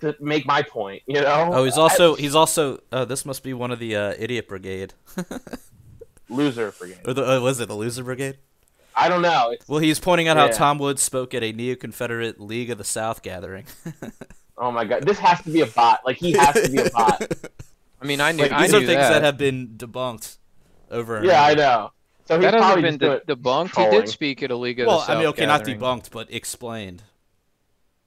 to 0.00 0.14
make 0.20 0.46
my 0.46 0.62
point. 0.62 1.02
You 1.06 1.20
know? 1.22 1.50
Oh, 1.52 1.64
he's 1.64 1.76
also 1.76 2.14
he's 2.14 2.34
also. 2.34 2.80
Oh, 2.92 3.04
this 3.04 3.26
must 3.26 3.42
be 3.42 3.52
one 3.54 3.72
of 3.72 3.80
the 3.80 3.96
uh, 3.96 4.14
idiot 4.18 4.46
brigade, 4.48 4.94
loser 6.28 6.72
brigade. 6.78 7.00
or 7.06 7.14
the 7.14 7.38
uh, 7.38 7.40
was 7.40 7.58
it 7.58 7.68
the 7.68 7.74
loser 7.74 8.04
brigade? 8.04 8.38
I 8.98 9.08
don't 9.08 9.22
know. 9.22 9.50
It's, 9.52 9.68
Well, 9.68 9.78
he's 9.80 10.00
pointing 10.00 10.28
out 10.28 10.36
how 10.36 10.48
Tom 10.48 10.78
Woods 10.78 11.02
spoke 11.02 11.32
at 11.34 11.42
a 11.42 11.52
neo-Confederate 11.52 12.40
League 12.40 12.70
of 12.70 12.78
the 12.78 12.84
South 12.84 13.22
gathering. 13.22 13.64
oh 14.58 14.70
my 14.72 14.84
god, 14.84 15.04
this 15.04 15.18
has 15.18 15.40
to 15.42 15.50
be 15.50 15.60
a 15.60 15.66
bot. 15.66 16.00
Like 16.04 16.16
he 16.16 16.32
has 16.32 16.54
to 16.62 16.70
be 16.70 16.78
a 16.78 16.90
bot. 16.90 17.22
i 18.00 18.04
mean 18.06 18.20
i 18.20 18.30
knew 18.30 18.42
Like, 18.44 18.52
i 18.52 18.62
these 18.62 18.70
knew 18.72 18.78
are 18.78 18.80
things 18.82 18.92
that, 19.00 19.10
that 19.10 19.22
have 19.22 19.36
been 19.38 19.68
debunked 19.76 20.36
over. 20.90 21.16
And 21.16 21.26
yeah, 21.26 21.42
I 21.44 21.54
know. 21.54 21.92
So 22.26 22.34
he's 22.36 22.42
that 22.44 22.54
hasn't 22.54 22.62
probably 22.62 22.82
been 22.82 22.98
de- 22.98 23.20
doing- 23.26 23.38
debunked 23.42 23.84
he 23.84 23.90
did 23.96 24.08
speak 24.08 24.42
at 24.42 24.50
a 24.50 24.56
league 24.56 24.78
of 24.80 24.86
Well, 24.86 24.96
the 24.98 25.00
South 25.02 25.08
Well, 25.08 25.16
I 25.16 25.20
mean, 25.20 25.28
okay, 25.30 25.46
gathering. 25.46 25.80
not 25.80 26.04
debunked, 26.04 26.10
but 26.12 26.32
explained. 26.32 27.02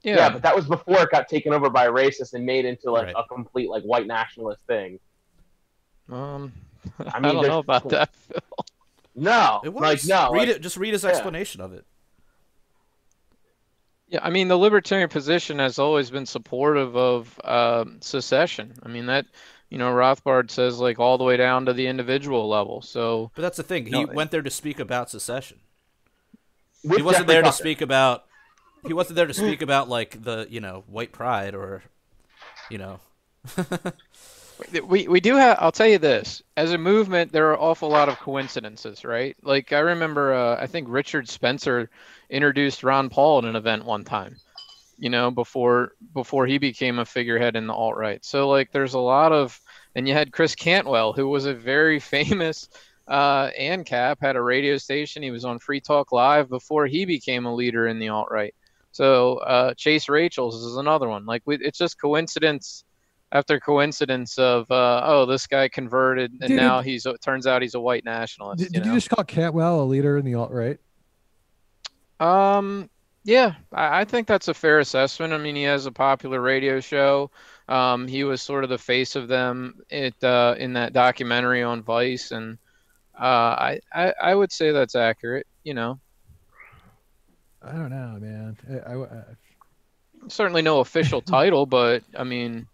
yeah, 0.02 0.16
Yeah, 0.16 0.28
but 0.30 0.42
that 0.42 0.54
was 0.56 0.66
before 0.66 1.02
it 1.02 1.10
got 1.10 1.28
taken 1.28 1.52
over 1.52 1.68
by 1.70 1.88
racists 1.88 2.32
and 2.34 2.44
made 2.46 2.64
into 2.64 2.90
like 2.90 3.06
Right. 3.06 3.14
a 3.18 3.24
complete 3.24 3.68
like 3.68 3.82
white 3.82 4.06
nationalist 4.06 4.62
thing. 4.66 4.98
Um, 6.10 6.52
I, 6.98 7.20
mean, 7.20 7.30
I 7.30 7.32
don't 7.32 7.46
know 7.46 7.58
about 7.58 7.88
that. 7.90 8.14
Phil. 8.14 8.40
No, 9.14 9.60
It 9.64 9.72
was. 9.72 9.82
like 9.82 10.04
no, 10.06 10.32
read 10.32 10.48
like, 10.48 10.56
it. 10.56 10.62
Just 10.62 10.76
read 10.76 10.92
his 10.92 11.04
yeah. 11.04 11.10
explanation 11.10 11.60
of 11.60 11.72
it. 11.72 11.84
Yeah, 14.08 14.20
I 14.22 14.30
mean, 14.30 14.48
the 14.48 14.56
libertarian 14.58 15.08
position 15.08 15.58
has 15.58 15.78
always 15.78 16.10
been 16.10 16.26
supportive 16.26 16.96
of 16.96 17.40
um, 17.44 17.98
secession. 18.02 18.74
I 18.82 18.88
mean, 18.88 19.06
that, 19.06 19.26
you 19.70 19.78
know, 19.78 19.90
Rothbard 19.90 20.50
says 20.50 20.78
like 20.78 20.98
all 20.98 21.16
the 21.16 21.24
way 21.24 21.36
down 21.36 21.66
to 21.66 21.72
the 21.72 21.86
individual 21.86 22.48
level. 22.48 22.82
So, 22.82 23.30
But 23.34 23.42
that's 23.42 23.56
the 23.56 23.62
thing. 23.62 23.86
He 23.86 24.04
No, 24.04 24.06
went 24.12 24.30
there 24.30 24.42
to 24.42 24.50
speak 24.50 24.78
about 24.78 25.08
secession. 25.10 25.60
he 26.82 27.00
wasn't 27.00 27.26
Jeffrey 27.26 27.26
there 27.26 27.42
to 27.42 27.52
speak 27.52 27.80
about. 27.80 28.24
He 28.86 28.92
wasn't 28.92 29.16
there 29.16 29.26
to 29.26 29.34
speak 29.34 29.62
about 29.62 29.88
like 29.88 30.22
the 30.22 30.46
you 30.50 30.60
know 30.60 30.84
white 30.88 31.12
pride 31.12 31.54
or, 31.54 31.82
you 32.68 32.78
know. 32.78 33.00
we 34.84 35.08
we 35.08 35.20
do 35.20 35.36
have. 35.36 35.58
I'll 35.60 35.72
tell 35.72 35.86
you 35.86 35.98
this: 35.98 36.42
as 36.56 36.72
a 36.72 36.78
movement, 36.78 37.32
there 37.32 37.48
are 37.48 37.54
an 37.54 37.60
awful 37.60 37.88
lot 37.88 38.08
of 38.08 38.18
coincidences, 38.18 39.04
right? 39.04 39.36
Like 39.42 39.72
I 39.72 39.80
remember, 39.80 40.34
uh, 40.34 40.60
I 40.60 40.66
think 40.66 40.88
Richard 40.90 41.28
Spencer 41.28 41.90
introduced 42.30 42.82
Ron 42.82 43.08
Paul 43.08 43.38
at 43.38 43.44
an 43.44 43.56
event 43.56 43.84
one 43.84 44.04
time. 44.04 44.36
You 44.98 45.10
know, 45.10 45.30
before 45.30 45.92
before 46.14 46.46
he 46.46 46.58
became 46.58 46.98
a 46.98 47.04
figurehead 47.04 47.56
in 47.56 47.66
the 47.66 47.74
alt 47.74 47.96
right. 47.96 48.24
So 48.24 48.48
like, 48.48 48.70
there's 48.72 48.94
a 48.94 49.00
lot 49.00 49.32
of, 49.32 49.58
and 49.94 50.06
you 50.06 50.14
had 50.14 50.32
Chris 50.32 50.54
Cantwell, 50.54 51.12
who 51.12 51.28
was 51.28 51.46
a 51.46 51.54
very 51.54 51.98
famous 52.16 52.68
uh, 53.08 53.50
ANCAP, 53.58 54.16
had 54.20 54.36
a 54.36 54.42
radio 54.42 54.76
station. 54.78 55.22
He 55.22 55.30
was 55.30 55.44
on 55.44 55.58
Free 55.58 55.80
Talk 55.80 56.12
Live 56.12 56.48
before 56.48 56.86
he 56.86 57.04
became 57.04 57.46
a 57.46 57.54
leader 57.54 57.86
in 57.86 57.98
the 57.98 58.08
alt 58.08 58.28
right. 58.30 58.54
So 58.92 59.38
uh, 59.38 59.74
Chase 59.74 60.08
Rachels 60.08 60.64
is 60.64 60.76
another 60.76 61.08
one. 61.08 61.24
Like 61.24 61.42
we, 61.46 61.56
it's 61.56 61.78
just 61.78 62.00
coincidence 62.00 62.84
after 63.32 63.58
coincidence 63.58 64.38
of 64.38 64.70
uh, 64.70 65.00
oh 65.04 65.26
this 65.26 65.46
guy 65.46 65.68
converted 65.68 66.32
and 66.40 66.48
Dude, 66.48 66.56
now 66.56 66.82
he's 66.82 67.06
it 67.06 67.20
turns 67.22 67.46
out 67.46 67.62
he's 67.62 67.74
a 67.74 67.80
white 67.80 68.04
nationalist. 68.04 68.58
Did, 68.62 68.74
you 68.74 68.80
did 68.80 68.86
you 68.86 68.94
just 68.94 69.10
call 69.10 69.24
Cantwell 69.24 69.80
a 69.82 69.84
leader 69.84 70.18
in 70.18 70.24
the 70.24 70.34
alt 70.34 70.50
right? 70.52 70.78
Um, 72.20 72.88
yeah, 73.24 73.54
I, 73.72 74.00
I 74.00 74.04
think 74.04 74.26
that's 74.28 74.48
a 74.48 74.54
fair 74.54 74.78
assessment. 74.78 75.32
I 75.32 75.38
mean, 75.38 75.56
he 75.56 75.62
has 75.64 75.86
a 75.86 75.92
popular 75.92 76.40
radio 76.40 76.80
show. 76.80 77.30
Um, 77.68 78.06
he 78.06 78.24
was 78.24 78.42
sort 78.42 78.64
of 78.64 78.70
the 78.70 78.78
face 78.78 79.16
of 79.16 79.28
them 79.28 79.76
it 79.88 80.14
uh, 80.22 80.54
in 80.58 80.74
that 80.74 80.92
documentary 80.92 81.62
on 81.62 81.82
Vice, 81.82 82.30
and 82.32 82.58
uh, 83.18 83.24
I, 83.24 83.80
I 83.92 84.12
I 84.22 84.34
would 84.34 84.52
say 84.52 84.72
that's 84.72 84.94
accurate. 84.94 85.46
You 85.64 85.74
know, 85.74 86.00
I 87.62 87.72
don't 87.72 87.90
know, 87.90 88.18
man. 88.20 88.56
I, 88.86 88.92
I, 88.92 89.02
I- 89.04 89.24
certainly 90.28 90.62
no 90.62 90.80
official 90.80 91.20
title, 91.22 91.66
but 91.66 92.02
I 92.16 92.24
mean, 92.24 92.66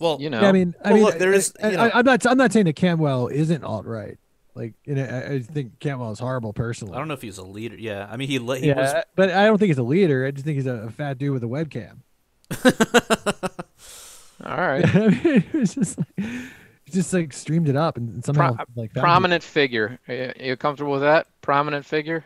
Well, 0.00 0.16
you 0.20 0.30
know, 0.30 0.40
yeah, 0.40 0.48
I 0.48 0.52
mean, 0.52 0.74
I 0.84 0.88
Well, 0.88 0.94
mean, 0.96 1.04
look, 1.04 1.18
there 1.18 1.32
is, 1.32 1.52
I, 1.62 1.70
you 1.70 1.76
know- 1.76 1.90
am 1.94 2.04
not. 2.04 2.26
I'm 2.26 2.36
not 2.38 2.52
saying 2.52 2.64
that 2.66 2.74
Cantwell 2.76 3.28
isn't 3.28 3.62
alt 3.62 3.84
right. 3.86 4.18
Like, 4.56 4.74
you 4.84 4.94
know, 4.96 5.04
I, 5.04 5.34
I 5.34 5.38
think 5.40 5.78
Cantwell 5.78 6.10
is 6.10 6.18
horrible 6.18 6.52
personally. 6.52 6.94
I 6.94 6.98
don't 6.98 7.06
know 7.06 7.14
if 7.14 7.22
he's 7.22 7.38
a 7.38 7.44
leader. 7.44 7.76
Yeah, 7.76 8.08
I 8.10 8.16
mean 8.16 8.28
he 8.28 8.38
le- 8.40 8.58
he 8.58 8.66
yeah, 8.68 8.76
was 8.94 9.04
but 9.14 9.30
I 9.30 9.44
don't 9.46 9.58
think 9.58 9.68
he's 9.68 9.78
a 9.78 9.82
leader. 9.84 10.26
I 10.26 10.32
just 10.32 10.44
think 10.44 10.56
he's 10.56 10.66
a, 10.66 10.86
a 10.86 10.90
fat 10.90 11.18
dude 11.18 11.32
with 11.32 11.44
a 11.44 11.46
webcam. 11.46 11.98
all 14.44 14.56
right, 14.56 14.84
I 14.96 15.08
mean, 15.08 15.20
it 15.24 15.52
was 15.54 15.74
just 15.74 15.98
like, 15.98 16.26
just 16.90 17.12
like 17.12 17.32
streamed 17.32 17.68
it 17.68 17.76
up 17.76 17.96
and 17.96 18.24
somehow 18.24 18.54
Pro- 18.54 18.64
like 18.74 18.92
found 18.92 19.02
prominent 19.04 19.42
figure. 19.42 19.98
Are 20.08 20.34
you, 20.40 20.56
comfortable 20.56 20.92
with 20.92 21.02
that? 21.02 21.26
Prominent 21.42 21.84
figure. 21.86 22.24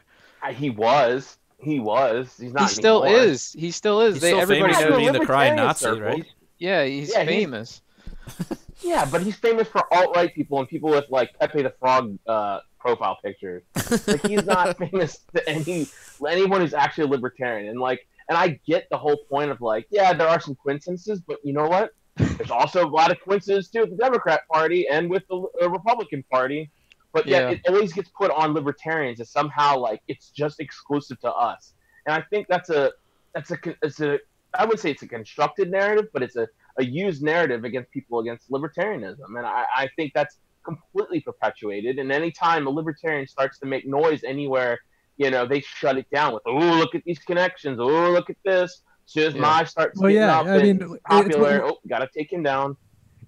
He 0.55 0.71
was. 0.71 1.39
He 1.59 1.81
was. 1.81 2.37
He's 2.39 2.53
not. 2.53 2.69
he 2.69 2.75
still 2.75 3.05
anymore. 3.05 3.23
is. 3.25 3.53
He 3.53 3.71
still 3.71 4.01
is. 4.03 4.15
He's 4.17 4.23
they 4.23 4.29
still 4.31 4.41
everybody 4.41 4.75
famous 4.75 4.81
Yeah, 4.81 4.87
for 4.87 4.93
the 4.93 4.99
knows. 4.99 5.11
being 5.11 5.21
the 5.21 5.27
crying 5.27 5.57
Nazi, 5.57 5.85
circles. 5.85 6.01
right? 6.03 6.25
Yeah, 6.59 6.85
he's 6.85 7.11
Yeah, 7.13 7.25
he's- 7.25 7.29
famous. 7.45 7.83
Yeah, 8.83 9.09
but 9.11 9.23
he's 9.23 9.37
famous 9.37 9.67
for 9.69 9.83
alt 9.95 10.15
right 10.15 10.35
people 10.35 10.59
and 10.59 10.69
people 10.69 10.91
with 10.91 11.07
like 11.09 11.31
Pepe 11.39 11.63
the 11.63 11.71
Frog 11.81 12.19
uh, 12.27 12.61
profile 12.79 13.17
pictures. 13.25 13.63
like 14.07 14.27
he's 14.27 14.45
not 14.45 14.77
famous 14.91 15.21
to 15.35 15.49
any 15.49 15.87
anyone 16.29 16.61
who's 16.61 16.75
actually 16.75 17.05
a 17.05 17.09
libertarian. 17.09 17.69
And 17.71 17.81
like, 17.81 18.07
and 18.29 18.37
I 18.37 18.61
get 18.67 18.89
the 18.91 18.99
whole 18.99 19.17
point 19.31 19.51
of 19.51 19.61
like, 19.63 19.87
yeah, 19.91 20.13
there 20.13 20.29
are 20.29 20.39
some 20.41 20.55
coincidences, 20.57 21.21
but 21.21 21.39
you 21.45 21.55
know 21.55 21.67
what? 21.67 21.93
There's 22.17 22.51
also 22.51 22.85
a 22.87 22.91
lot 22.91 23.11
of 23.11 23.19
coincidences 23.21 23.71
too 23.71 23.81
with 23.83 23.91
the 23.91 23.97
Democrat 23.97 24.43
Party 24.53 24.87
and 24.89 25.09
with 25.09 25.23
the 25.29 25.47
uh, 25.63 25.71
Republican 25.71 26.23
Party. 26.31 26.71
But 27.13 27.27
yet 27.27 27.43
Yeah. 27.45 27.51
it 27.53 27.61
always 27.69 27.93
gets 27.93 28.11
put 28.11 28.31
on 28.33 28.53
libertarians 28.53 29.19
as 29.21 29.31
somehow 29.31 29.79
like 29.79 30.03
it's 30.09 30.29
just 30.31 30.61
exclusive 30.61 31.19
to 31.21 31.33
us. 31.33 31.73
And 32.07 32.15
I 32.15 32.23
think 32.29 32.49
that's 32.49 32.69
a 32.71 32.93
that's 33.35 33.51
a 33.53 33.57
it's 33.83 34.01
a 34.01 34.19
I 34.57 34.65
would 34.65 34.79
say 34.79 34.91
it's 34.91 35.03
a 35.03 35.09
constructed 35.09 35.71
narrative, 35.71 36.07
but 36.13 36.23
it's 36.23 36.37
a, 36.37 36.47
a 36.79 36.85
used 36.85 37.23
narrative 37.23 37.65
against 37.65 37.91
people 37.91 38.21
against 38.21 38.51
libertarianism. 38.51 39.37
And 39.37 39.47
I, 39.47 39.65
I 39.77 39.89
think 39.97 40.13
that's 40.15 40.39
completely 40.65 41.21
perpetuated. 41.21 41.99
And 41.99 42.11
anytime 42.13 42.67
a 42.67 42.71
libertarian 42.71 43.27
starts 43.27 43.59
to 43.61 43.67
make 43.67 43.87
noise 43.87 44.23
anywhere, 44.25 44.79
you 45.17 45.31
know, 45.31 45.47
they 45.47 45.61
shut 45.61 45.99
it 45.99 46.07
down 46.11 46.35
with, 46.35 46.43
oh, 46.47 46.59
look 46.59 46.95
at 46.95 47.03
these 47.05 47.19
connections. 47.21 47.79
Oh, 47.81 48.11
look 48.11 48.31
at 48.31 48.37
this. 48.45 48.83
As 49.07 49.13
soon 49.13 49.27
as 49.29 49.35
Yeah. 49.35 49.41
Maj 49.41 49.69
starts 49.69 50.01
Well, 50.01 50.11
getting 50.11 50.23
yeah, 50.29 50.41
up 50.41 50.47
I 50.47 50.59
mean, 50.59 50.71
and 50.71 50.83
it's- 50.83 50.99
popular, 51.05 51.65
oh, 51.65 51.79
got 51.89 51.99
to 52.01 52.09
take 52.17 52.33
him 52.33 52.43
down. 52.43 52.77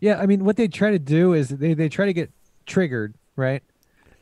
Yeah, 0.00 0.20
I 0.20 0.26
mean, 0.26 0.44
what 0.44 0.56
they 0.56 0.68
try 0.68 0.90
to 0.90 0.98
do 0.98 1.32
is 1.32 1.48
they, 1.48 1.74
they 1.74 1.88
try 1.88 2.06
to 2.06 2.12
get 2.12 2.30
triggered, 2.66 3.14
right? 3.34 3.62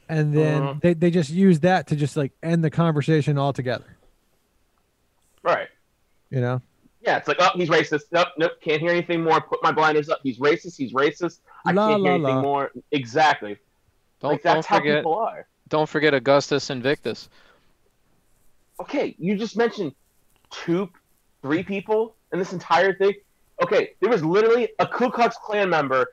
And 0.09 0.35
then 0.37 0.63
Uh-huh. 0.63 0.75
they, 0.83 0.95
they 0.95 1.11
just 1.11 1.31
use 1.31 1.61
that 1.61 1.87
to 1.89 1.97
just 1.97 2.17
like 2.17 2.33
end 2.43 2.63
the 2.63 2.71
conversation 2.71 3.39
altogether. 3.39 3.97
Right. 5.43 5.69
You 6.31 6.41
know. 6.41 6.63
Yeah, 7.05 7.19
it's 7.19 7.29
like, 7.29 7.37
oh, 7.41 7.51
he's 7.55 7.69
racist. 7.69 8.05
Nope, 8.13 8.29
nope, 8.39 8.53
can't 8.63 8.81
hear 8.81 8.91
anything 8.91 9.23
more. 9.23 9.41
Put 9.41 9.63
my 9.63 9.73
blinders 9.73 10.09
up. 10.09 10.21
He's 10.23 10.39
racist. 10.39 10.77
He's 10.77 10.93
racist. 10.93 11.41
I 11.67 11.73
La, 11.73 11.89
can't 11.89 12.03
hear 12.03 12.13
anything 12.13 12.37
la. 12.37 12.43
more. 12.43 12.71
Exactly. 12.93 13.59
Don't 14.21 14.33
like 14.33 14.43
that's 14.43 14.55
don't 14.55 14.67
how 14.67 14.79
forget 14.79 14.99
people 14.99 15.15
are. 15.17 15.47
don't 15.69 15.89
forget 15.89 16.15
Augustus 16.15 16.71
Invictus. 16.71 17.29
Okay, 18.81 19.15
you 19.19 19.37
just 19.37 19.57
mentioned 19.57 19.93
two, 20.51 20.89
three 21.43 21.63
people 21.63 22.17
in 22.33 22.39
this 22.39 22.53
entire 22.53 22.95
thing. 22.95 23.13
Okay, 23.63 23.91
there 24.01 24.11
was 24.11 24.25
literally 24.25 24.71
a 24.79 24.87
Ku 24.87 25.11
Klux 25.11 25.37
Klan 25.45 25.71
member 25.71 26.07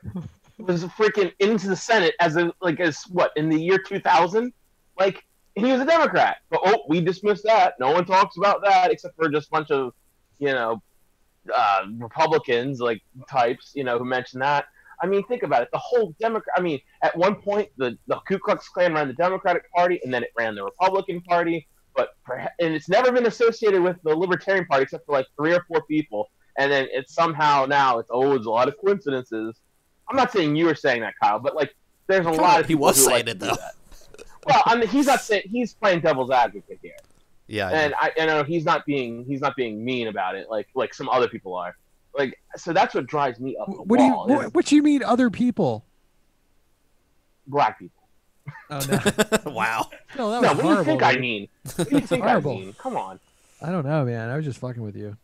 was 0.58 0.84
freaking 0.84 1.32
into 1.40 1.68
the 1.68 1.76
Senate 1.76 2.14
as 2.20 2.36
a 2.36 2.52
like 2.60 2.80
as 2.80 3.02
what 3.08 3.32
in 3.36 3.48
the 3.48 3.60
year 3.60 3.78
2000, 3.78 4.52
like 4.98 5.24
he 5.54 5.64
was 5.72 5.80
a 5.80 5.84
Democrat. 5.86 6.38
But 6.50 6.60
oh, 6.64 6.84
we 6.88 7.00
dismissed 7.00 7.44
that. 7.44 7.74
No 7.80 7.92
one 7.92 8.04
talks 8.04 8.36
about 8.36 8.62
that 8.62 8.90
except 8.90 9.16
for 9.16 9.28
just 9.28 9.48
a 9.48 9.50
bunch 9.50 9.70
of, 9.70 9.92
you 10.42 10.52
know, 10.52 10.82
uh, 11.54 11.82
Republicans 11.98 12.80
like 12.80 13.00
types, 13.30 13.70
you 13.74 13.84
know, 13.84 13.96
who 13.96 14.04
mentioned 14.04 14.42
that. 14.42 14.66
I 15.00 15.06
mean, 15.06 15.24
think 15.26 15.44
about 15.44 15.62
it. 15.62 15.68
The 15.72 15.78
whole 15.78 16.14
Democrat. 16.20 16.52
I 16.56 16.60
mean, 16.60 16.80
at 17.02 17.16
one 17.16 17.36
point, 17.36 17.68
the 17.76 17.96
the 18.08 18.16
Ku 18.28 18.38
Klux 18.38 18.68
Klan 18.68 18.92
ran 18.92 19.06
the 19.06 19.14
Democratic 19.14 19.70
Party, 19.72 20.00
and 20.02 20.12
then 20.12 20.24
it 20.24 20.30
ran 20.36 20.56
the 20.56 20.64
Republican 20.64 21.20
Party. 21.22 21.68
But 21.94 22.08
and 22.58 22.74
it's 22.74 22.88
never 22.88 23.12
been 23.12 23.26
associated 23.26 23.82
with 23.82 23.96
the 24.02 24.14
Libertarian 24.16 24.66
Party 24.66 24.82
except 24.84 25.06
for 25.06 25.12
like 25.12 25.26
three 25.36 25.54
or 25.54 25.64
four 25.68 25.82
people. 25.84 26.30
And 26.58 26.70
then 26.70 26.88
it's 26.90 27.14
somehow 27.14 27.66
now 27.66 27.98
it's 28.00 28.10
oh, 28.12 28.34
it's 28.34 28.46
a 28.46 28.50
lot 28.50 28.66
of 28.66 28.74
coincidences. 28.84 29.60
I'm 30.10 30.16
not 30.16 30.32
saying 30.32 30.56
you 30.56 30.66
were 30.66 30.74
saying 30.74 31.02
that, 31.02 31.14
Kyle, 31.22 31.38
but 31.38 31.54
like 31.54 31.72
there's 32.08 32.26
a 32.26 32.30
lot 32.30 32.60
of 32.60 32.66
He 32.66 32.74
was 32.74 32.96
who 32.96 33.04
saying 33.04 33.14
like 33.14 33.24
to 33.26 33.30
it, 33.30 33.38
do 33.38 33.46
though. 33.46 33.54
that. 33.54 33.74
Well, 34.46 34.62
I 34.66 34.76
mean, 34.76 34.88
he's 34.88 35.06
not 35.06 35.20
saying 35.20 35.44
he's 35.46 35.72
playing 35.74 36.00
devil's 36.00 36.32
advocate 36.32 36.80
here 36.82 36.96
Yeah. 37.46 37.68
And 37.68 37.94
I 37.94 38.12
and. 38.18 38.30
I, 38.30 38.34
I 38.34 38.38
know 38.38 38.44
he's 38.44 38.64
not 38.64 38.86
being 38.86 39.24
he's 39.24 39.40
not 39.40 39.56
being 39.56 39.84
mean 39.84 40.08
about 40.08 40.34
it 40.36 40.48
like 40.50 40.68
like 40.74 40.94
some 40.94 41.08
other 41.08 41.28
people 41.28 41.54
are 41.54 41.76
like 42.16 42.38
so 42.56 42.72
that's 42.72 42.94
what 42.94 43.06
drives 43.06 43.40
me 43.40 43.56
up 43.60 43.66
the 43.66 43.82
What 43.82 43.98
do 43.98 44.04
you 44.04 44.12
wall 44.12 44.26
is 44.30 44.36
what, 44.36 44.54
what 44.54 44.66
do 44.66 44.76
you 44.76 44.82
mean 44.82 45.02
other 45.02 45.28
people? 45.30 45.84
black 47.46 47.78
people 47.78 48.02
Oh 48.70 48.80
no, 49.46 49.50
wow. 49.52 49.88
no, 50.16 50.30
that 50.30 50.40
was 50.40 50.42
no 50.42 50.48
what 50.48 50.56
do 50.56 50.62
you 50.62 50.62
horrible. 50.62 50.84
think 50.84 51.02
I 51.02 51.16
mean 51.16 51.48
what 51.76 51.88
do 51.88 51.94
you 51.96 52.00
think 52.06 52.24
I 52.24 52.38
mean 52.40 52.74
come 52.78 52.96
on 52.96 53.18
I 53.60 53.70
don't 53.70 53.84
know, 53.86 54.04
man. 54.04 54.28
I 54.28 54.34
was 54.36 54.44
just 54.44 54.58
fucking 54.58 54.82
with 54.82 54.96
you. 54.96 55.16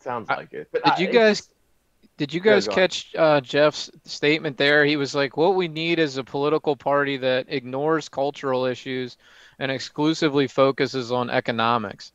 sounds 0.00 0.28
I- 0.30 0.36
like 0.36 0.52
it 0.52 0.68
but 0.72 0.84
Did 0.84 0.92
I- 0.92 0.98
you 0.98 1.06
guys 1.08 1.38
just- 1.38 1.50
Did 2.18 2.34
you 2.34 2.40
guys 2.40 2.66
catch 2.66 3.14
uh, 3.14 3.40
Jeff's 3.40 3.92
statement 4.04 4.56
there? 4.56 4.84
He 4.84 4.96
was 4.96 5.14
like, 5.14 5.36
"What 5.36 5.54
we 5.54 5.68
need 5.68 6.00
is 6.00 6.16
a 6.16 6.24
political 6.24 6.74
party 6.74 7.16
that 7.18 7.46
ignores 7.48 8.08
cultural 8.08 8.64
issues 8.64 9.16
and 9.60 9.70
exclusively 9.70 10.48
focuses 10.48 11.12
on 11.12 11.30
economics." 11.30 12.10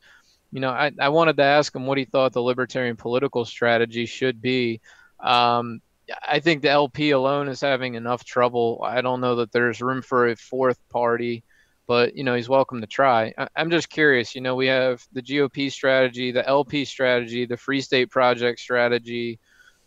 You 0.52 0.60
know, 0.60 0.70
I, 0.70 0.92
I 1.00 1.08
wanted 1.08 1.38
to 1.38 1.42
ask 1.42 1.74
him 1.74 1.86
what 1.86 1.96
he 1.96 2.04
thought 2.04 2.34
the 2.34 2.42
libertarian 2.42 2.96
political 2.96 3.46
strategy 3.46 4.04
should 4.04 4.42
be. 4.42 4.82
Um, 5.20 5.80
I 6.28 6.38
think 6.40 6.60
the 6.60 6.68
LP 6.68 7.12
alone 7.12 7.48
is 7.48 7.62
having 7.62 7.94
enough 7.94 8.24
trouble. 8.24 8.82
I 8.84 9.00
don't 9.00 9.22
know 9.22 9.36
that 9.36 9.52
there's 9.52 9.80
room 9.80 10.02
for 10.02 10.28
a 10.28 10.36
fourth 10.36 10.78
party, 10.90 11.44
but 11.86 12.14
you 12.14 12.24
know, 12.24 12.34
he's 12.34 12.48
welcome 12.48 12.82
to 12.82 12.86
try. 12.86 13.32
I, 13.38 13.48
I'm 13.56 13.70
just 13.70 13.88
curious. 13.88 14.34
You 14.34 14.42
know, 14.42 14.54
we 14.54 14.66
have 14.66 15.02
the 15.14 15.22
GOP 15.22 15.72
strategy, 15.72 16.30
the 16.30 16.46
LP 16.46 16.84
strategy, 16.84 17.46
the 17.46 17.56
Free 17.56 17.80
State 17.80 18.10
Project 18.10 18.60
strategy 18.60 19.40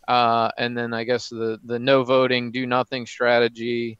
uh, 0.07 0.49
and 0.57 0.77
then 0.77 0.93
I 0.93 1.03
guess 1.03 1.29
the 1.29 1.59
the 1.63 1.79
no 1.79 2.03
voting, 2.03 2.51
do 2.51 2.65
nothing 2.65 3.05
strategy, 3.05 3.97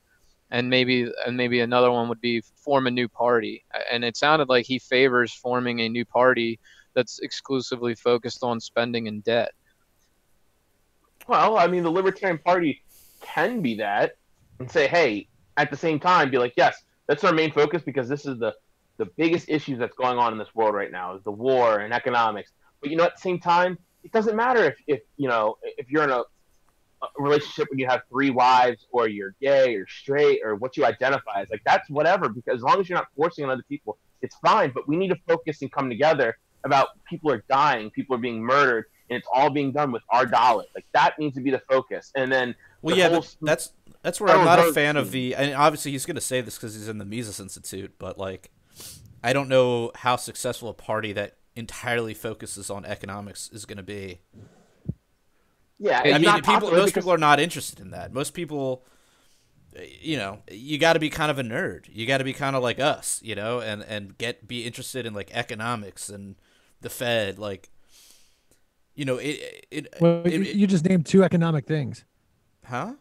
and 0.52 0.70
maybe 0.70 1.12
and 1.26 1.36
maybe 1.36 1.60
another 1.60 1.92
one 1.92 2.10
would 2.10 2.22
be 2.22 2.42
form 2.56 2.88
a 2.88 2.92
new 2.92 3.08
party. 3.08 3.64
And 3.92 4.04
it 4.04 4.18
sounded 4.18 4.50
like 4.50 4.66
he 4.66 4.80
favors 4.80 5.34
forming 5.34 5.82
a 5.82 5.90
new 5.90 6.06
party 6.06 6.60
that's 6.94 7.20
exclusively 7.20 7.96
focused 7.96 8.44
on 8.44 8.60
spending 8.60 9.08
and 9.08 9.24
debt. 9.24 9.52
well 11.28 11.58
I 11.58 11.68
mean 11.68 11.84
the 11.84 11.92
Libertarian 11.92 12.40
Party 12.40 12.82
can 13.22 13.62
be 13.62 13.76
that 13.76 14.16
and 14.60 14.70
say 14.70 14.88
hey 14.88 15.28
at 15.58 15.70
the 15.70 15.78
same 15.78 16.00
time 16.00 16.30
be 16.32 16.38
like 16.38 16.54
yes 16.58 16.84
that's 17.08 17.24
our 17.24 17.34
main 17.34 17.52
focus 17.52 17.82
because 17.84 18.08
this 18.08 18.26
is 18.26 18.40
the 18.40 18.54
the 18.98 19.06
biggest 19.18 19.50
issues 19.50 19.78
that's 19.78 19.96
going 19.96 20.18
on 20.18 20.32
in 20.32 20.40
this 20.40 20.54
world 20.56 20.74
right 20.74 20.92
now 20.92 21.16
is 21.16 21.24
the 21.24 21.32
war 21.32 21.80
and 21.80 21.94
economics 21.94 22.52
but 22.82 22.90
you 22.90 22.96
know 22.96 23.04
at 23.04 23.16
the 23.16 23.22
same 23.22 23.40
time 23.40 23.78
it 24.04 24.12
doesn't 24.12 24.36
matter 24.36 24.64
if, 24.64 24.78
if 24.88 25.02
you 25.18 25.28
know 25.28 25.58
if 25.64 25.90
you're 25.90 26.04
in 26.04 26.10
a, 26.10 26.20
a 27.02 27.08
relationship 27.18 27.68
when 27.70 27.80
you 27.80 27.88
have 27.88 28.02
three 28.10 28.30
wives 28.30 28.88
or 28.92 29.08
you're 29.08 29.36
gay 29.42 29.76
or 29.76 29.88
straight 29.88 30.42
or 30.44 30.56
what 30.56 30.78
you 30.78 30.86
identify 30.86 31.42
as 31.42 31.50
like 31.50 31.62
that's 31.66 31.90
whatever 31.90 32.30
because 32.30 32.56
as 32.56 32.62
long 32.62 32.80
as 32.80 32.90
you're 32.90 32.98
not 32.98 33.08
forcing 33.16 33.44
on 33.46 33.52
other 33.52 33.66
people 33.68 33.98
it's 34.22 34.36
fine. 34.38 34.72
But 34.74 34.88
we 34.88 34.98
need 34.98 35.10
to 35.10 35.18
focus 35.28 35.62
and 35.62 35.72
come 35.72 35.90
together 35.90 36.38
about 36.64 36.88
people 37.06 37.32
are 37.32 37.44
dying 37.50 37.90
people 37.92 38.16
are 38.16 38.20
being 38.20 38.42
murdered 38.42 38.86
and 39.10 39.18
it's 39.18 39.28
all 39.34 39.50
being 39.50 39.72
done 39.72 39.92
with 39.92 40.02
our 40.10 40.26
dollars 40.26 40.68
like 40.76 40.86
that 40.92 41.18
needs 41.20 41.36
to 41.36 41.42
be 41.42 41.52
the 41.52 41.62
focus. 41.70 42.12
And 42.16 42.32
then 42.32 42.56
Well, 42.82 42.96
the 42.96 43.02
yeah, 43.02 43.10
whole 43.10 43.26
that's 43.42 43.72
that's 44.02 44.22
where 44.22 44.36
I'm 44.36 44.46
don't 44.46 44.70
a 44.70 44.74
fan 44.74 44.98
of 44.98 45.12
the. 45.12 45.36
And 45.36 45.54
obviously, 45.54 45.92
he's 45.92 46.06
going 46.06 46.16
to 46.16 46.22
say 46.22 46.42
this 46.42 46.58
because 46.58 46.76
he's 46.76 46.88
in 46.88 46.98
the 46.98 47.06
Mises 47.06 47.40
Institute, 47.40 47.94
but 47.98 48.18
like, 48.18 48.52
I 49.24 49.34
don't 49.34 49.50
know 49.50 49.92
how 49.96 50.16
successful 50.16 50.70
a 50.70 50.74
party 50.74 51.14
that 51.14 51.37
entirely 51.58 52.14
focuses 52.14 52.70
on 52.70 52.86
economics 52.86 53.50
is 53.52 53.66
going 53.66 53.78
to 53.78 53.84
be. 53.84 54.20
yeah 55.80 56.02
I 56.04 56.18
mean, 56.18 56.34
people. 56.42 56.72
Most 56.72 56.72
because- 56.72 56.92
people 56.94 57.12
are 57.12 57.18
not 57.18 57.40
interested 57.40 57.80
in 57.80 57.92
that. 57.92 58.14
Most 58.14 58.34
people, 58.34 58.86
you 60.02 60.18
know, 60.18 60.40
you 60.52 60.78
got 60.78 60.94
to 60.94 61.00
be 61.00 61.10
kind 61.10 61.30
of 61.32 61.40
a 61.40 61.44
nerd. 61.44 61.86
You 61.92 62.06
got 62.06 62.20
to 62.20 62.24
be 62.24 62.34
kind 62.34 62.56
of 62.56 62.64
like 62.64 62.80
us, 62.80 63.20
you 63.24 63.36
know, 63.36 63.60
and 63.60 63.84
and 63.84 64.18
get 64.18 64.48
be 64.48 64.66
interested 64.66 65.06
in 65.06 65.14
like 65.14 65.32
economics 65.34 66.10
and 66.10 66.36
the 66.82 66.90
Fed, 66.90 67.38
like. 67.40 67.70
You 68.96 69.06
know, 69.06 69.18
it, 69.18 69.68
it, 69.70 69.94
Well, 70.02 70.24
it, 70.26 70.34
you, 70.34 70.42
it- 70.42 70.56
you 70.56 70.66
just 70.66 70.84
named 70.84 71.06
two 71.06 71.24
economic 71.24 71.68
things. 71.68 72.04
Huh? 72.66 72.94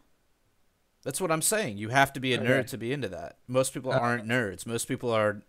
That's 1.03 1.19
what 1.19 1.31
I'm 1.31 1.41
saying. 1.41 1.79
You 1.79 1.89
have 1.89 2.13
to 2.13 2.19
be 2.19 2.35
a 2.35 2.37
nerd 2.37 2.59
Okay. 2.59 2.67
to 2.67 2.77
be 2.77 2.93
into 2.93 3.07
that. 3.09 3.37
Most 3.47 3.73
people 3.73 3.91
Uh, 3.91 3.97
aren't 3.97 4.27
nerds. 4.27 4.67
Most 4.67 4.87
people 4.87 5.09
are 5.09 5.41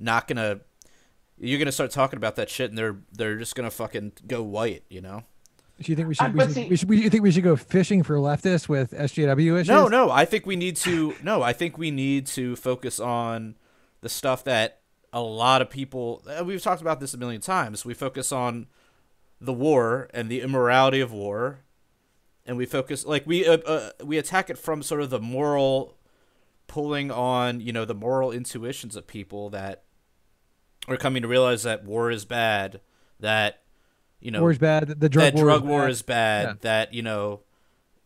not 0.00 0.26
gonna. 0.26 0.58
You're 1.44 1.58
gonna 1.58 1.72
start 1.72 1.90
talking 1.90 2.16
about 2.16 2.36
that 2.36 2.48
shit, 2.48 2.70
and 2.70 2.78
they're 2.78 2.96
they're 3.12 3.36
just 3.36 3.54
gonna 3.54 3.70
fucking 3.70 4.12
go 4.26 4.42
white. 4.42 4.84
You 4.88 5.00
know? 5.00 5.24
Do 5.80 5.90
you 5.90 5.96
think 5.96 6.08
we 6.08 6.14
Uh, 6.18 6.24
should? 6.26 6.34
We 6.34 6.40
should, 6.42 6.52
see- 6.52 6.68
we 6.68 6.76
should. 6.76 6.90
You 6.90 7.10
think 7.10 7.22
we 7.24 7.32
should 7.32 7.42
go 7.42 7.56
fishing 7.56 8.02
for 8.04 8.16
leftists 8.16 8.68
with 8.68 8.92
SJW 8.92 9.56
issues? 9.56 9.68
No, 9.68 9.88
no. 9.88 10.10
I 10.10 10.24
think 10.24 10.46
we 10.46 10.54
need 10.54 10.76
to. 10.76 11.14
No, 11.22 11.42
I 11.42 11.52
think 11.52 11.76
we 11.76 11.90
need 11.90 12.26
to 12.28 12.54
focus 12.56 13.00
on 13.00 13.56
the 14.02 14.08
stuff 14.08 14.44
that 14.44 14.80
a 15.12 15.20
lot 15.20 15.60
of 15.60 15.68
people. 15.68 16.22
uh, 16.28 16.44
We've 16.44 16.62
talked 16.62 16.80
about 16.80 17.00
this 17.00 17.12
a 17.14 17.18
million 17.18 17.40
times. 17.40 17.84
We 17.84 17.94
focus 17.94 18.30
on 18.30 18.66
the 19.40 19.52
war 19.52 20.08
and 20.14 20.30
the 20.30 20.40
immorality 20.42 21.00
of 21.00 21.12
war, 21.12 21.58
and 22.46 22.56
we 22.56 22.64
focus 22.66 23.04
like 23.04 23.26
we 23.26 23.44
uh, 23.46 23.56
uh, 23.66 23.90
we 24.04 24.16
attack 24.18 24.48
it 24.48 24.58
from 24.58 24.82
sort 24.84 25.00
of 25.02 25.10
the 25.10 25.18
moral 25.20 25.96
pulling 26.68 27.10
on 27.10 27.60
you 27.60 27.72
know 27.72 27.84
the 27.84 27.94
moral 27.94 28.30
intuitions 28.30 28.94
of 28.94 29.06
people 29.08 29.50
that 29.50 29.82
are 30.88 30.96
coming 30.96 31.22
to 31.22 31.28
realize 31.28 31.62
that 31.62 31.84
war 31.84 32.10
is 32.10 32.24
bad, 32.24 32.80
that 33.20 33.62
you 34.20 34.30
know 34.30 34.40
war 34.40 34.50
is 34.50 34.58
bad. 34.58 34.88
The 35.00 35.08
drug 35.08 35.32
that 35.32 35.34
war. 35.34 35.44
drug 35.44 35.62
is 35.62 35.68
war 35.68 35.80
bad. 35.82 35.90
is 35.90 36.02
bad. 36.02 36.46
Yeah. 36.46 36.54
That 36.60 36.94
you 36.94 37.02
know, 37.02 37.40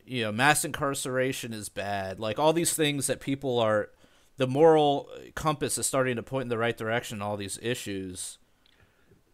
you 0.04 0.22
know, 0.24 0.32
mass 0.32 0.64
incarceration 0.64 1.52
is 1.52 1.68
bad. 1.68 2.20
Like 2.20 2.38
all 2.38 2.52
these 2.52 2.74
things 2.74 3.06
that 3.06 3.20
people 3.20 3.58
are, 3.58 3.90
the 4.36 4.46
moral 4.46 5.08
compass 5.34 5.78
is 5.78 5.86
starting 5.86 6.16
to 6.16 6.22
point 6.22 6.42
in 6.44 6.48
the 6.48 6.58
right 6.58 6.76
direction. 6.76 7.22
All 7.22 7.36
these 7.36 7.58
issues 7.62 8.38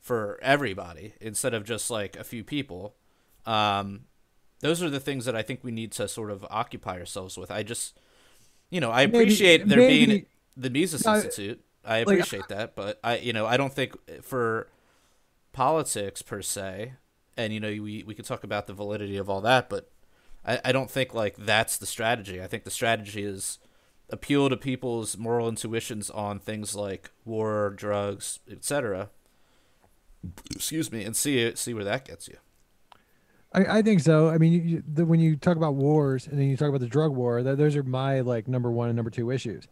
for 0.00 0.38
everybody 0.42 1.14
instead 1.20 1.54
of 1.54 1.64
just 1.64 1.90
like 1.90 2.16
a 2.16 2.24
few 2.24 2.42
people. 2.42 2.94
Um, 3.46 4.02
those 4.60 4.82
are 4.82 4.90
the 4.90 5.00
things 5.00 5.24
that 5.24 5.34
I 5.36 5.42
think 5.42 5.60
we 5.62 5.70
need 5.72 5.92
to 5.92 6.06
sort 6.08 6.30
of 6.30 6.44
occupy 6.50 6.98
ourselves 6.98 7.36
with. 7.36 7.50
I 7.50 7.62
just, 7.64 7.98
you 8.70 8.80
know, 8.80 8.90
I 8.90 9.06
Maybe- 9.06 9.18
appreciate 9.18 9.68
there 9.68 9.78
being 9.88 10.26
the 10.56 10.70
Mises 10.70 11.04
No, 11.04 11.16
Institute. 11.16 11.60
I 11.84 11.98
appreciate 11.98 12.48
that, 12.48 12.74
but 12.76 13.00
I, 13.02 13.18
you 13.18 13.32
know, 13.32 13.46
I 13.46 13.56
don't 13.56 13.72
think 13.72 13.96
eh, 14.08 14.18
for 14.22 14.68
politics 15.52 16.22
per 16.22 16.42
se, 16.42 16.94
and 17.36 17.52
you 17.52 17.60
know, 17.60 17.68
we 17.68 18.04
we 18.06 18.14
could 18.14 18.24
talk 18.24 18.44
about 18.44 18.66
the 18.66 18.72
validity 18.72 19.16
of 19.16 19.28
all 19.28 19.40
that, 19.40 19.68
but 19.68 19.90
I, 20.44 20.60
I 20.66 20.72
don't 20.72 20.90
think 20.90 21.14
like 21.14 21.36
that's 21.36 21.76
the 21.76 21.86
strategy. 21.86 22.40
I 22.40 22.46
think 22.46 22.64
the 22.64 22.70
strategy 22.70 23.22
is 23.22 23.58
appeal 24.10 24.48
to 24.48 24.56
people's 24.56 25.16
moral 25.16 25.48
intuitions 25.48 26.10
on 26.10 26.38
things 26.38 26.74
like 26.74 27.10
war, 27.24 27.70
drugs, 27.70 28.40
etc. 28.50 29.10
Excuse 30.54 30.92
me, 30.92 31.02
and 31.02 31.16
see 31.16 31.54
see 31.56 31.74
where 31.74 31.84
that 31.84 32.04
gets 32.04 32.28
you. 32.28 32.36
I, 33.54 33.78
I 33.78 33.82
think 33.82 34.00
so. 34.00 34.28
I 34.28 34.38
mean, 34.38 34.52
you, 34.52 34.60
you, 34.60 34.82
the, 34.86 35.04
when 35.04 35.20
you 35.20 35.36
talk 35.36 35.56
about 35.56 35.74
wars 35.74 36.26
and 36.26 36.38
then 36.38 36.48
you 36.48 36.56
talk 36.56 36.68
about 36.68 36.80
the 36.80 36.86
drug 36.86 37.12
war, 37.12 37.42
that 37.42 37.58
those 37.58 37.76
are 37.76 37.82
my 37.82 38.20
like 38.20 38.48
number 38.48 38.70
one 38.70 38.88
and 38.88 38.96
number 38.96 39.10
two 39.10 39.30
issues. 39.30 39.66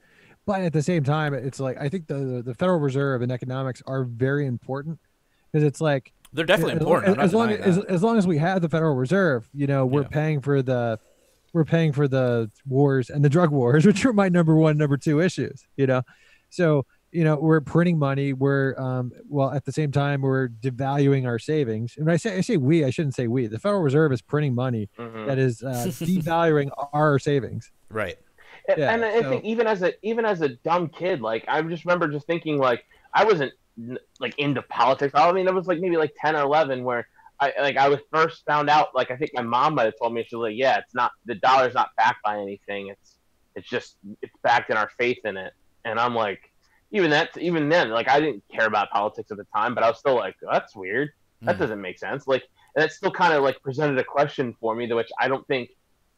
But 0.46 0.62
at 0.62 0.72
the 0.72 0.82
same 0.82 1.04
time, 1.04 1.34
it's 1.34 1.60
like 1.60 1.76
I 1.78 1.88
think 1.88 2.06
the 2.06 2.42
the 2.44 2.54
Federal 2.54 2.80
Reserve 2.80 3.22
and 3.22 3.30
economics 3.30 3.82
are 3.86 4.04
very 4.04 4.46
important 4.46 4.98
because 5.52 5.64
it's 5.66 5.80
like 5.80 6.12
They're 6.32 6.44
definitely 6.44 6.74
as, 6.74 6.80
important. 6.80 7.18
I'm 7.18 7.24
As 7.24 7.34
long 7.34 7.50
as, 7.50 7.78
as 7.78 8.02
long 8.02 8.18
as 8.18 8.26
we 8.26 8.38
have 8.38 8.62
the 8.62 8.68
Federal 8.68 8.94
Reserve, 8.94 9.48
you 9.52 9.66
know, 9.66 9.84
we're 9.86 10.02
Yeah. 10.02 10.08
paying 10.08 10.40
for 10.40 10.62
the 10.62 10.98
we're 11.52 11.64
paying 11.64 11.92
for 11.92 12.06
the 12.08 12.50
wars 12.66 13.10
and 13.10 13.24
the 13.24 13.28
drug 13.28 13.50
wars, 13.50 13.84
which 13.86 14.04
are 14.04 14.12
my 14.12 14.28
number 14.28 14.54
one, 14.56 14.78
number 14.78 14.96
two 14.96 15.20
issues. 15.20 15.66
You 15.76 15.86
know, 15.86 16.02
so 16.48 16.84
you 17.12 17.24
know 17.24 17.34
we're 17.34 17.60
printing 17.60 17.98
money 17.98 18.32
we're 18.32 18.72
um 18.78 19.10
well 19.28 19.50
at 19.50 19.64
the 19.64 19.72
same 19.72 19.90
time 19.90 20.20
we're 20.22 20.46
devaluing 20.46 21.26
our 21.26 21.40
savings 21.40 21.96
and 21.96 22.06
when 22.06 22.12
i 22.14 22.16
say 22.16 22.36
i 22.36 22.40
say 22.40 22.56
we 22.56 22.84
i 22.84 22.90
shouldn't 22.90 23.16
say 23.16 23.26
we 23.26 23.48
the 23.48 23.58
federal 23.58 23.82
reserve 23.82 24.12
is 24.12 24.22
printing 24.22 24.54
money 24.54 24.88
Mhm. 24.96 25.26
that 25.26 25.36
is 25.36 25.60
uh, 25.64 25.70
devaluing 25.88 26.70
our 26.92 27.18
savings 27.18 27.72
Right. 27.88 28.16
And- 28.68 28.78
Yeah, 28.78 28.92
and 28.92 29.04
I 29.04 29.22
so- 29.22 29.30
think 29.30 29.44
even 29.44 29.66
as 29.66 29.82
a 29.82 29.92
even 30.06 30.24
as 30.24 30.40
a 30.42 30.48
dumb 30.50 30.88
kid, 30.88 31.20
like 31.20 31.44
I 31.48 31.60
just 31.62 31.84
remember 31.84 32.08
just 32.08 32.26
thinking 32.26 32.58
like 32.58 32.84
I 33.14 33.24
wasn't 33.24 33.52
like 34.18 34.38
into 34.38 34.62
politics. 34.62 35.12
I 35.14 35.32
mean, 35.32 35.48
it 35.48 35.54
was 35.54 35.66
like 35.66 35.80
maybe 35.80 35.96
like 35.96 36.14
ten 36.20 36.36
or 36.36 36.42
eleven 36.42 36.84
where 36.84 37.08
I 37.40 37.52
like 37.60 37.76
I 37.76 37.88
was 37.88 38.00
first 38.12 38.44
found 38.44 38.68
out. 38.68 38.94
Like 38.94 39.10
I 39.10 39.16
think 39.16 39.30
my 39.34 39.42
mom 39.42 39.74
might 39.74 39.84
have 39.84 39.94
told 39.98 40.12
me 40.12 40.24
she 40.28 40.36
was 40.36 40.50
like, 40.50 40.56
yeah, 40.58 40.78
it's 40.78 40.94
not 40.94 41.12
the 41.24 41.34
dollar's 41.36 41.74
not 41.74 41.90
backed 41.96 42.22
by 42.22 42.38
anything. 42.38 42.88
It's 42.88 43.16
it's 43.56 43.68
just 43.68 43.96
it's 44.22 44.34
backed 44.42 44.70
in 44.70 44.76
our 44.76 44.90
faith 44.98 45.18
in 45.24 45.36
it. 45.36 45.52
And 45.84 45.98
I'm 45.98 46.14
like, 46.14 46.40
even 46.92 47.10
that 47.10 47.36
even 47.38 47.68
then, 47.68 47.90
like 47.90 48.08
I 48.08 48.20
didn't 48.20 48.44
care 48.54 48.66
about 48.66 48.90
politics 48.90 49.30
at 49.30 49.38
the 49.38 49.46
time, 49.56 49.74
but 49.74 49.82
I 49.82 49.88
was 49.88 49.98
still 49.98 50.16
like, 50.16 50.36
that's 50.42 50.76
weird. 50.76 51.10
That 51.42 51.56
Mhm. 51.56 51.60
doesn't 51.60 51.80
make 51.80 51.98
sense. 51.98 52.26
Like 52.28 52.44
and 52.76 52.82
that 52.84 52.92
still 52.92 53.10
kind 53.10 53.32
of 53.32 53.42
like 53.42 53.60
presented 53.62 53.98
a 53.98 54.04
question 54.04 54.54
for 54.60 54.74
me, 54.76 54.92
which 54.92 55.10
I 55.18 55.26
don't 55.26 55.46
think 55.48 55.70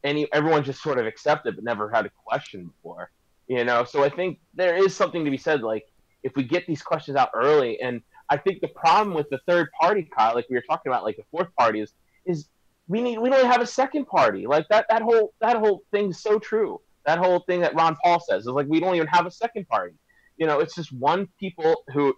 any 0.03 0.31
everyone 0.33 0.63
just 0.63 0.81
sort 0.81 0.99
of 0.99 1.05
accepted 1.05 1.55
but 1.55 1.63
never 1.63 1.89
had 1.89 2.05
a 2.05 2.11
question 2.25 2.65
before 2.65 3.11
you 3.47 3.63
know? 3.63 3.83
So 3.83 4.03
i 4.03 4.09
think 4.09 4.39
there 4.53 4.75
is 4.75 4.95
something 4.95 5.25
to 5.25 5.31
be 5.31 5.37
said 5.37 5.61
like 5.61 5.85
if 6.23 6.35
we 6.35 6.43
get 6.43 6.65
these 6.67 6.81
questions 6.81 7.17
out 7.17 7.29
early 7.35 7.79
and 7.81 8.01
i 8.29 8.37
think 8.37 8.61
the 8.61 8.67
problem 8.69 9.15
with 9.15 9.29
the 9.29 9.39
third 9.47 9.69
party 9.79 10.07
Kyle, 10.15 10.35
like 10.35 10.49
we 10.49 10.55
were 10.55 10.63
talking 10.67 10.91
about 10.91 11.03
like 11.03 11.17
the 11.17 11.25
fourth 11.31 11.53
party 11.55 11.81
is 11.81 11.93
is 12.25 12.47
we 12.87 13.01
need 13.01 13.17
we 13.19 13.29
don't 13.29 13.45
have 13.45 13.61
a 13.61 13.67
second 13.67 14.05
party. 14.05 14.45
Like 14.45 14.67
that 14.69 14.85
that 14.89 15.01
whole 15.01 15.33
that 15.41 15.57
whole 15.57 15.83
thing's 15.91 16.19
so 16.19 16.39
true. 16.39 16.81
That 17.05 17.19
whole 17.19 17.39
thing 17.39 17.61
that 17.61 17.75
ron 17.75 17.95
paul 18.03 18.19
says 18.19 18.43
is 18.43 18.47
like 18.47 18.67
we 18.67 18.79
don't 18.79 18.95
even 18.95 19.07
have 19.07 19.25
a 19.25 19.31
second 19.31 19.67
party. 19.67 19.95
You 20.37 20.47
know 20.47 20.59
it's 20.59 20.75
just 20.75 20.91
one 20.91 21.27
people 21.39 21.83
who 21.93 22.13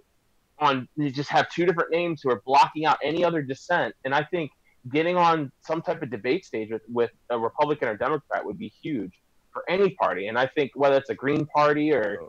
on 0.59 0.87
they 0.97 1.11
just 1.11 1.29
have 1.29 1.49
two 1.49 1.65
different 1.65 1.91
names 1.91 2.21
who 2.23 2.31
are 2.31 2.41
blocking 2.45 2.85
out 2.85 2.97
any 3.03 3.23
other 3.23 3.41
dissent. 3.41 3.93
And 4.05 4.13
i 4.13 4.23
think 4.23 4.51
getting 4.91 5.17
on 5.17 5.51
some 5.61 5.81
type 5.81 6.01
of 6.01 6.09
debate 6.11 6.45
stage 6.45 6.69
with, 6.71 6.81
with 6.87 7.11
a 7.29 7.39
Republican 7.39 7.87
or 7.87 7.97
Democrat 7.97 8.45
would 8.45 8.57
be 8.57 8.71
huge 8.81 9.11
for 9.51 9.63
any 9.69 9.91
party. 9.91 10.27
And 10.27 10.37
I 10.37 10.47
think 10.47 10.71
whether 10.75 10.97
it's 10.97 11.09
a 11.09 11.15
Green 11.15 11.45
Party 11.45 11.91
or 11.91 12.19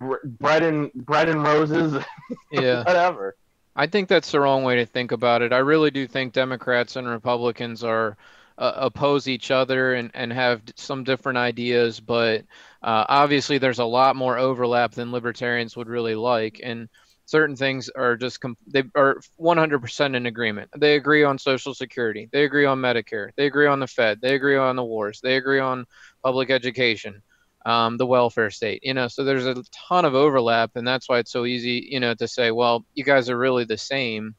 bre- 0.00 0.16
bread 0.24 0.62
and 0.62 0.92
bread 0.94 1.28
and 1.28 1.42
roses, 1.42 2.02
Yeah. 2.52 2.78
whatever. 2.84 3.36
I 3.76 3.86
think 3.86 4.08
that's 4.08 4.30
the 4.30 4.40
wrong 4.40 4.62
way 4.62 4.76
to 4.76 4.86
think 4.86 5.12
about 5.12 5.42
it. 5.42 5.52
I 5.52 5.58
really 5.58 5.90
do 5.90 6.06
think 6.06 6.32
Democrats 6.32 6.96
and 6.96 7.08
Republicans 7.08 7.82
are 7.82 8.16
uh, 8.56 8.72
oppose 8.76 9.26
each 9.26 9.50
other 9.50 9.94
and, 9.94 10.10
and 10.14 10.32
have 10.32 10.62
some 10.76 11.02
different 11.02 11.38
ideas, 11.38 11.98
but 11.98 12.42
uh, 12.82 13.04
obviously 13.08 13.58
there's 13.58 13.80
a 13.80 13.84
lot 13.84 14.14
more 14.14 14.38
overlap 14.38 14.92
than 14.92 15.10
libertarians 15.10 15.76
would 15.76 15.88
really 15.88 16.14
like, 16.14 16.60
and 16.62 16.88
certain 17.26 17.56
things 17.56 17.88
are 17.90 18.16
just 18.16 18.40
they 18.66 18.84
are 18.94 19.20
100% 19.40 20.16
in 20.16 20.26
agreement. 20.26 20.70
They 20.76 20.96
agree 20.96 21.24
on 21.24 21.38
Social 21.38 21.74
Security, 21.74 22.28
they 22.32 22.44
agree 22.44 22.66
on 22.66 22.80
Medicare, 22.80 23.30
they 23.36 23.46
agree 23.46 23.66
on 23.66 23.80
the 23.80 23.86
Fed, 23.86 24.20
they 24.20 24.34
agree 24.34 24.56
on 24.56 24.76
the 24.76 24.84
wars, 24.84 25.20
they 25.22 25.36
agree 25.36 25.60
on 25.60 25.86
public 26.22 26.50
education 26.50 27.22
um, 27.66 27.96
the 27.96 28.06
welfare 28.06 28.50
state. 28.50 28.80
You 28.82 28.94
know, 28.94 29.08
so 29.08 29.24
there's 29.24 29.46
a 29.46 29.62
ton 29.72 30.04
of 30.04 30.14
overlap, 30.14 30.72
and 30.74 30.86
that's 30.86 31.08
why 31.08 31.18
it's 31.18 31.32
so 31.32 31.44
easy, 31.44 31.86
you 31.90 32.00
know, 32.00 32.14
to 32.14 32.28
say, 32.28 32.50
well, 32.50 32.84
you 32.94 33.04
guys 33.04 33.30
are 33.30 33.38
really 33.38 33.64
the 33.64 33.78
same, 33.78 34.34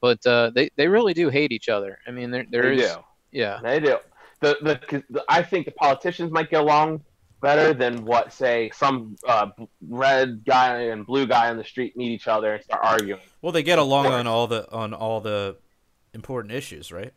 but 0.00 0.24
uh, 0.26 0.50
they 0.54 0.70
they 0.76 0.88
really 0.88 1.14
do 1.14 1.28
hate 1.28 1.52
each 1.52 1.68
other. 1.68 1.98
I 2.06 2.10
mean, 2.10 2.30
there 2.30 2.46
there 2.50 2.74
They 2.74 2.82
is, 2.82 2.92
do. 2.92 2.98
yeah, 3.32 3.60
They 3.62 3.80
do. 3.80 3.98
The, 4.40 4.56
the, 4.62 5.04
the 5.10 5.24
I 5.28 5.42
think 5.42 5.66
the 5.66 5.72
politicians 5.72 6.32
might 6.32 6.50
get 6.50 6.62
along 6.62 7.02
better 7.42 7.74
than 7.74 8.04
what 8.06 8.32
say 8.32 8.70
some 8.72 9.16
uh, 9.28 9.48
red 9.86 10.42
guy 10.46 10.82
and 10.84 11.04
blue 11.04 11.26
guy 11.26 11.50
on 11.50 11.58
the 11.58 11.64
street 11.64 11.96
meet 11.96 12.12
each 12.12 12.28
other 12.28 12.54
and 12.54 12.64
start 12.64 12.80
arguing. 12.82 13.20
Well, 13.42 13.52
they 13.52 13.62
get 13.62 13.78
along 13.78 14.06
on 14.06 14.26
all 14.26 14.46
the 14.46 14.70
on 14.72 14.94
all 14.94 15.20
the 15.20 15.56
important 16.14 16.54
issues, 16.54 16.90
right? 16.90 17.12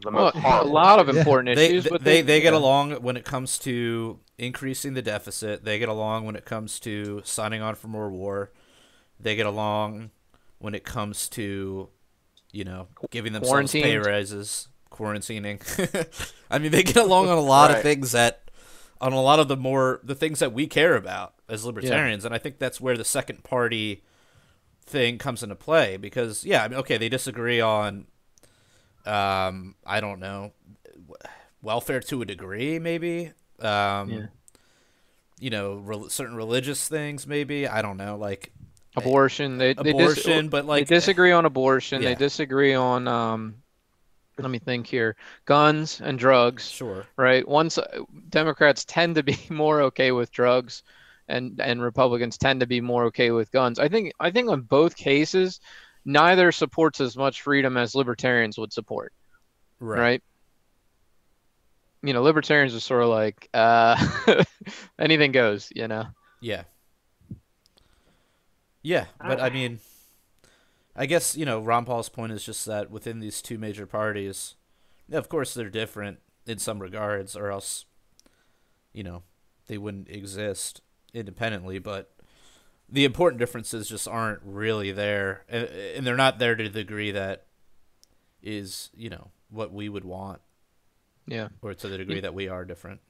The 0.00 0.10
well, 0.10 0.32
a 0.34 0.64
lot 0.64 0.98
of 0.98 1.08
important 1.08 1.56
They 1.56 1.66
issues, 1.66 1.84
they, 1.84 1.90
but 1.90 2.04
they, 2.04 2.22
they 2.22 2.40
get 2.40 2.52
yeah. 2.52 2.58
along 2.58 2.92
when 3.02 3.16
it 3.16 3.24
comes 3.24 3.58
to 3.60 4.20
increasing 4.36 4.94
the 4.94 5.02
deficit. 5.02 5.64
They 5.64 5.78
get 5.78 5.88
along 5.88 6.24
when 6.24 6.36
it 6.36 6.44
comes 6.44 6.78
to 6.80 7.22
signing 7.24 7.62
on 7.62 7.74
for 7.74 7.88
more 7.88 8.10
war. 8.10 8.52
They 9.18 9.34
get 9.34 9.46
along 9.46 10.10
when 10.58 10.74
it 10.74 10.84
comes 10.84 11.28
to, 11.30 11.88
you 12.52 12.64
know, 12.64 12.88
giving 13.10 13.32
themselves 13.32 13.72
pay 13.72 13.96
raises, 13.98 14.68
quarantining. 14.90 15.60
I 16.50 16.58
mean, 16.58 16.70
they 16.70 16.84
get 16.84 16.96
along 16.96 17.28
on 17.28 17.38
a 17.38 17.42
lot 17.42 17.70
of 17.70 17.82
things 17.82 18.12
that, 18.12 18.47
on 19.00 19.12
a 19.12 19.20
lot 19.22 19.38
of 19.38 19.48
the 19.48 19.56
more 19.56 20.00
the 20.02 20.14
things 20.14 20.38
that 20.40 20.52
we 20.52 20.66
care 20.66 20.96
about 20.96 21.34
as 21.48 21.64
libertarians, 21.64 22.24
and 22.24 22.34
I 22.34 22.38
think 22.38 22.58
that's 22.58 22.80
where 22.80 22.96
the 22.96 23.04
second 23.04 23.44
party 23.44 24.02
thing 24.84 25.18
comes 25.18 25.42
into 25.42 25.54
play 25.54 25.96
because 25.96 26.44
yeah, 26.44 26.64
I 26.64 26.68
mean, 26.68 26.78
okay, 26.80 26.96
they 26.98 27.08
disagree 27.08 27.60
on, 27.60 28.06
um, 29.06 29.74
I 29.86 30.00
don't 30.00 30.18
know, 30.20 30.52
welfare 31.62 32.00
to 32.00 32.22
a 32.22 32.24
degree, 32.24 32.78
maybe. 32.78 33.32
Um, 33.60 34.10
Yeah. 34.10 34.26
You 35.40 35.50
know, 35.50 35.74
rel 35.76 36.08
certain 36.08 36.34
religious 36.34 36.88
things, 36.88 37.24
maybe. 37.24 37.68
I 37.68 37.80
don't 37.80 37.96
know, 37.96 38.16
like 38.16 38.52
abortion. 38.96 39.58
They 39.58 39.72
they 39.74 39.92
dis- 39.92 39.94
abortion, 39.94 40.48
but 40.48 40.64
like 40.64 40.88
they 40.88 40.96
disagree 40.96 41.30
on 41.30 41.44
abortion. 41.44 42.02
Yeah. 42.02 42.08
They 42.08 42.14
disagree 42.16 42.74
on 42.74 43.06
um, 43.06 43.62
let 44.38 44.50
me 44.50 44.58
think 44.58 44.86
here, 44.86 45.16
guns 45.44 46.00
and 46.00 46.18
drugs. 46.18 46.68
Sure. 46.68 47.06
right? 47.16 47.46
Once 47.46 47.78
Democrats 48.28 48.84
tend 48.84 49.16
to 49.16 49.22
be 49.22 49.38
more 49.50 49.82
okay 49.82 50.12
with 50.12 50.30
drugs, 50.30 50.82
and 51.28 51.60
and 51.60 51.82
Republicans 51.82 52.38
tend 52.38 52.60
to 52.60 52.66
be 52.66 52.80
more 52.80 53.04
okay 53.04 53.30
with 53.30 53.50
guns. 53.50 53.78
I 53.78 53.88
think 53.88 54.12
I 54.20 54.30
think 54.30 54.48
on 54.48 54.62
both 54.62 54.96
cases, 54.96 55.60
neither 56.04 56.52
supports 56.52 57.00
as 57.00 57.16
much 57.16 57.42
freedom 57.42 57.76
as 57.76 57.94
libertarians 57.94 58.56
would 58.58 58.72
support, 58.72 59.12
Right. 59.80 59.98
right? 60.00 60.22
You 62.02 62.12
know, 62.12 62.22
libertarians 62.22 62.74
are 62.76 62.80
sort 62.80 63.02
of 63.02 63.08
like 63.08 63.48
uh, 63.52 63.96
anything 64.98 65.32
goes. 65.32 65.70
You 65.74 65.88
know, 65.88 66.04
Yeah. 66.40 66.62
Yeah, 68.82 69.06
but 69.20 69.40
I 69.40 69.50
mean, 69.50 69.80
I 70.98 71.06
guess 71.06 71.36
you 71.36 71.46
know 71.46 71.60
Ron 71.60 71.84
Paul's 71.84 72.08
point 72.08 72.32
is 72.32 72.44
just 72.44 72.66
that 72.66 72.90
within 72.90 73.20
these 73.20 73.40
two 73.40 73.56
major 73.56 73.86
parties, 73.86 74.56
of 75.12 75.28
course 75.28 75.54
they're 75.54 75.70
different 75.70 76.18
in 76.44 76.58
some 76.58 76.80
regards, 76.80 77.36
or 77.36 77.50
else, 77.50 77.84
you 78.92 79.04
know, 79.04 79.22
they 79.68 79.78
wouldn't 79.78 80.10
exist 80.10 80.80
independently. 81.14 81.78
But 81.78 82.10
the 82.88 83.04
important 83.04 83.38
differences 83.38 83.88
just 83.88 84.08
aren't 84.08 84.40
really 84.42 84.90
there, 84.90 85.44
and, 85.48 85.66
and 85.66 86.06
they're 86.06 86.16
not 86.16 86.40
there 86.40 86.56
to 86.56 86.64
the 86.64 86.70
degree 86.70 87.12
that 87.12 87.44
is 88.42 88.90
you 88.96 89.08
know 89.08 89.30
what 89.50 89.72
we 89.72 89.88
would 89.88 90.04
want, 90.04 90.40
yeah. 91.28 91.48
or 91.62 91.74
to 91.74 91.88
the 91.88 91.96
degree 91.96 92.20
that 92.20 92.34
we 92.34 92.48
are 92.48 92.64
different. 92.64 93.00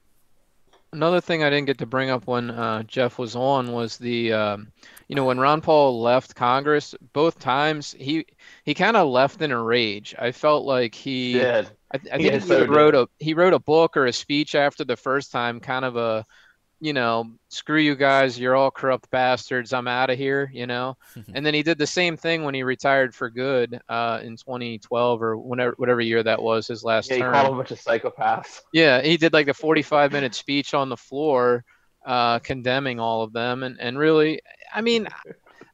Another 0.91 1.21
thing 1.21 1.43
I 1.43 1.51
didn't 1.51 1.67
get 1.67 1.77
to 1.79 1.85
bring 1.85 2.09
up 2.09 2.25
when 2.25 2.49
uh, 2.49 2.81
Jeff 2.83 3.19
was 3.19 3.35
on 3.35 3.71
was 3.73 3.97
the, 3.99 4.33
um, 4.33 4.71
you 5.07 5.15
know, 5.15 5.25
when 5.25 5.39
Ron 5.39 5.61
Paul 5.61 6.01
left 6.01 6.33
Congress, 6.35 6.95
both 7.13 7.37
times 7.37 7.91
he 7.99 8.25
he 8.63 8.73
kind 8.73 8.97
of 8.97 9.07
left 9.07 9.41
in 9.43 9.51
a 9.51 9.61
rage. 9.61 10.15
I 10.17 10.31
felt 10.31 10.65
like 10.65 10.95
he, 10.95 11.41
Did. 11.41 11.69
I, 11.93 11.99
I 12.13 12.17
Yeah, 12.17 12.39
think 12.39 12.41
he 12.41 12.63
so 12.63 12.65
wrote 12.65 12.95
a 12.95 13.07
he 13.19 13.35
wrote 13.35 13.53
a 13.53 13.59
book 13.59 13.97
or 13.97 14.07
a 14.07 14.13
speech 14.13 14.55
after 14.55 14.83
the 14.83 14.97
first 14.97 15.31
time, 15.31 15.59
kind 15.59 15.85
of 15.85 15.95
a, 15.95 16.25
you 16.79 16.93
know, 16.93 17.29
screw 17.49 17.79
you 17.79 17.95
guys, 17.95 18.39
you're 18.39 18.55
all 18.55 18.71
corrupt 18.71 19.09
bastards, 19.09 19.73
I'm 19.73 19.87
out 19.87 20.09
of 20.09 20.17
here, 20.17 20.49
you 20.53 20.65
know. 20.67 20.97
and 21.33 21.45
then 21.45 21.53
he 21.53 21.63
did 21.63 21.77
the 21.77 21.87
same 21.87 22.15
thing 22.15 22.43
when 22.43 22.53
he 22.53 22.63
retired 22.63 23.13
for 23.13 23.29
good 23.29 23.79
uh, 23.89 24.19
in 24.23 24.37
2012 24.37 25.21
or 25.21 25.37
whenever 25.37 25.73
whatever 25.77 26.01
year 26.01 26.23
that 26.23 26.41
was, 26.41 26.67
his 26.67 26.83
last 26.83 27.09
Yeah, 27.09 27.17
you 27.17 27.21
term. 27.23 27.33
call 27.33 27.43
them 27.45 27.53
a 27.53 27.57
bunch 27.57 27.71
of 27.71 27.79
psychopaths. 27.81 28.61
Yeah, 28.73 29.01
he 29.01 29.17
did 29.17 29.33
like 29.33 29.47
a 29.47 29.53
45 29.53 30.11
minute 30.11 30.35
speech 30.35 30.73
on 30.73 30.89
the 30.89 30.97
floor, 30.97 31.65
uh, 32.05 32.39
condemning 32.39 32.99
all 32.99 33.23
of 33.23 33.33
them, 33.33 33.63
and 33.63 33.79
and 33.79 33.97
really, 33.97 34.41
I 34.73 34.81
mean, 34.81 35.07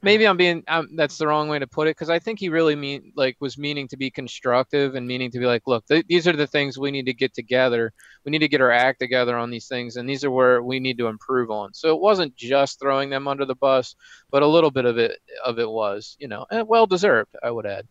maybe 0.06 0.28
I'm 0.28 0.38
being 0.38 0.64
um, 0.68 0.90
that's 0.96 1.18
the 1.18 1.26
wrong 1.26 1.50
way 1.50 1.58
to 1.58 1.66
put 1.66 1.88
it 1.88 1.98
because 1.98 2.12
I 2.12 2.20
think 2.20 2.40
he 2.40 2.50
really 2.50 2.76
mean 2.76 3.12
like 3.16 3.36
was 3.40 3.58
meaning 3.58 3.88
to 3.88 3.98
be 3.98 4.12
constructive 4.12 4.94
and 4.94 5.08
meaning 5.08 5.32
to 5.32 5.40
be 5.40 5.48
like, 5.48 5.64
look, 5.66 5.86
th- 5.88 6.06
these 6.08 6.28
are 6.28 6.36
the 6.36 6.46
things 6.46 6.78
we 6.78 6.92
need 6.92 7.08
to 7.08 7.14
get 7.14 7.34
together. 7.34 7.92
We 8.24 8.32
need 8.32 8.40
to 8.40 8.48
get 8.48 8.62
our 8.62 8.72
act 8.72 9.00
together 9.00 9.36
on 9.36 9.50
these 9.50 9.68
things, 9.68 9.96
and 9.96 10.08
these 10.08 10.24
are 10.24 10.30
where 10.30 10.62
we 10.62 10.80
need 10.80 11.00
to 11.00 11.08
improve 11.08 11.50
on. 11.50 11.74
So 11.74 11.90
it 11.90 12.00
wasn't 12.00 12.36
just 12.36 12.80
throwing 12.80 13.10
them 13.10 13.28
under 13.28 13.46
the 13.46 13.56
bus, 13.56 13.96
but 14.30 14.44
a 14.44 14.48
little 14.48 14.72
bit 14.72 14.86
of 14.86 15.00
it 15.00 15.20
of 15.44 15.58
it 15.58 15.70
was, 15.70 16.16
you 16.20 16.28
know, 16.28 16.46
and 16.52 16.68
well 16.68 16.86
deserved, 16.86 17.36
I 17.42 17.50
would 17.50 17.66
add. 17.66 17.88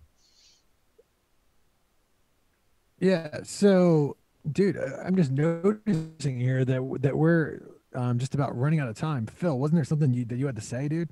Yeah. 3.01 3.41
So, 3.43 4.17
dude, 4.51 4.79
I'm 5.05 5.17
just 5.17 5.33
noticing 5.33 6.39
here 6.39 6.65
that 6.65 6.99
that 7.01 7.19
we're 7.19 7.61
um, 7.93 8.21
just 8.21 8.37
about 8.37 8.57
running 8.57 8.79
out 8.79 8.89
of 8.89 8.97
time. 8.97 9.27
Phil, 9.27 9.59
wasn't 9.59 9.79
there 9.79 9.85
something 9.85 10.15
you, 10.15 10.25
that 10.27 10.37
you 10.37 10.47
had 10.47 10.57
to 10.57 10.63
say, 10.63 10.87
dude? 10.87 11.11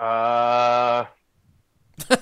Uh, 0.00 1.04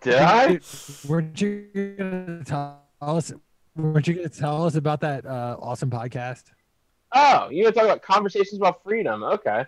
did 0.00 0.14
I? 0.14 0.60
Weren't 1.08 1.40
you 1.40 1.94
gonna 1.98 2.44
tell 2.44 2.84
us? 3.00 3.32
Weren't 3.74 4.06
you 4.06 4.14
gonna 4.14 4.28
tell 4.28 4.64
us 4.64 4.76
about 4.76 5.00
that 5.00 5.26
uh, 5.26 5.56
awesome 5.60 5.90
podcast? 5.90 6.44
Oh, 7.12 7.48
you 7.50 7.64
want 7.64 7.74
to 7.74 7.80
talk 7.80 7.88
about 7.88 8.02
conversations 8.02 8.60
about 8.60 8.80
freedom? 8.84 9.24
Okay. 9.24 9.64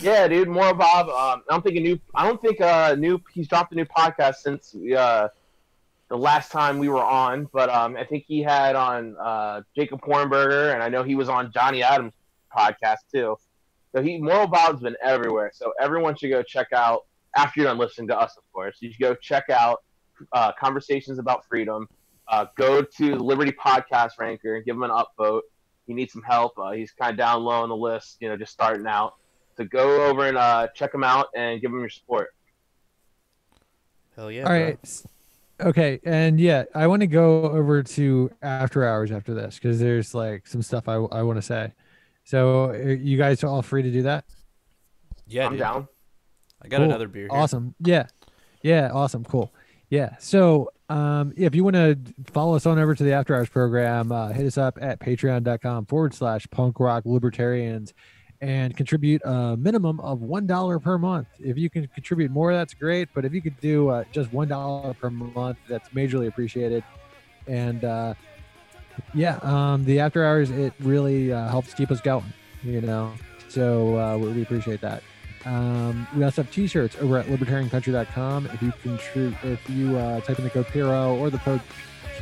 Yeah, 0.00 0.26
dude. 0.28 0.48
More 0.48 0.72
Bob. 0.72 1.08
Um, 1.08 1.42
I 1.46 1.52
don't 1.52 1.62
think 1.62 1.76
a 1.76 1.80
new. 1.80 2.00
I 2.14 2.26
don't 2.26 2.40
think 2.40 2.62
uh 2.62 2.94
new. 2.94 3.20
He's 3.34 3.46
dropped 3.46 3.72
a 3.72 3.76
new 3.76 3.84
podcast 3.84 4.36
since 4.36 4.74
uh 4.74 5.28
the 6.08 6.16
last 6.16 6.50
time 6.50 6.78
we 6.78 6.88
were 6.88 7.04
on, 7.04 7.48
but 7.52 7.68
um 7.68 7.96
I 7.96 8.04
think 8.04 8.24
he 8.26 8.40
had 8.42 8.76
on 8.76 9.14
uh 9.20 9.60
Jacob 9.76 10.00
Hornberger, 10.00 10.72
and 10.72 10.82
I 10.82 10.88
know 10.88 11.02
he 11.02 11.14
was 11.14 11.28
on 11.28 11.52
Johnny 11.52 11.82
Adams 11.82 12.14
podcast 12.56 12.98
too. 13.12 13.36
So 13.94 14.02
he 14.02 14.18
Moral 14.18 14.46
Bob's 14.46 14.82
been 14.82 14.96
everywhere. 15.02 15.50
So 15.54 15.72
everyone 15.80 16.16
should 16.16 16.30
go 16.30 16.42
check 16.42 16.68
out 16.72 17.06
after 17.36 17.60
you're 17.60 17.68
done 17.68 17.78
listening 17.78 18.08
to 18.08 18.18
us, 18.18 18.36
of 18.36 18.44
course. 18.52 18.76
You 18.80 18.92
should 18.92 19.00
go 19.00 19.14
check 19.14 19.44
out 19.50 19.82
uh, 20.32 20.52
conversations 20.52 21.18
about 21.18 21.46
freedom. 21.46 21.88
Uh, 22.26 22.46
go 22.56 22.82
to 22.82 23.10
the 23.10 23.22
Liberty 23.22 23.52
Podcast 23.52 24.12
Ranker 24.18 24.56
and 24.56 24.64
give 24.64 24.76
him 24.76 24.82
an 24.82 24.90
upvote 24.90 25.40
he 25.88 25.94
needs 25.94 26.12
some 26.12 26.22
help. 26.22 26.56
Uh, 26.58 26.72
he's 26.72 26.92
kind 26.92 27.10
of 27.10 27.16
down 27.16 27.42
low 27.42 27.62
on 27.62 27.70
the 27.70 27.76
list, 27.76 28.18
you 28.20 28.28
know, 28.28 28.36
just 28.36 28.52
starting 28.52 28.86
out. 28.86 29.14
So 29.56 29.64
go 29.64 30.06
over 30.06 30.28
and 30.28 30.36
uh, 30.36 30.68
check 30.74 30.94
him 30.94 31.02
out 31.02 31.28
and 31.34 31.60
give 31.60 31.72
him 31.72 31.80
your 31.80 31.88
support. 31.88 32.28
Hell 34.14 34.30
yeah. 34.30 34.44
All 34.44 34.52
right. 34.52 35.02
Okay, 35.60 35.98
and 36.04 36.38
yeah, 36.38 36.64
I 36.72 36.86
want 36.86 37.00
to 37.00 37.08
go 37.08 37.42
over 37.42 37.82
to 37.82 38.30
after 38.42 38.86
hours 38.86 39.10
after 39.10 39.34
this 39.34 39.56
because 39.56 39.80
there's 39.80 40.14
like 40.14 40.46
some 40.46 40.62
stuff 40.62 40.88
I, 40.88 40.94
I 40.94 41.22
want 41.22 41.38
to 41.38 41.42
say. 41.42 41.72
So 42.28 42.72
you 42.74 43.16
guys 43.16 43.42
are 43.42 43.46
all 43.46 43.62
free 43.62 43.82
to 43.82 43.90
do 43.90 44.02
that? 44.02 44.26
Yeah, 45.26 45.46
I'm 45.46 45.52
dude. 45.52 45.60
down. 45.60 45.88
I 46.60 46.68
got 46.68 46.76
Cool. 46.76 46.84
another 46.84 47.08
beer 47.08 47.22
here. 47.22 47.30
Awesome. 47.32 47.74
Yeah. 47.80 48.06
Yeah. 48.60 48.90
Awesome. 48.92 49.24
Cool. 49.24 49.50
Yeah. 49.88 50.14
So, 50.18 50.70
um, 50.90 51.32
if 51.38 51.54
you 51.54 51.64
want 51.64 51.76
to 51.76 51.96
follow 52.30 52.54
us 52.54 52.66
on 52.66 52.78
over 52.78 52.94
to 52.94 53.02
the 53.02 53.12
After 53.14 53.34
Hours 53.34 53.48
program, 53.48 54.12
uh, 54.12 54.28
hit 54.28 54.44
us 54.44 54.58
up 54.58 54.76
at 54.78 55.00
patreon.com 55.00 55.86
forward 55.86 56.12
slash 56.12 56.46
punk 56.50 56.80
rock 56.80 57.04
libertarians 57.06 57.94
and 58.42 58.76
contribute 58.76 59.22
a 59.24 59.56
minimum 59.56 59.98
of 60.00 60.18
$1 60.18 60.82
per 60.82 60.98
month. 60.98 61.28
If 61.40 61.56
you 61.56 61.70
can 61.70 61.86
contribute 61.88 62.30
more, 62.30 62.52
that's 62.52 62.74
great. 62.74 63.08
But 63.14 63.24
if 63.24 63.32
you 63.32 63.40
could 63.40 63.58
do 63.58 63.88
uh, 63.88 64.04
just 64.12 64.30
$1 64.32 64.98
per 64.98 65.08
month, 65.08 65.56
that's 65.66 65.88
majorly 65.88 66.26
appreciated. 66.28 66.84
And, 67.46 67.84
uh, 67.84 68.12
yeah, 69.14 69.38
um, 69.42 69.84
the 69.84 70.00
After 70.00 70.24
Hours, 70.24 70.50
it 70.50 70.72
really 70.80 71.32
uh, 71.32 71.48
helps 71.48 71.74
keep 71.74 71.90
us 71.90 72.00
going, 72.00 72.32
you 72.62 72.80
know? 72.80 73.12
So, 73.48 73.98
uh, 73.98 74.18
we, 74.18 74.42
appreciate 74.42 74.80
that. 74.82 75.02
Um, 75.44 76.06
we 76.14 76.24
also 76.24 76.42
have 76.42 76.52
t-shirts 76.52 76.96
over 77.00 77.18
at 77.18 77.26
libertariancountry.com. 77.26 78.46
If 78.46 78.62
you 78.62 78.72
contribute, 78.82 79.36
if 79.44 79.70
you 79.70 79.96
uh, 79.96 80.20
type 80.20 80.38
in 80.38 80.44
the 80.44 80.50
code 80.50 80.66
PRO 80.66 81.16
or 81.16 81.30
the 81.30 81.38
code 81.38 81.62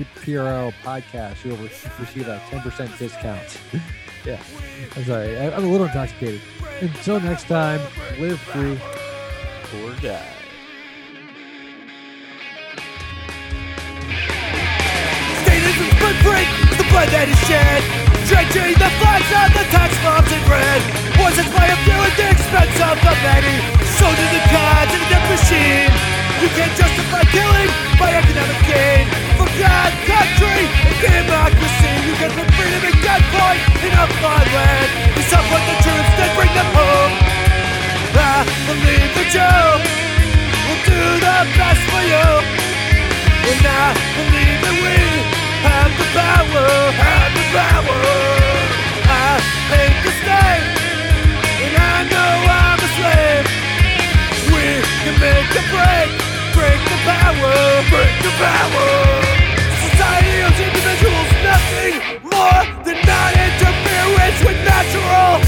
PRO 0.04 0.72
podcast, 0.82 1.44
you'll 1.44 1.56
re- 1.56 1.70
receive 1.98 2.28
a 2.28 2.38
10% 2.50 2.98
discount. 2.98 3.58
yeah, 4.24 4.42
I'm 4.94 5.04
sorry. 5.04 5.36
I, 5.38 5.56
I'm 5.56 5.64
a 5.64 5.68
little 5.68 5.86
intoxicated. 5.86 6.40
Until 6.80 7.20
next 7.20 7.44
time, 7.44 7.80
live 8.18 8.38
free. 8.40 8.78
Poor 9.64 9.94
guy. 9.94 10.26
Statism's 15.42 15.94
footprint 15.94 16.48
is 16.60 16.65
the 16.96 17.02
blood 17.04 17.12
that 17.12 17.28
is 17.28 17.40
shed 17.44 17.82
Drenching 18.24 18.74
the 18.80 18.90
flags 18.98 19.30
of 19.30 19.48
the 19.54 19.64
tax 19.70 19.94
bombs 20.02 20.26
in 20.34 20.42
red. 20.50 20.82
Wasn't 21.14 21.46
by 21.54 21.68
a 21.70 21.78
few 21.86 21.94
at 21.94 22.14
the 22.18 22.26
expense 22.26 22.74
of 22.82 22.98
the 22.98 23.14
many. 23.22 23.54
Soldiers 24.00 24.32
and 24.34 24.46
gods 24.50 24.90
in 24.90 24.98
a 24.98 25.08
death 25.14 25.26
machine. 25.30 25.92
You 26.42 26.50
can't 26.58 26.74
justify 26.74 27.22
killing 27.30 27.70
by 28.02 28.10
economic 28.18 28.58
gain. 28.66 29.06
For 29.38 29.46
God, 29.46 29.90
country, 30.10 30.66
and 30.90 30.98
democracy 30.98 31.92
You 32.02 32.14
can 32.18 32.30
put 32.34 32.48
freedom 32.58 32.82
in 32.82 32.96
gunpoint 32.98 33.62
in 33.78 33.92
a 33.94 34.04
foreign 34.18 34.50
land. 34.58 34.88
We 35.14 35.22
support 35.22 35.62
the 35.70 35.76
troops, 35.86 36.12
then 36.18 36.30
bring 36.34 36.50
them 36.50 36.70
home. 36.74 37.12
I 38.10 38.42
believe 38.66 39.10
that 39.22 39.30
you 39.30 39.54
will 40.66 40.82
do 40.82 41.02
the 41.22 41.38
best 41.54 41.82
for 41.94 42.02
you. 42.10 42.26
And 43.54 43.62
I 43.62 43.86
believe 44.18 44.58
that 44.66 44.76
we 44.82 45.15
have 45.76 45.92
the 46.00 46.08
power, 46.16 46.68
have 47.04 47.32
the 47.36 47.44
power. 47.52 48.00
I 49.12 49.36
ain't 49.76 50.08
a 50.08 50.12
slave, 50.24 50.64
and 51.64 51.74
I 51.76 51.96
know 52.12 52.32
I'm 52.48 52.80
a 52.80 52.90
slave. 52.96 53.46
We 54.56 54.80
can 55.04 55.16
make 55.20 55.52
a 55.52 55.64
break, 55.68 56.10
break 56.56 56.80
the 56.80 56.98
power, 57.04 57.52
break 57.92 58.14
the 58.24 58.32
power. 58.40 58.88
Society 59.84 60.36
individuals, 60.64 61.30
nothing 61.44 61.94
more 62.24 62.62
than 62.88 62.96
non-interference 63.04 64.38
with 64.48 64.58
natural 64.64 65.44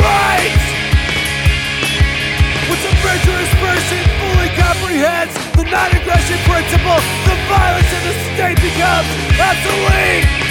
rights 0.00 0.69
adventurous 3.00 3.48
person 3.64 4.04
fully 4.20 4.48
comprehends 4.60 5.32
the 5.56 5.64
non-aggression 5.64 6.36
principle, 6.44 7.00
the 7.24 7.36
violence 7.48 7.88
of 7.96 8.02
the 8.04 8.14
state 8.36 8.60
becomes 8.60 9.08
obsolete. 9.40 10.49